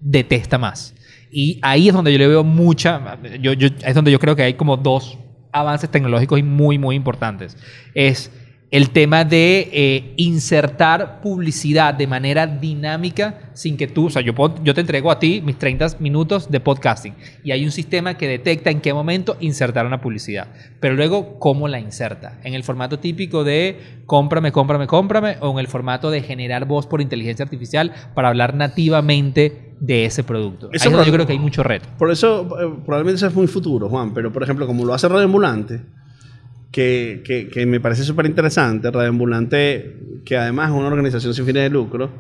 detesta 0.01 0.59
más. 0.59 0.95
Y 1.31 1.59
ahí 1.63 1.89
es 1.89 1.95
donde 1.95 2.13
yo 2.13 2.19
le 2.19 2.29
veo 2.29 2.45
mucha, 2.45 3.19
yo, 3.41 3.53
es 3.53 3.95
donde 3.95 4.11
yo 4.11 4.19
creo 4.19 4.37
que 4.37 4.43
hay 4.43 4.55
como 4.55 4.77
dos 4.77 5.19
avances 5.61 5.91
tecnológicos 5.91 6.39
y 6.39 6.43
muy, 6.43 6.79
muy 6.79 6.97
importantes. 6.97 7.57
Es 7.95 8.31
el 8.71 8.91
tema 8.91 9.25
de 9.25 9.69
eh, 9.73 10.15
insertar 10.17 11.21
publicidad 11.21 11.95
de 11.95 12.07
manera 12.07 12.47
dinámica 12.47 13.51
sin 13.55 13.77
que 13.77 13.87
tú, 13.87 14.07
o 14.07 14.11
sea, 14.11 14.23
yo, 14.23 14.35
yo 14.63 14.75
te 14.75 14.81
entrego 14.81 15.11
a 15.11 15.21
ti 15.21 15.41
mis 15.41 15.57
30 15.57 15.97
minutos 16.01 16.51
de 16.51 16.59
podcasting 16.59 17.15
y 17.45 17.53
hay 17.53 17.65
un 17.65 17.71
sistema 17.71 18.19
que 18.19 18.27
detecta 18.27 18.71
en 18.71 18.81
qué 18.81 18.93
momento 18.93 19.37
insertar 19.41 19.87
una 19.87 20.01
publicidad, 20.01 20.49
pero 20.81 20.95
luego 20.95 21.39
cómo 21.39 21.69
la 21.69 21.79
inserta, 21.79 22.41
en 22.43 22.55
el 22.55 22.65
formato 22.65 22.99
típico 22.99 23.45
de 23.45 23.79
cómprame, 24.05 24.51
cómprame, 24.51 24.87
cómprame 24.89 25.37
o 25.41 25.53
en 25.53 25.59
el 25.59 25.69
formato 25.69 26.11
de 26.11 26.23
generar 26.23 26.65
voz 26.65 26.87
por 26.87 27.01
inteligencia 27.01 27.45
artificial 27.45 27.93
para 28.15 28.29
hablar 28.29 28.55
nativamente 28.55 29.66
de 29.81 30.07
ese 30.07 30.25
producto. 30.25 30.71
Eso 30.73 30.91
yo 30.91 31.13
creo 31.13 31.27
que 31.27 31.33
hay 31.33 31.39
mucho 31.39 31.63
reto. 31.63 31.89
Por 31.99 32.11
eso, 32.11 32.43
eh, 32.61 32.81
probablemente 32.85 33.17
eso 33.17 33.27
es 33.27 33.35
muy 33.35 33.47
futuro, 33.47 33.89
Juan, 33.89 34.15
pero 34.15 34.33
por 34.33 34.43
ejemplo, 34.43 34.67
como 34.67 34.85
lo 34.85 34.95
hace 34.95 35.09
Radio 35.09 35.25
Ambulante, 35.25 35.83
que, 36.71 37.23
que, 37.53 37.67
me 37.67 37.81
parece 37.81 38.05
súper 38.05 38.27
interesante. 38.27 38.91
Radio 38.91 39.09
Ambulante, 39.09 40.21
que 40.25 40.37
además 40.37 40.71
es 40.71 40.77
una 40.77 40.89
organización 40.89 41.33
sin 41.33 41.47
fines 41.47 41.63
de 41.63 41.71
lucro, 41.71 42.11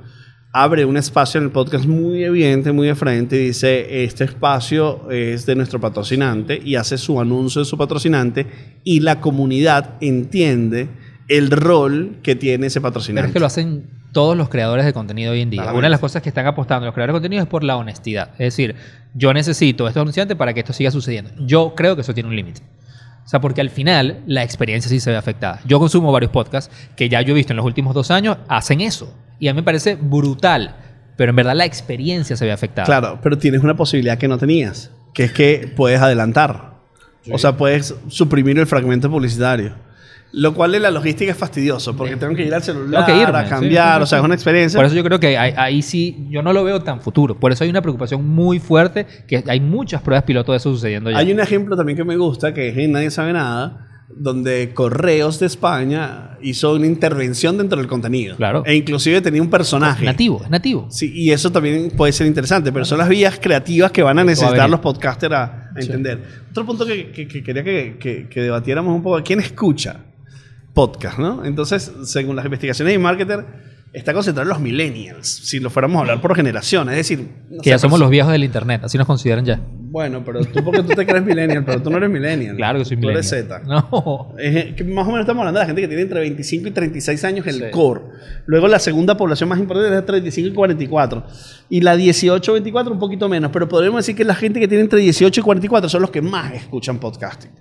abre 0.53 0.87
un 0.87 0.97
espacio 0.97 1.39
en 1.39 1.45
el 1.45 1.51
podcast 1.51 1.85
muy 1.85 2.25
evidente, 2.25 2.73
muy 2.73 2.87
de 2.87 2.95
frente, 2.95 3.37
y 3.37 3.47
dice, 3.49 4.05
este 4.05 4.25
espacio 4.25 5.11
es 5.11 5.45
de 5.45 5.55
nuestro 5.55 5.79
patrocinante, 5.79 6.59
y 6.63 6.77
hace 6.77 6.97
su 6.97 7.21
anuncio 7.21 7.61
de 7.61 7.67
su 7.67 7.77
patrocinante, 7.77 8.47
y 8.83 9.01
la 9.01 9.21
comunidad 9.21 9.97
entiende 10.01 10.89
el 11.29 11.51
rol 11.51 12.19
que 12.23 12.37
tiene 12.37 12.67
ese 12.69 12.81
patrocinante. 12.81 13.23
Pero 13.23 13.29
es 13.29 13.33
que 13.33 13.41
lo 13.41 13.47
hacen 13.47 13.91
todos 14.13 14.37
los 14.37 14.49
creadores 14.49 14.85
de 14.87 14.93
contenido 14.93 15.33
hoy 15.33 15.43
en 15.43 15.51
día. 15.51 15.73
Una 15.73 15.83
de 15.83 15.91
las 15.91 16.01
cosas 16.01 16.23
que 16.23 16.29
están 16.29 16.47
apostando 16.47 16.87
los 16.87 16.95
creadores 16.95 17.13
de 17.13 17.17
contenido 17.17 17.43
es 17.43 17.49
por 17.49 17.65
la 17.65 17.77
honestidad. 17.77 18.31
Es 18.33 18.55
decir, 18.55 18.75
yo 19.15 19.35
necesito 19.35 19.87
estos 19.89 20.01
anunciantes 20.01 20.37
para 20.37 20.55
que 20.55 20.61
esto 20.61 20.73
siga 20.73 20.91
sucediendo. 20.91 21.33
Yo 21.39 21.75
creo 21.75 21.97
que 21.97 22.03
eso 22.03 22.15
tiene 22.15 22.29
un 22.29 22.37
límite. 22.37 22.63
O 23.25 23.29
sea, 23.29 23.41
porque 23.41 23.61
al 23.61 23.71
final 23.71 24.23
la 24.27 24.45
experiencia 24.45 24.89
sí 24.89 25.01
se 25.01 25.11
ve 25.11 25.17
afectada. 25.17 25.61
Yo 25.67 25.81
consumo 25.81 26.13
varios 26.13 26.31
podcasts 26.31 26.75
que 26.95 27.09
ya 27.09 27.21
yo 27.23 27.33
he 27.33 27.35
visto 27.35 27.53
en 27.53 27.57
los 27.57 27.67
últimos 27.67 27.93
dos 27.93 28.11
años, 28.11 28.39
hacen 28.49 28.81
eso. 28.81 29.13
Y 29.41 29.49
a 29.49 29.53
mí 29.53 29.61
me 29.61 29.65
parece 29.65 29.97
brutal. 29.97 30.77
Pero 31.17 31.31
en 31.31 31.37
verdad 31.37 31.57
la 31.57 31.65
experiencia 31.65 32.37
se 32.37 32.45
ve 32.45 32.53
afectada. 32.53 32.87
Claro, 32.87 33.19
pero 33.23 33.37
tienes 33.37 33.63
una 33.63 33.75
posibilidad 33.75 34.17
que 34.17 34.29
no 34.29 34.39
tenías, 34.39 34.93
que 35.13 35.25
es 35.25 35.33
que 35.33 35.73
puedes 35.75 36.01
adelantar. 36.01 36.77
O 37.33 37.39
sea, 37.39 37.57
puedes 37.57 37.95
suprimir 38.09 38.59
el 38.59 38.67
fragmento 38.67 39.11
publicitario. 39.11 39.75
Lo 40.33 40.53
cual 40.55 40.75
en 40.75 40.83
la 40.83 40.91
logística 40.91 41.31
es 41.31 41.37
fastidioso, 41.37 41.97
porque 41.97 42.17
tengo 42.17 42.35
que 42.35 42.45
ir 42.45 42.55
al 42.55 42.63
celular 42.63 43.07
que 43.07 43.13
a 43.13 43.49
cambiar, 43.49 44.03
o 44.03 44.07
sea, 44.07 44.19
es 44.19 44.25
una 44.25 44.35
experiencia. 44.35 44.77
Por 44.79 44.87
eso 44.87 44.95
yo 44.95 45.05
creo 45.05 45.21
que 45.21 45.39
ahí, 45.39 45.83
sí, 45.83 46.27
yo 46.29 46.43
no 46.43 46.53
lo 46.53 46.65
veo 46.65 46.83
tan 46.83 47.01
futuro. 47.01 47.39
Por 47.39 47.53
eso 47.53 47.65
hay 47.65 47.71
una 47.71 47.81
preocupación 47.81 48.27
muy 48.27 48.59
fuerte, 48.59 49.07
que 49.27 49.43
hay 49.47 49.61
muchas 49.61 50.03
pruebas 50.03 50.25
piloto 50.25 50.53
de 50.53 50.59
eso 50.59 50.71
sucediendo 50.71 51.11
ya. 51.11 51.19
Hay 51.19 51.33
un 51.33 51.41
ejemplo 51.41 51.77
también 51.77 51.97
que 51.97 52.05
me 52.05 52.17
gusta, 52.17 52.53
que 52.53 52.69
es 52.69 52.77
en 52.77 52.93
Nadie 52.93 53.11
Sabe 53.11 53.33
Nada, 53.33 53.87
donde 54.09 54.73
Correos 54.75 55.41
de 55.41 55.47
España 55.47 56.37
hizo 56.43 56.75
una 56.75 56.87
intervención 56.87 57.57
dentro 57.57 57.79
del 57.79 57.87
contenido. 57.87 58.37
Claro. 58.37 58.63
E 58.67 58.75
inclusive 58.75 59.21
tenía 59.21 59.43
un 59.43 59.51
personaje. 59.51 60.05
nativo, 60.05 60.43
es 60.45 60.51
nativo. 60.51 60.87
Sí, 60.91 61.13
y 61.15 61.31
eso 61.31 61.51
también 61.51 61.91
puede 61.97 62.13
ser 62.13 62.27
interesante, 62.27 62.73
pero 62.73 62.85
son 62.85 62.99
las 62.99 63.09
vías 63.09 63.39
creativas 63.41 63.91
que 63.91 64.03
van 64.03 64.19
a 64.19 64.25
necesitar 64.25 64.69
los 64.69 64.81
podcasters 64.81 65.35
a, 65.35 65.71
entender. 65.77 66.23
Otro 66.51 66.67
punto 66.67 66.87
que, 66.87 67.11
quería 67.13 67.63
que, 67.63 68.29
que 68.31 68.41
debatiéramos 68.43 68.95
un 68.95 69.03
poco, 69.03 69.23
¿quién 69.23 69.41
escucha? 69.41 70.01
Podcast, 70.77 71.19
¿no? 71.19 71.43
Entonces, 71.43 71.91
según 72.05 72.37
las 72.37 72.45
investigaciones 72.45 72.93
de 72.93 72.99
marketer, 72.99 73.47
está 73.95 74.13
concentrado 74.13 74.43
en 74.43 74.51
los 74.51 74.61
millennials, 74.61 75.27
si 75.27 75.59
lo 75.59 75.71
fuéramos 75.71 75.97
a 75.97 76.01
hablar 76.01 76.21
por 76.21 76.37
generación. 76.37 76.91
Es 76.91 76.97
decir, 76.97 77.29
que 77.63 77.71
ya 77.71 77.79
somos 77.79 77.99
los 77.99 78.11
viejos 78.11 78.31
del 78.31 78.45
internet, 78.45 78.83
así 78.85 78.99
nos 78.99 79.07
consideran 79.07 79.47
ya. 79.47 79.59
Bueno, 79.73 80.23
pero 80.23 80.45
tú 80.45 80.63
porque 80.63 80.83
tú 80.83 80.89
te 80.89 81.07
crees 81.07 81.25
millennial, 81.25 81.65
pero 81.65 81.81
tú 81.81 81.89
no 81.89 81.97
eres 81.97 82.11
millennial. 82.11 82.57
Claro 82.57 82.79
que 82.79 82.85
soy 82.85 82.99
millennial. 82.99 83.27
Tú 83.27 83.35
eres 83.35 83.49
Z. 83.49 83.63
No. 83.67 84.35
que 84.37 84.85
más 84.85 85.05
o 85.07 85.09
menos 85.09 85.21
estamos 85.21 85.41
hablando 85.41 85.61
de 85.61 85.65
la 85.65 85.67
gente 85.67 85.81
que 85.81 85.89
tiene 85.89 86.03
entre 86.03 86.21
25 86.21 86.69
y 86.69 86.71
36 86.73 87.25
años 87.25 87.47
el 87.47 87.71
core. 87.71 88.03
Luego 88.45 88.69
la 88.69 88.79
segunda 88.79 89.17
población 89.17 89.49
más 89.49 89.59
importante 89.59 89.89
es 89.89 89.95
de 89.95 90.03
35 90.03 90.49
y 90.51 90.53
44. 90.53 91.25
Y 91.71 91.81
la 91.81 91.97
18 91.97 92.53
24 92.53 92.93
un 92.93 92.99
poquito 92.99 93.31
menos, 93.31 93.51
pero 93.51 93.67
podríamos 93.67 94.01
decir 94.01 94.15
que 94.15 94.27
la 94.27 94.35
gente 94.35 94.61
que 94.61 94.69
tiene 94.69 94.83
entre 94.83 95.01
18 95.01 95.41
y 95.41 95.43
44 95.43 95.89
son 95.89 96.03
los 96.03 96.11
que 96.11 96.21
más 96.21 96.53
escuchan 96.53 96.99
podcasting. 96.99 97.53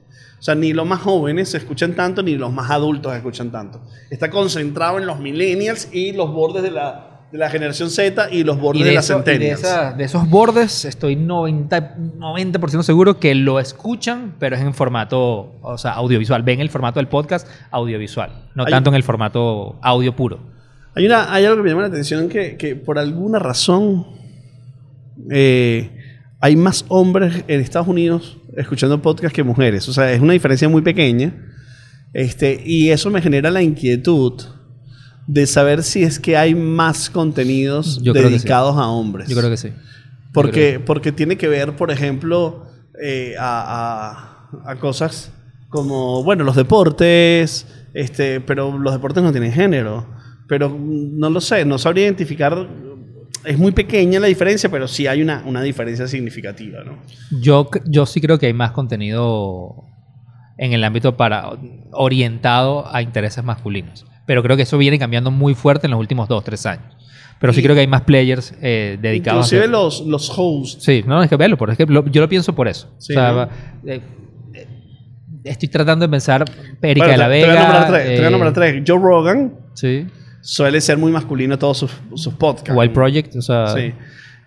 O 0.46 0.52
sea, 0.54 0.54
ni 0.54 0.74
los 0.74 0.86
más 0.86 1.02
jóvenes 1.02 1.50
se 1.50 1.58
escuchan 1.58 1.96
tanto, 1.96 2.22
ni 2.22 2.36
los 2.36 2.54
más 2.54 2.70
adultos 2.70 3.12
se 3.12 3.18
escuchan 3.18 3.52
tanto. 3.52 3.82
Está 4.12 4.30
concentrado 4.30 5.00
en 5.00 5.08
los 5.08 5.20
millennials 5.20 5.90
y 5.92 6.12
los 6.12 6.32
bordes 6.32 6.62
de 6.62 6.70
la, 6.70 7.50
generación 7.50 7.90
Z 7.90 8.28
y 8.32 8.44
los 8.44 8.60
bordes 8.60 8.86
de, 8.86 8.94
las 8.94 9.08
centenias. 9.08 9.64
De, 9.98 10.04
esos 10.04 10.30
bordes 10.30 10.86
estoy 10.86 11.16
90%, 11.16 11.96
90 12.20 12.84
seguro 12.84 13.20
que 13.20 13.34
lo 13.34 13.60
escuchan, 13.60 14.36
pero 14.38 14.56
es 14.56 14.62
en 14.62 14.76
formato 14.76 15.56
audiovisual. 15.84 16.44
Ven 16.44 16.62
el 16.62 16.70
formato 16.70 17.00
del 17.00 17.08
podcast 17.08 17.48
audiovisual, 17.72 18.30
no 18.54 18.66
tanto 18.66 18.92
en 18.92 18.98
el 18.98 19.04
formato 19.04 19.80
audio 19.82 20.16
puro. 20.16 20.42
Hay, 20.94 21.08
una, 21.08 21.34
hay 21.34 21.46
algo 21.46 21.58
que 21.58 21.64
me 21.64 21.70
llama 21.70 21.82
la 21.82 21.88
atención 21.88 22.30
que, 22.30 22.56
que 22.56 22.76
por 22.76 23.00
alguna 23.00 23.40
razón 23.40 24.06
eh, 25.32 25.90
hay 26.40 26.56
más 26.56 26.86
hombres 26.90 27.44
en 27.48 27.62
Estados 27.62 27.88
Unidos 27.88 28.38
escuchando 28.56 29.02
podcast 29.02 29.34
que 29.36 29.44
mujeres. 29.44 29.88
O 29.90 29.94
sea, 29.94 30.12
es 30.12 30.22
una 30.22 30.34
diferencia 30.34 30.68
muy 30.70 30.82
pequeña. 30.82 31.34
Este, 32.14 32.62
y 32.66 32.90
eso 32.92 33.10
me 33.10 33.22
genera 33.22 33.52
la 33.52 33.62
inquietud 33.62 34.42
de 35.28 35.48
saber 35.48 35.84
si 35.84 36.04
es 36.04 36.20
que 36.20 36.38
hay 36.38 36.56
más 36.56 37.10
contenidos 37.10 38.00
Yo 38.02 38.14
sí. 38.14 38.20
dedicados 38.20 38.78
a 38.78 38.88
hombres. 38.88 39.28
Yo 39.28 39.36
creo 39.36 39.50
que 39.50 39.58
sí. 39.58 39.70
Porque, 40.32 40.80
porque 40.86 41.12
tiene 41.12 41.38
que 41.38 41.48
ver, 41.48 41.76
por 41.76 41.92
ejemplo, 41.92 42.68
eh, 43.02 43.36
a, 43.40 44.42
a- 44.64 44.72
a 44.72 44.76
cosas 44.78 45.32
como, 45.70 46.24
bueno, 46.24 46.44
los 46.46 46.56
deportes, 46.56 47.66
este, 47.94 48.40
pero 48.40 48.78
los 48.78 48.94
deportes 48.94 49.22
no 49.24 49.32
tienen 49.32 49.52
género. 49.52 50.08
Pero 50.48 50.70
mm, 50.70 51.18
no 51.18 51.30
lo 51.30 51.42
sé, 51.42 51.66
no 51.66 51.78
sabría 51.78 52.06
identificar. 52.06 52.68
Es 53.46 53.58
muy 53.58 53.72
pequeña 53.72 54.20
la 54.20 54.28
diferencia, 54.28 54.70
pero 54.70 54.88
sí 54.88 55.08
hay 55.08 55.22
una, 55.22 55.44
una 55.46 55.62
diferencia 55.62 56.08
significativa, 56.08 56.84
¿no? 56.84 56.98
Yo, 57.42 57.70
yo 57.86 58.06
sí 58.06 58.20
creo 58.22 58.40
que 58.40 58.48
hay 58.48 58.54
más 58.54 58.72
contenido 58.72 59.86
en 60.58 60.74
el 60.74 60.84
ámbito 60.84 61.16
para 61.18 61.52
orientado 61.92 62.88
a 62.94 63.02
intereses 63.02 63.44
masculinos. 63.44 64.06
Pero 64.26 64.42
creo 64.42 64.56
que 64.58 64.64
eso 64.64 64.78
viene 64.78 64.98
cambiando 64.98 65.30
muy 65.32 65.54
fuerte 65.54 65.88
en 65.88 65.92
los 65.92 66.00
últimos 66.00 66.28
dos, 66.28 66.44
tres 66.44 66.66
años. 66.66 66.96
Pero 67.40 67.52
sí 67.54 67.60
Y- 67.60 67.64
creo 67.64 67.76
que 67.76 67.82
hay 67.82 67.88
más 67.88 68.02
players 68.02 68.54
eh, 68.62 68.98
dedicados 69.02 69.48
Inclusive 69.52 69.66
a... 69.66 69.68
los, 69.68 70.02
los 70.06 70.32
hosts. 70.36 70.84
Sí, 70.84 71.04
no, 71.06 71.22
es 71.22 71.30
que 71.30 71.36
verlo, 71.36 71.58
es 71.70 71.78
que 71.78 71.86
lo- 71.86 72.06
yo 72.08 72.22
lo 72.22 72.30
pienso 72.30 72.56
por 72.56 72.68
eso. 72.68 72.90
Sí, 72.98 73.14
o 73.14 73.16
sea, 73.20 73.32
¿no? 73.32 73.36
va- 73.38 73.50
eh, 73.86 74.02
eh, 74.54 74.68
estoy 75.44 75.68
tratando 75.70 76.08
de 76.08 76.10
pensar 76.10 76.46
Erika 76.82 77.06
Bueno, 77.06 77.12
de 77.12 77.18
la 77.18 77.28
Vega. 77.28 77.46
Te 77.48 77.52
voy 77.52 77.58
a 77.58 77.62
nombrar 77.68 77.88
tres. 77.92 78.04
te 78.08 78.16
voy 78.16 78.24
a 78.24 78.28
eh, 78.28 78.32
nombrar 78.32 78.54
tres. 78.54 78.84
Joe 78.88 79.00
Rogan 79.00 79.54
Sí. 79.74 80.08
Suele 80.46 80.80
ser 80.82 80.98
muy 80.98 81.12
masculino 81.12 81.58
todos 81.58 81.78
sus, 81.80 81.92
sus 82.16 82.34
podcasts. 82.34 82.78
Wild 82.78 82.94
Project, 82.94 83.36
o 83.36 83.42
sea... 83.42 83.68
Sí. 83.70 83.94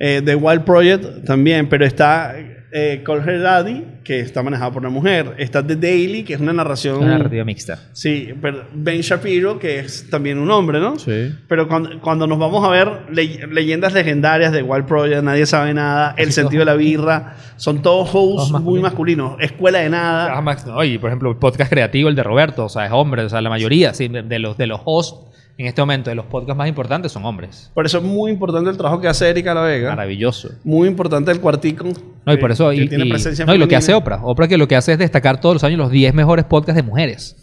Eh, 0.01 0.23
The 0.25 0.37
Wild 0.37 0.63
Project 0.63 1.25
también, 1.25 1.69
pero 1.69 1.85
está 1.85 2.33
eh, 2.71 3.03
Call 3.05 3.29
Her 3.29 3.41
Daddy, 3.43 3.85
que 4.05 4.21
está 4.21 4.45
manejado 4.45 4.75
por 4.75 4.83
una 4.83 4.91
mujer. 4.91 5.35
Está 5.39 5.67
The 5.67 5.75
Daily, 5.75 6.23
que 6.23 6.35
es 6.35 6.41
una 6.41 6.53
narración. 6.53 6.99
Una 6.99 7.19
narrativa 7.19 7.45
mixta. 7.45 7.81
Sí, 7.95 8.33
pero 8.41 8.65
Ben 8.73 9.01
Shapiro, 9.01 9.59
que 9.59 9.81
es 9.81 10.09
también 10.09 10.39
un 10.39 10.53
hombre, 10.53 10.79
¿no? 10.79 10.97
Sí. 11.01 11.35
Pero 11.49 11.67
cuando, 11.67 12.01
cuando 12.01 12.29
nos 12.29 12.39
vamos 12.39 12.65
a 12.65 12.69
ver 12.71 12.89
le- 13.11 13.49
leyendas 13.49 13.93
legendarias 13.93 14.53
de 14.53 14.63
Wild 14.63 14.87
Project, 14.87 15.25
nadie 15.25 15.47
sabe 15.47 15.75
nada, 15.75 16.15
El 16.17 16.31
sentido 16.31 16.61
de 16.61 16.67
la 16.67 16.75
birra, 16.75 17.35
son 17.57 17.83
todos 17.83 18.09
hosts 18.13 18.51
Todos 18.51 18.63
muy 18.63 18.81
masculinos. 18.81 19.33
masculinos. 19.33 19.37
Escuela 19.41 19.81
de 19.81 19.89
nada. 19.91 20.33
Ah, 20.77 20.85
y 20.87 20.97
por 20.99 21.11
ejemplo, 21.11 21.29
el 21.31 21.39
podcast 21.39 21.73
creativo, 21.73 22.09
el 22.09 22.15
de 22.15 22.23
Roberto, 22.23 22.67
o 22.67 22.69
sea, 22.69 22.87
es 22.87 22.93
hombre, 22.93 23.23
o 23.25 23.29
sea, 23.29 23.41
la 23.41 23.51
mayoría 23.51 23.95
sí, 23.95 24.07
de 24.07 24.39
los, 24.39 24.57
de 24.57 24.69
los 24.69 24.81
hosts 24.85 25.28
en 25.59 25.67
este 25.67 25.83
momento, 25.83 26.09
de 26.09 26.15
los 26.17 26.25
podcasts 26.27 26.57
más 26.57 26.69
importantes, 26.69 27.11
son 27.13 27.25
hombres. 27.25 27.71
Por 27.75 27.85
eso 27.85 27.99
es 27.99 28.05
muy 28.05 28.31
importante 28.31 28.71
el 28.71 28.77
trabajo 28.77 29.01
que 29.01 29.09
hace 29.09 29.29
Erika 29.29 29.53
La 29.55 29.63
Vega. 29.63 29.91
Maravilloso. 29.91 30.51
Muy 30.65 30.87
importante 30.89 31.31
el 31.33 31.41
cuartico. 31.41 31.85
No, 32.25 32.33
y 32.33 32.37
por 32.37 32.51
eso, 32.53 32.71
que 32.71 32.77
y, 32.77 32.89
tiene 32.89 33.07
y- 33.07 33.11
presencia 33.11 33.45
no, 33.45 33.55
y 33.55 33.59
lo 33.59 33.67
que 33.69 33.75
hace 33.77 33.93
Oprah. 33.93 34.21
Oprah 34.25 34.47
que 34.49 34.57
lo 34.57 34.69
que 34.69 34.77
hace 34.77 34.93
es 34.93 34.99
destacar 34.99 35.41
todos 35.41 35.57
los 35.57 35.65
años 35.65 35.79
los 35.79 35.91
10 35.91 36.15
mejores 36.15 36.45
podcasts 36.45 36.77
de 36.77 36.83
mujeres. 36.85 37.37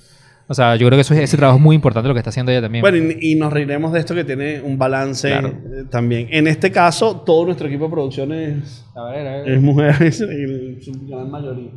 O 0.47 0.53
sea, 0.53 0.75
yo 0.75 0.85
creo 0.87 0.95
que 0.95 1.01
eso, 1.01 1.13
es- 1.15 1.21
ese 1.21 1.35
trabajo 1.37 1.57
es 1.57 1.63
muy 1.63 1.75
importante 1.75 2.07
lo 2.07 2.13
que 2.13 2.19
está 2.19 2.29
haciendo 2.29 2.51
ella 2.53 2.61
también. 2.61 2.81
Bueno, 2.83 2.97
y, 3.19 3.31
y 3.31 3.35
nos 3.35 3.51
reiremos 3.51 3.91
de 3.91 3.99
esto 3.99 4.15
que 4.15 4.23
tiene 4.23 4.61
un 4.61 4.77
balance 4.77 5.27
Claro. 5.27 5.47
eh, 5.49 5.83
también. 5.89 6.27
En 6.31 6.47
este 6.47 6.71
caso, 6.71 7.17
todo 7.25 7.45
nuestro 7.45 7.67
equipo 7.67 7.85
de 7.85 7.91
producción 7.91 8.31
es, 8.31 8.85
a 8.95 9.03
ver, 9.09 9.27
a 9.27 9.31
ver. 9.41 9.49
es 9.49 9.61
mujeres, 9.61 10.21
en 10.21 10.81
su 10.81 10.91
gran 11.07 11.29
mayoría. 11.31 11.71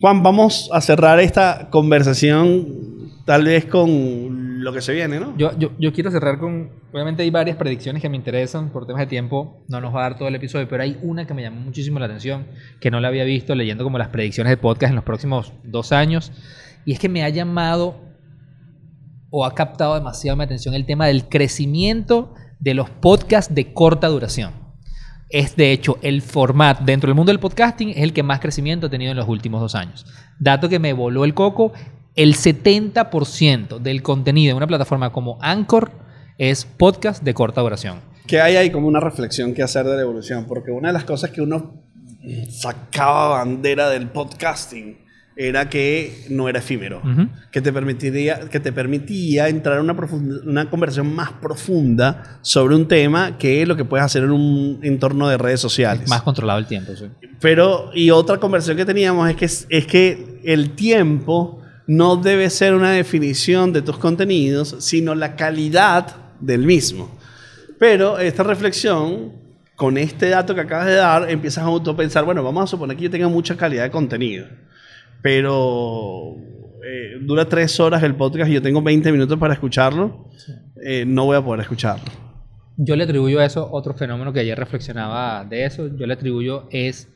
Juan, 0.00 0.22
vamos 0.22 0.68
a 0.72 0.80
cerrar 0.80 1.20
esta 1.20 1.68
conversación 1.70 2.66
tal 3.24 3.44
vez 3.44 3.64
con 3.66 4.43
lo 4.64 4.72
que 4.72 4.80
se 4.80 4.92
viene, 4.92 5.20
¿no? 5.20 5.36
Yo, 5.36 5.56
yo, 5.58 5.70
yo 5.78 5.92
quiero 5.92 6.10
cerrar 6.10 6.38
con. 6.38 6.70
Obviamente 6.92 7.22
hay 7.22 7.30
varias 7.30 7.56
predicciones 7.56 8.02
que 8.02 8.08
me 8.08 8.16
interesan 8.16 8.70
por 8.70 8.86
temas 8.86 9.00
de 9.00 9.06
tiempo. 9.06 9.64
No 9.68 9.80
nos 9.80 9.94
va 9.94 10.00
a 10.00 10.02
dar 10.08 10.18
todo 10.18 10.28
el 10.28 10.34
episodio, 10.34 10.66
pero 10.68 10.82
hay 10.82 10.98
una 11.02 11.26
que 11.26 11.34
me 11.34 11.42
llamó 11.42 11.60
muchísimo 11.60 11.98
la 11.98 12.06
atención, 12.06 12.46
que 12.80 12.90
no 12.90 12.98
la 13.00 13.08
había 13.08 13.24
visto 13.24 13.54
leyendo 13.54 13.84
como 13.84 13.98
las 13.98 14.08
predicciones 14.08 14.50
de 14.50 14.56
podcast 14.56 14.90
en 14.90 14.96
los 14.96 15.04
próximos 15.04 15.52
dos 15.62 15.92
años. 15.92 16.32
Y 16.84 16.92
es 16.92 16.98
que 16.98 17.08
me 17.08 17.22
ha 17.22 17.28
llamado 17.28 18.00
o 19.30 19.44
ha 19.44 19.54
captado 19.54 19.94
demasiado 19.94 20.36
mi 20.36 20.44
atención 20.44 20.74
el 20.74 20.86
tema 20.86 21.06
del 21.06 21.28
crecimiento 21.28 22.34
de 22.60 22.74
los 22.74 22.88
podcasts 22.88 23.54
de 23.54 23.72
corta 23.72 24.08
duración. 24.08 24.52
Es 25.28 25.56
de 25.56 25.72
hecho 25.72 25.98
el 26.02 26.22
formato 26.22 26.84
dentro 26.84 27.08
del 27.08 27.16
mundo 27.16 27.32
del 27.32 27.40
podcasting 27.40 27.90
es 27.90 27.98
el 27.98 28.12
que 28.12 28.22
más 28.22 28.40
crecimiento 28.40 28.86
ha 28.86 28.90
tenido 28.90 29.10
en 29.10 29.16
los 29.16 29.28
últimos 29.28 29.60
dos 29.60 29.74
años. 29.74 30.06
Dato 30.38 30.68
que 30.68 30.78
me 30.78 30.92
voló 30.92 31.24
el 31.24 31.34
coco, 31.34 31.72
el 32.16 32.34
70% 32.34 33.78
del 33.78 34.02
contenido 34.02 34.52
en 34.52 34.56
una 34.58 34.66
plataforma 34.66 35.10
como 35.12 35.38
Anchor 35.40 35.90
es 36.38 36.64
podcast 36.64 37.22
de 37.22 37.34
corta 37.34 37.60
duración. 37.60 38.00
Que 38.26 38.40
hay 38.40 38.56
ahí 38.56 38.70
como 38.70 38.88
una 38.88 39.00
reflexión 39.00 39.52
que 39.54 39.62
hacer 39.62 39.84
de 39.86 39.96
la 39.96 40.02
evolución, 40.02 40.46
porque 40.46 40.70
una 40.70 40.88
de 40.88 40.94
las 40.94 41.04
cosas 41.04 41.30
que 41.30 41.42
uno 41.42 41.82
sacaba 42.50 43.38
bandera 43.38 43.90
del 43.90 44.08
podcasting 44.08 45.04
era 45.36 45.68
que 45.68 46.26
no 46.30 46.48
era 46.48 46.60
efímero, 46.60 47.02
que, 47.50 47.60
te 47.60 47.72
permitiría, 47.72 48.48
que 48.48 48.60
te 48.60 48.72
permitía 48.72 49.48
entrar 49.48 49.80
en 49.80 49.90
una, 49.90 49.96
una 50.46 50.70
conversación 50.70 51.12
más 51.12 51.32
profunda 51.32 52.38
sobre 52.40 52.76
un 52.76 52.86
tema 52.86 53.36
que 53.36 53.66
lo 53.66 53.74
que 53.74 53.84
puedes 53.84 54.04
hacer 54.06 54.22
en 54.22 54.30
un 54.30 54.78
entorno 54.82 55.28
de 55.28 55.36
redes 55.36 55.60
sociales. 55.60 56.08
Más 56.08 56.22
controlado 56.22 56.60
el 56.60 56.66
tiempo, 56.66 56.94
sí. 56.94 57.06
Pero, 57.40 57.90
y 57.92 58.10
otra 58.10 58.38
conversación 58.38 58.76
que 58.76 58.84
teníamos 58.84 59.28
es 59.28 59.36
que, 59.36 59.76
es 59.76 59.86
que 59.88 60.40
el 60.44 60.70
tiempo 60.76 61.63
no 61.86 62.16
debe 62.16 62.50
ser 62.50 62.74
una 62.74 62.92
definición 62.92 63.72
de 63.72 63.82
tus 63.82 63.98
contenidos, 63.98 64.76
sino 64.80 65.14
la 65.14 65.36
calidad 65.36 66.16
del 66.40 66.64
mismo. 66.66 67.18
Pero 67.78 68.18
esta 68.18 68.42
reflexión, 68.42 69.32
con 69.76 69.98
este 69.98 70.30
dato 70.30 70.54
que 70.54 70.62
acabas 70.62 70.86
de 70.86 70.94
dar, 70.94 71.30
empiezas 71.30 71.64
a 71.64 71.66
autopensar, 71.66 72.24
bueno, 72.24 72.42
vamos 72.42 72.64
a 72.64 72.66
suponer 72.66 72.96
que 72.96 73.04
yo 73.04 73.10
tenga 73.10 73.28
mucha 73.28 73.56
calidad 73.56 73.84
de 73.84 73.90
contenido, 73.90 74.46
pero 75.22 76.36
eh, 76.84 77.18
dura 77.20 77.48
tres 77.48 77.78
horas 77.80 78.02
el 78.02 78.14
podcast 78.14 78.50
y 78.50 78.54
yo 78.54 78.62
tengo 78.62 78.82
20 78.82 79.12
minutos 79.12 79.38
para 79.38 79.54
escucharlo, 79.54 80.28
eh, 80.82 81.04
no 81.06 81.26
voy 81.26 81.36
a 81.36 81.44
poder 81.44 81.60
escucharlo. 81.60 82.24
Yo 82.76 82.96
le 82.96 83.04
atribuyo 83.04 83.40
a 83.40 83.44
eso 83.44 83.68
otro 83.70 83.94
fenómeno 83.94 84.32
que 84.32 84.40
ayer 84.40 84.58
reflexionaba 84.58 85.44
de 85.44 85.64
eso. 85.64 85.96
Yo 85.96 86.06
le 86.06 86.14
atribuyo 86.14 86.66
es 86.70 87.13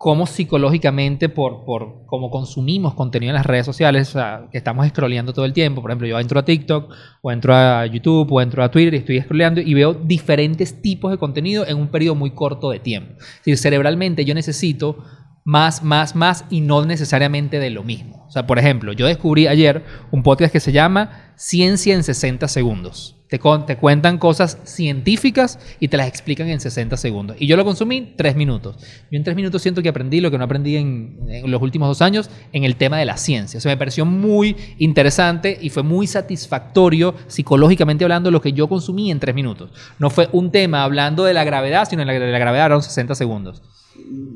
cómo 0.00 0.26
psicológicamente, 0.26 1.28
por, 1.28 1.66
por 1.66 2.06
cómo 2.06 2.30
consumimos 2.30 2.94
contenido 2.94 3.32
en 3.32 3.34
las 3.34 3.44
redes 3.44 3.66
sociales, 3.66 4.08
o 4.08 4.12
sea, 4.12 4.48
que 4.50 4.56
estamos 4.56 4.88
scrolleando 4.88 5.34
todo 5.34 5.44
el 5.44 5.52
tiempo. 5.52 5.82
Por 5.82 5.90
ejemplo, 5.90 6.08
yo 6.08 6.18
entro 6.18 6.40
a 6.40 6.42
TikTok, 6.42 6.90
o 7.20 7.30
entro 7.30 7.54
a 7.54 7.84
YouTube, 7.84 8.32
o 8.32 8.40
entro 8.40 8.64
a 8.64 8.70
Twitter 8.70 8.94
y 8.94 8.96
estoy 8.96 9.20
scrolleando 9.20 9.60
y 9.60 9.74
veo 9.74 9.92
diferentes 9.92 10.80
tipos 10.80 11.10
de 11.10 11.18
contenido 11.18 11.66
en 11.66 11.76
un 11.76 11.88
periodo 11.88 12.14
muy 12.14 12.30
corto 12.30 12.70
de 12.70 12.78
tiempo. 12.78 13.12
Es 13.18 13.36
decir, 13.44 13.58
cerebralmente 13.58 14.24
yo 14.24 14.32
necesito 14.32 15.04
más, 15.44 15.82
más, 15.82 16.14
más 16.14 16.44
y 16.50 16.60
no 16.60 16.84
necesariamente 16.84 17.58
de 17.58 17.70
lo 17.70 17.82
mismo. 17.82 18.24
O 18.28 18.30
sea, 18.30 18.46
por 18.46 18.58
ejemplo, 18.58 18.92
yo 18.92 19.06
descubrí 19.06 19.46
ayer 19.46 19.84
un 20.10 20.22
podcast 20.22 20.52
que 20.52 20.60
se 20.60 20.72
llama 20.72 21.32
Ciencia 21.36 21.94
en 21.94 22.02
60 22.04 22.46
segundos. 22.48 23.16
Te, 23.28 23.38
con- 23.38 23.64
te 23.64 23.76
cuentan 23.76 24.18
cosas 24.18 24.58
científicas 24.64 25.58
y 25.78 25.86
te 25.86 25.96
las 25.96 26.08
explican 26.08 26.48
en 26.48 26.60
60 26.60 26.96
segundos. 26.96 27.36
Y 27.38 27.46
yo 27.46 27.56
lo 27.56 27.64
consumí 27.64 28.14
tres 28.16 28.34
minutos. 28.34 28.76
Yo 29.10 29.16
en 29.16 29.22
tres 29.22 29.36
minutos 29.36 29.62
siento 29.62 29.82
que 29.82 29.88
aprendí 29.88 30.20
lo 30.20 30.32
que 30.32 30.38
no 30.38 30.44
aprendí 30.44 30.76
en, 30.76 31.16
los 31.46 31.62
últimos 31.62 31.88
dos 31.88 32.02
años 32.02 32.28
en 32.52 32.64
el 32.64 32.74
tema 32.74 32.98
de 32.98 33.04
la 33.04 33.16
ciencia. 33.16 33.58
O 33.58 33.60
sea, 33.60 33.70
me 33.72 33.76
pareció 33.76 34.04
muy 34.04 34.56
interesante 34.78 35.56
y 35.60 35.70
fue 35.70 35.84
muy 35.84 36.08
satisfactorio 36.08 37.14
psicológicamente 37.28 38.04
hablando 38.04 38.32
lo 38.32 38.40
que 38.40 38.52
yo 38.52 38.68
consumí 38.68 39.12
en 39.12 39.20
tres 39.20 39.34
minutos. 39.34 39.70
No 40.00 40.10
fue 40.10 40.28
un 40.32 40.50
tema 40.50 40.82
hablando 40.82 41.24
de 41.24 41.32
la 41.34 41.44
gravedad, 41.44 41.86
sino 41.88 42.00
de 42.00 42.06
la, 42.06 42.12
de 42.12 42.32
la 42.32 42.38
gravedad 42.38 42.66
eran 42.66 42.82
60 42.82 43.14
segundos. 43.14 43.62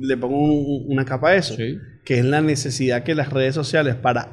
Le 0.01 0.17
pongo 0.17 0.37
un- 0.39 0.85
una 0.93 1.05
capa 1.05 1.31
a 1.31 1.37
eso. 1.37 1.55
Sí. 1.57 1.79
que 2.05 2.19
es 2.19 2.25
la 2.27 2.43
necesidad 2.43 3.03
que 3.03 3.15
las 3.15 3.31
redes 3.33 3.55
sociales 3.55 3.95
para 3.95 4.31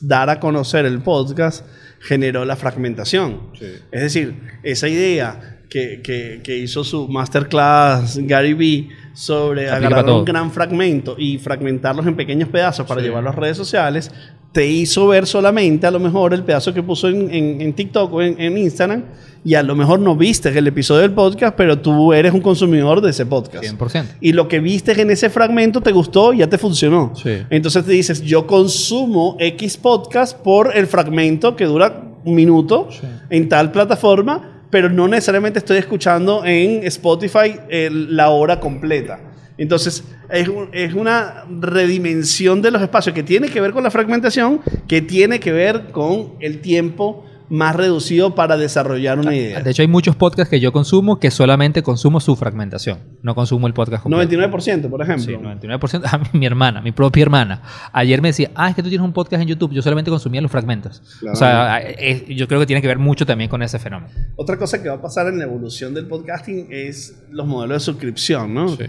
dar 0.00 0.30
a 0.30 0.40
conocer 0.40 0.86
el 0.86 1.02
podcast 1.02 1.66
generó 2.00 2.46
la 2.46 2.56
fragmentación. 2.56 3.50
Es 3.92 4.00
decir, 4.00 4.40
esa 4.62 4.88
idea 4.88 5.59
que, 5.70 6.00
que- 6.02 6.40
que 6.42 6.58
hizo 6.58 6.84
su 6.84 7.08
masterclass 7.08 8.18
Gary 8.24 8.52
Vee 8.54 8.88
sobre 9.14 9.70
Aplica 9.70 9.86
agarrar 9.96 10.10
un 10.14 10.24
gran 10.24 10.50
fragmento 10.50 11.14
y 11.18 11.38
fragmentarlos 11.38 12.06
en 12.06 12.16
pequeños 12.16 12.48
pedazos 12.48 12.86
para 12.86 13.00
Sí. 13.00 13.06
llevarlos 13.06 13.34
a 13.34 13.36
redes 13.36 13.56
sociales, 13.56 14.10
te 14.52 14.66
hizo 14.66 15.06
ver 15.06 15.26
solamente 15.28 15.86
a 15.86 15.90
lo 15.92 16.00
mejor 16.00 16.34
el 16.34 16.42
pedazo 16.42 16.74
que 16.74 16.82
puso 16.82 17.08
en, 17.08 17.32
en- 17.32 17.60
en 17.60 17.72
TikTok 17.72 18.12
o 18.12 18.20
en, 18.20 18.40
en 18.40 18.58
Instagram 18.58 19.04
y 19.44 19.54
a 19.54 19.62
lo 19.62 19.74
mejor 19.76 20.00
no 20.00 20.16
viste 20.16 20.48
el 20.56 20.66
episodio 20.66 21.02
del 21.02 21.12
podcast, 21.12 21.54
pero 21.56 21.78
tú 21.78 22.12
eres 22.12 22.34
un 22.34 22.40
consumidor 22.40 23.00
de 23.00 23.10
ese 23.10 23.24
podcast. 23.26 23.64
100%. 23.64 24.04
Y 24.20 24.32
lo 24.32 24.48
que 24.48 24.58
viste 24.60 25.00
en 25.00 25.10
ese 25.10 25.30
fragmento 25.30 25.80
te 25.80 25.92
gustó 25.92 26.32
y 26.32 26.38
ya 26.38 26.48
te 26.48 26.58
funcionó. 26.58 27.12
Sí. 27.14 27.30
Entonces 27.48 27.84
te 27.84 27.92
dices, 27.92 28.22
yo 28.22 28.46
consumo 28.46 29.36
X 29.38 29.76
podcast 29.76 30.36
por 30.36 30.76
el 30.76 30.86
fragmento 30.88 31.54
que 31.56 31.64
dura 31.66 32.02
un 32.24 32.34
minuto 32.34 32.88
Sí. 32.90 33.06
en 33.30 33.48
tal 33.48 33.70
plataforma, 33.72 34.59
pero 34.70 34.88
no 34.88 35.08
necesariamente 35.08 35.58
estoy 35.58 35.78
escuchando 35.78 36.44
en 36.44 36.84
Spotify 36.84 37.56
el- 37.68 38.16
la 38.16 38.30
hora 38.30 38.60
completa. 38.60 39.18
Entonces, 39.58 40.04
es, 40.30 40.48
es 40.72 40.94
una 40.94 41.44
redimensión 41.60 42.62
de 42.62 42.70
los 42.70 42.80
espacios 42.80 43.14
que 43.14 43.22
tiene 43.22 43.48
que 43.48 43.60
ver 43.60 43.72
con 43.72 43.82
la 43.82 43.90
fragmentación, 43.90 44.60
que 44.88 45.02
tiene 45.02 45.38
que 45.40 45.52
ver 45.52 45.90
con 45.92 46.34
el 46.40 46.60
tiempo 46.60 47.26
más 47.50 47.74
reducido 47.74 48.34
para 48.36 48.56
desarrollar 48.56 49.18
una 49.18 49.34
idea. 49.34 49.60
De 49.60 49.70
hecho, 49.72 49.82
hay 49.82 49.88
muchos 49.88 50.14
podcasts 50.16 50.48
que 50.48 50.60
yo 50.60 50.72
consumo 50.72 51.18
que 51.18 51.30
solamente 51.32 51.82
consumo 51.82 52.20
su 52.20 52.36
fragmentación. 52.36 52.98
No 53.22 53.34
consumo 53.34 53.66
el 53.66 53.74
podcast 53.74 54.04
completo. 54.04 54.32
99%, 54.32 54.88
por 54.88 55.02
ejemplo. 55.02 55.24
Sí, 55.24 55.32
99%. 55.32 56.02
A 56.12 56.18
mí, 56.18 56.26
mi 56.32 56.46
hermana, 56.46 56.80
mi 56.80 56.92
propia 56.92 57.22
hermana, 57.22 57.62
ayer 57.92 58.22
me 58.22 58.28
decía, 58.28 58.50
ah, 58.54 58.70
es 58.70 58.76
que 58.76 58.82
tú 58.82 58.88
tienes 58.88 59.04
un 59.04 59.12
podcast 59.12 59.42
en 59.42 59.48
YouTube. 59.48 59.72
Yo 59.72 59.82
solamente 59.82 60.10
consumía 60.10 60.40
los 60.40 60.50
fragmentos. 60.50 61.02
Claro. 61.18 61.34
O 61.34 61.36
sea, 61.36 61.78
es- 61.80 62.24
yo 62.28 62.46
creo 62.46 62.60
que 62.60 62.66
tiene 62.66 62.80
que 62.80 62.88
ver 62.88 62.98
mucho 62.98 63.26
también 63.26 63.50
con 63.50 63.62
ese 63.62 63.78
fenómeno. 63.80 64.12
Otra 64.36 64.56
cosa 64.56 64.80
que 64.80 64.88
va 64.88 64.94
a 64.94 65.02
pasar 65.02 65.26
en 65.26 65.38
la 65.38 65.44
evolución 65.44 65.92
del 65.92 66.06
podcasting 66.06 66.68
es 66.70 67.22
los 67.30 67.46
modelos 67.46 67.82
de 67.82 67.92
suscripción, 67.92 68.54
¿no? 68.54 68.68
Sí. 68.76 68.84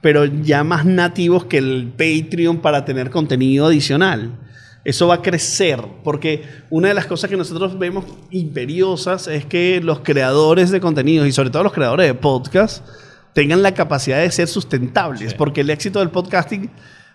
Pero 0.00 0.24
ya 0.24 0.64
más 0.64 0.84
nativos 0.84 1.44
que 1.44 1.58
el 1.58 1.92
Patreon 1.96 2.58
para 2.60 2.84
tener 2.84 3.10
contenido 3.10 3.66
adicional. 3.66 4.40
Eso 4.84 5.06
va 5.06 5.14
a 5.14 5.22
crecer, 5.22 5.80
porque 6.02 6.44
una 6.70 6.88
de 6.88 6.94
las 6.94 7.06
cosas 7.06 7.30
que 7.30 7.36
nosotros 7.36 7.78
vemos 7.78 8.04
imperiosas 8.30 9.28
es 9.28 9.44
que 9.46 9.80
los 9.82 10.00
creadores 10.00 10.70
de 10.70 10.80
contenidos, 10.80 11.26
y 11.28 11.32
sobre 11.32 11.50
todo 11.50 11.62
los 11.62 11.72
creadores 11.72 12.06
de 12.06 12.14
podcast, 12.14 12.84
tengan 13.32 13.62
la 13.62 13.72
capacidad 13.74 14.18
de 14.20 14.30
ser 14.30 14.48
sustentables, 14.48 15.30
Sí. 15.30 15.36
porque 15.38 15.60
el 15.62 15.70
éxito 15.70 16.00
del 16.00 16.10
podcasting 16.10 16.68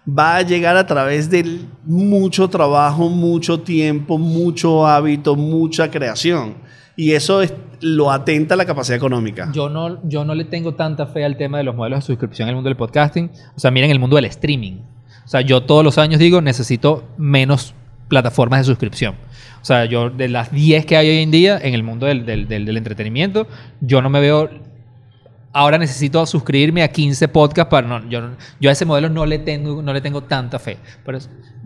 va 0.07 0.37
a 0.37 0.41
llegar 0.41 0.77
a 0.77 0.87
través 0.87 1.29
de 1.29 1.59
mucho 1.83 2.47
trabajo, 2.49 3.09
mucho 3.09 3.59
tiempo, 3.59 4.17
mucho 4.17 4.87
hábito, 4.87 5.35
mucha 5.35 5.91
creación. 5.91 6.55
Y 6.95 7.11
eso 7.11 7.41
es- 7.41 7.53
lo 7.81 8.09
atenta 8.11 8.55
a 8.55 8.57
la 8.57 8.65
capacidad 8.65 8.95
económica. 8.97 9.51
Yo 9.53 9.69
no, 9.69 9.99
yo 10.07 10.23
no 10.25 10.33
le 10.33 10.45
tengo 10.45 10.73
tanta 10.73 11.05
fe 11.07 11.23
al 11.25 11.37
tema 11.37 11.57
de 11.59 11.63
los 11.65 11.75
modelos 11.75 11.99
de 11.99 12.05
suscripción 12.07 12.47
en 12.47 12.51
el 12.51 12.55
mundo 12.55 12.69
del 12.69 12.77
podcasting. 12.77 13.29
O 13.55 13.59
sea, 13.59 13.69
miren 13.69 13.91
el 13.91 13.99
mundo 13.99 14.15
del 14.15 14.25
streaming. 14.25 14.79
O 15.27 15.29
sea, 15.29 15.41
yo 15.41 15.63
todos 15.63 15.83
los 15.83 15.97
años 15.97 16.19
digo, 16.19 16.41
necesito 16.41 17.05
menos 17.17 17.75
plataformas 18.07 18.61
de 18.61 18.63
suscripción. 18.63 19.15
O 19.61 19.65
sea, 19.65 19.83
yo 19.83 20.09
de 20.09 20.29
las 20.29 20.51
10 20.53 20.85
que 20.85 20.95
hay 20.95 21.09
hoy 21.09 21.17
en 21.17 21.31
día 21.31 21.59
en 21.61 21.73
el 21.73 21.83
mundo 21.83 22.05
del, 22.05 22.25
del- 22.25 22.47
del- 22.47 22.77
entretenimiento, 22.77 23.45
yo 23.81 24.01
no 24.01 24.09
me 24.09 24.21
veo... 24.21 24.49
Ahora 25.51 25.77
necesito 25.77 26.25
suscribirme 26.25 26.81
a 26.83 26.87
15 26.89 27.27
podcasts 27.27 27.69
para... 27.69 27.85
No, 27.87 28.09
yo, 28.09 28.21
yo 28.61 28.69
a 28.69 28.73
ese 28.73 28.85
modelo 28.85 29.09
no 29.09 29.25
le 29.25 29.39
tengo, 29.39 29.81
no 29.81 29.91
le 29.91 29.99
tengo 29.99 30.23
tanta 30.23 30.59
fe. 30.59 30.77
Pero 31.05 31.19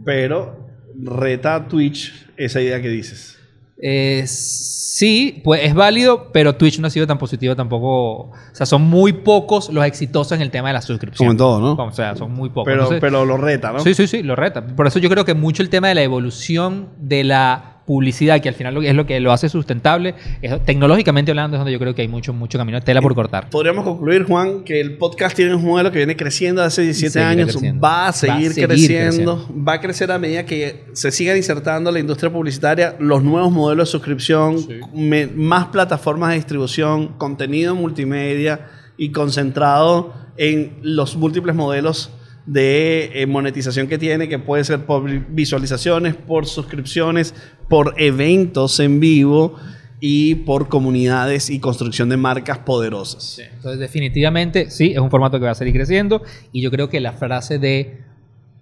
Pero 0.03 0.67
reta 1.03 1.67
Twitch 1.67 2.27
esa 2.37 2.61
idea 2.61 2.81
que 2.81 2.89
dices. 2.89 3.37
Eh, 3.83 4.25
sí, 4.27 5.41
pues 5.43 5.63
es 5.63 5.73
válido, 5.73 6.31
pero 6.31 6.55
Twitch 6.55 6.79
no 6.79 6.87
ha 6.87 6.89
sido 6.91 7.07
tan 7.07 7.17
positivo 7.17 7.55
tampoco. 7.55 7.87
O 7.87 8.33
sea, 8.53 8.65
son 8.65 8.83
muy 8.83 9.11
pocos 9.13 9.69
los 9.69 9.83
exitosos 9.85 10.33
en 10.33 10.41
el 10.41 10.51
tema 10.51 10.69
de 10.69 10.73
la 10.73 10.81
suscripción. 10.81 11.17
Como 11.17 11.31
en 11.31 11.37
todo, 11.37 11.59
¿no? 11.59 11.83
O 11.83 11.91
sea, 11.91 12.15
son 12.15 12.31
muy 12.31 12.49
pocos. 12.49 12.65
Pero, 12.65 12.83
Entonces, 12.83 13.01
pero 13.01 13.25
lo 13.25 13.37
reta, 13.37 13.71
¿no? 13.71 13.79
Sí, 13.79 13.95
sí, 13.95 14.07
sí, 14.07 14.21
lo 14.21 14.35
reta. 14.35 14.65
Por 14.65 14.85
eso 14.85 14.99
yo 14.99 15.09
creo 15.09 15.25
que 15.25 15.33
mucho 15.33 15.63
el 15.63 15.69
tema 15.69 15.87
de 15.87 15.95
la 15.95 16.03
evolución 16.03 16.89
de 16.99 17.23
la 17.23 17.80
publicidad, 17.91 18.39
que 18.41 18.47
al 18.47 18.55
final 18.55 18.73
lo- 18.73 18.81
es 18.81 18.95
lo 18.95 19.05
que 19.05 19.19
lo 19.19 19.33
hace 19.33 19.49
sustentable, 19.49 20.15
es- 20.41 20.63
tecnológicamente 20.63 21.31
hablando, 21.31 21.57
es 21.57 21.59
donde 21.59 21.73
yo 21.73 21.79
creo 21.79 21.93
que 21.93 22.01
hay 22.03 22.07
mucho, 22.07 22.31
mucho 22.31 22.57
camino 22.57 22.79
de 22.79 22.85
tela 22.85 23.01
por 23.01 23.13
cortar. 23.13 23.49
Podríamos 23.49 23.83
concluir, 23.83 24.23
Juan, 24.23 24.63
que 24.63 24.79
el 24.79 24.97
podcast 24.97 25.35
tiene 25.35 25.53
un 25.55 25.65
modelo 25.65 25.91
que 25.91 25.97
viene 25.97 26.15
creciendo 26.15 26.61
hace 26.63 26.83
17 26.83 27.11
Seguirá 27.11 27.29
años, 27.29 27.51
creciendo. 27.51 27.81
va 27.81 28.07
a 28.07 28.13
seguir, 28.13 28.35
Va 28.35 28.51
a 28.51 28.53
seguir 28.53 28.67
creciendo, 28.67 29.49
va 29.67 29.73
a 29.73 29.81
crecer 29.81 30.09
a 30.09 30.17
medida 30.17 30.45
que 30.45 30.85
se 30.93 31.11
sigan 31.11 31.35
insertando 31.35 31.91
la 31.91 31.99
industria 31.99 32.31
publicitaria, 32.31 32.95
los 32.99 33.21
nuevos 33.23 33.51
modelos 33.51 33.89
de 33.89 33.91
suscripción, 33.91 34.55
me- 34.93 35.27
más 35.27 35.65
plataformas 35.65 36.29
de 36.29 36.35
distribución, 36.35 37.09
contenido 37.17 37.75
multimedia 37.75 38.67
y 38.97 39.11
concentrado 39.11 40.13
en 40.37 40.77
los 40.81 41.15
múltiples 41.17 41.55
modelos 41.55 42.11
de 42.45 43.11
eh, 43.13 43.27
monetización 43.27 43.87
que 43.87 43.97
tiene, 43.97 44.27
que 44.27 44.39
puede 44.39 44.63
ser 44.63 44.85
por 44.85 45.09
visualizaciones, 45.29 46.15
por 46.15 46.45
suscripciones, 46.45 47.33
por 47.69 47.93
eventos 47.97 48.79
en 48.79 48.99
vivo 48.99 49.55
y 49.99 50.35
por 50.35 50.67
comunidades 50.67 51.49
y 51.49 51.59
construcción 51.59 52.09
de 52.09 52.17
marcas 52.17 52.59
poderosas. 52.59 53.39
Entonces, 53.39 53.79
definitivamente, 53.79 54.71
sí, 54.71 54.91
es 54.91 54.99
un 54.99 55.11
formato 55.11 55.39
que 55.39 55.45
va 55.45 55.51
a 55.51 55.55
seguir 55.55 55.73
creciendo. 55.73 56.23
Y 56.51 56.61
yo 56.61 56.71
creo 56.71 56.89
que 56.89 56.99
la 56.99 57.13
frase 57.13 57.59
de 57.59 58.01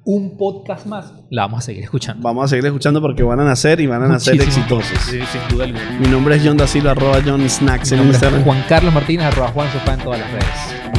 un 0.04 0.38
podcast 0.38 0.86
más 0.86 1.14
la 1.30 1.44
vamos 1.44 1.60
a 1.60 1.62
seguir 1.62 1.84
escuchando. 1.84 2.22
Vamos 2.24 2.46
a 2.46 2.48
seguir 2.50 2.66
escuchando 2.66 3.02
porque 3.02 3.24
van 3.24 3.40
a 3.40 3.46
nacer 3.46 3.80
y 3.80 3.88
van 3.88 4.04
a 4.04 4.08
nacer 4.08 4.36
exitosos. 4.42 4.98
Sí, 5.10 5.20
sin 5.32 5.42
duda 5.50 5.66
alguna. 5.66 6.00
Mi 6.00 6.08
nombre 6.08 6.36
es 6.36 6.42
John 6.44 6.58
Da 6.58 6.68
Silva, 6.68 6.92
arroba 6.92 7.22
John 7.26 7.50
Snacks 7.50 7.92
Mi 7.92 7.96
en 7.96 8.00
nombre 8.00 8.18
es 8.18 8.24
Instagram. 8.24 8.44
Juan 8.44 8.66
Carlos 8.68 8.94
Martínez, 8.94 9.28
arroba 9.28 9.48
Juan 9.50 9.72
Sofá 9.72 9.94
en 9.94 10.00
todas 10.02 10.20
las 10.20 10.32
redes. 10.32 10.99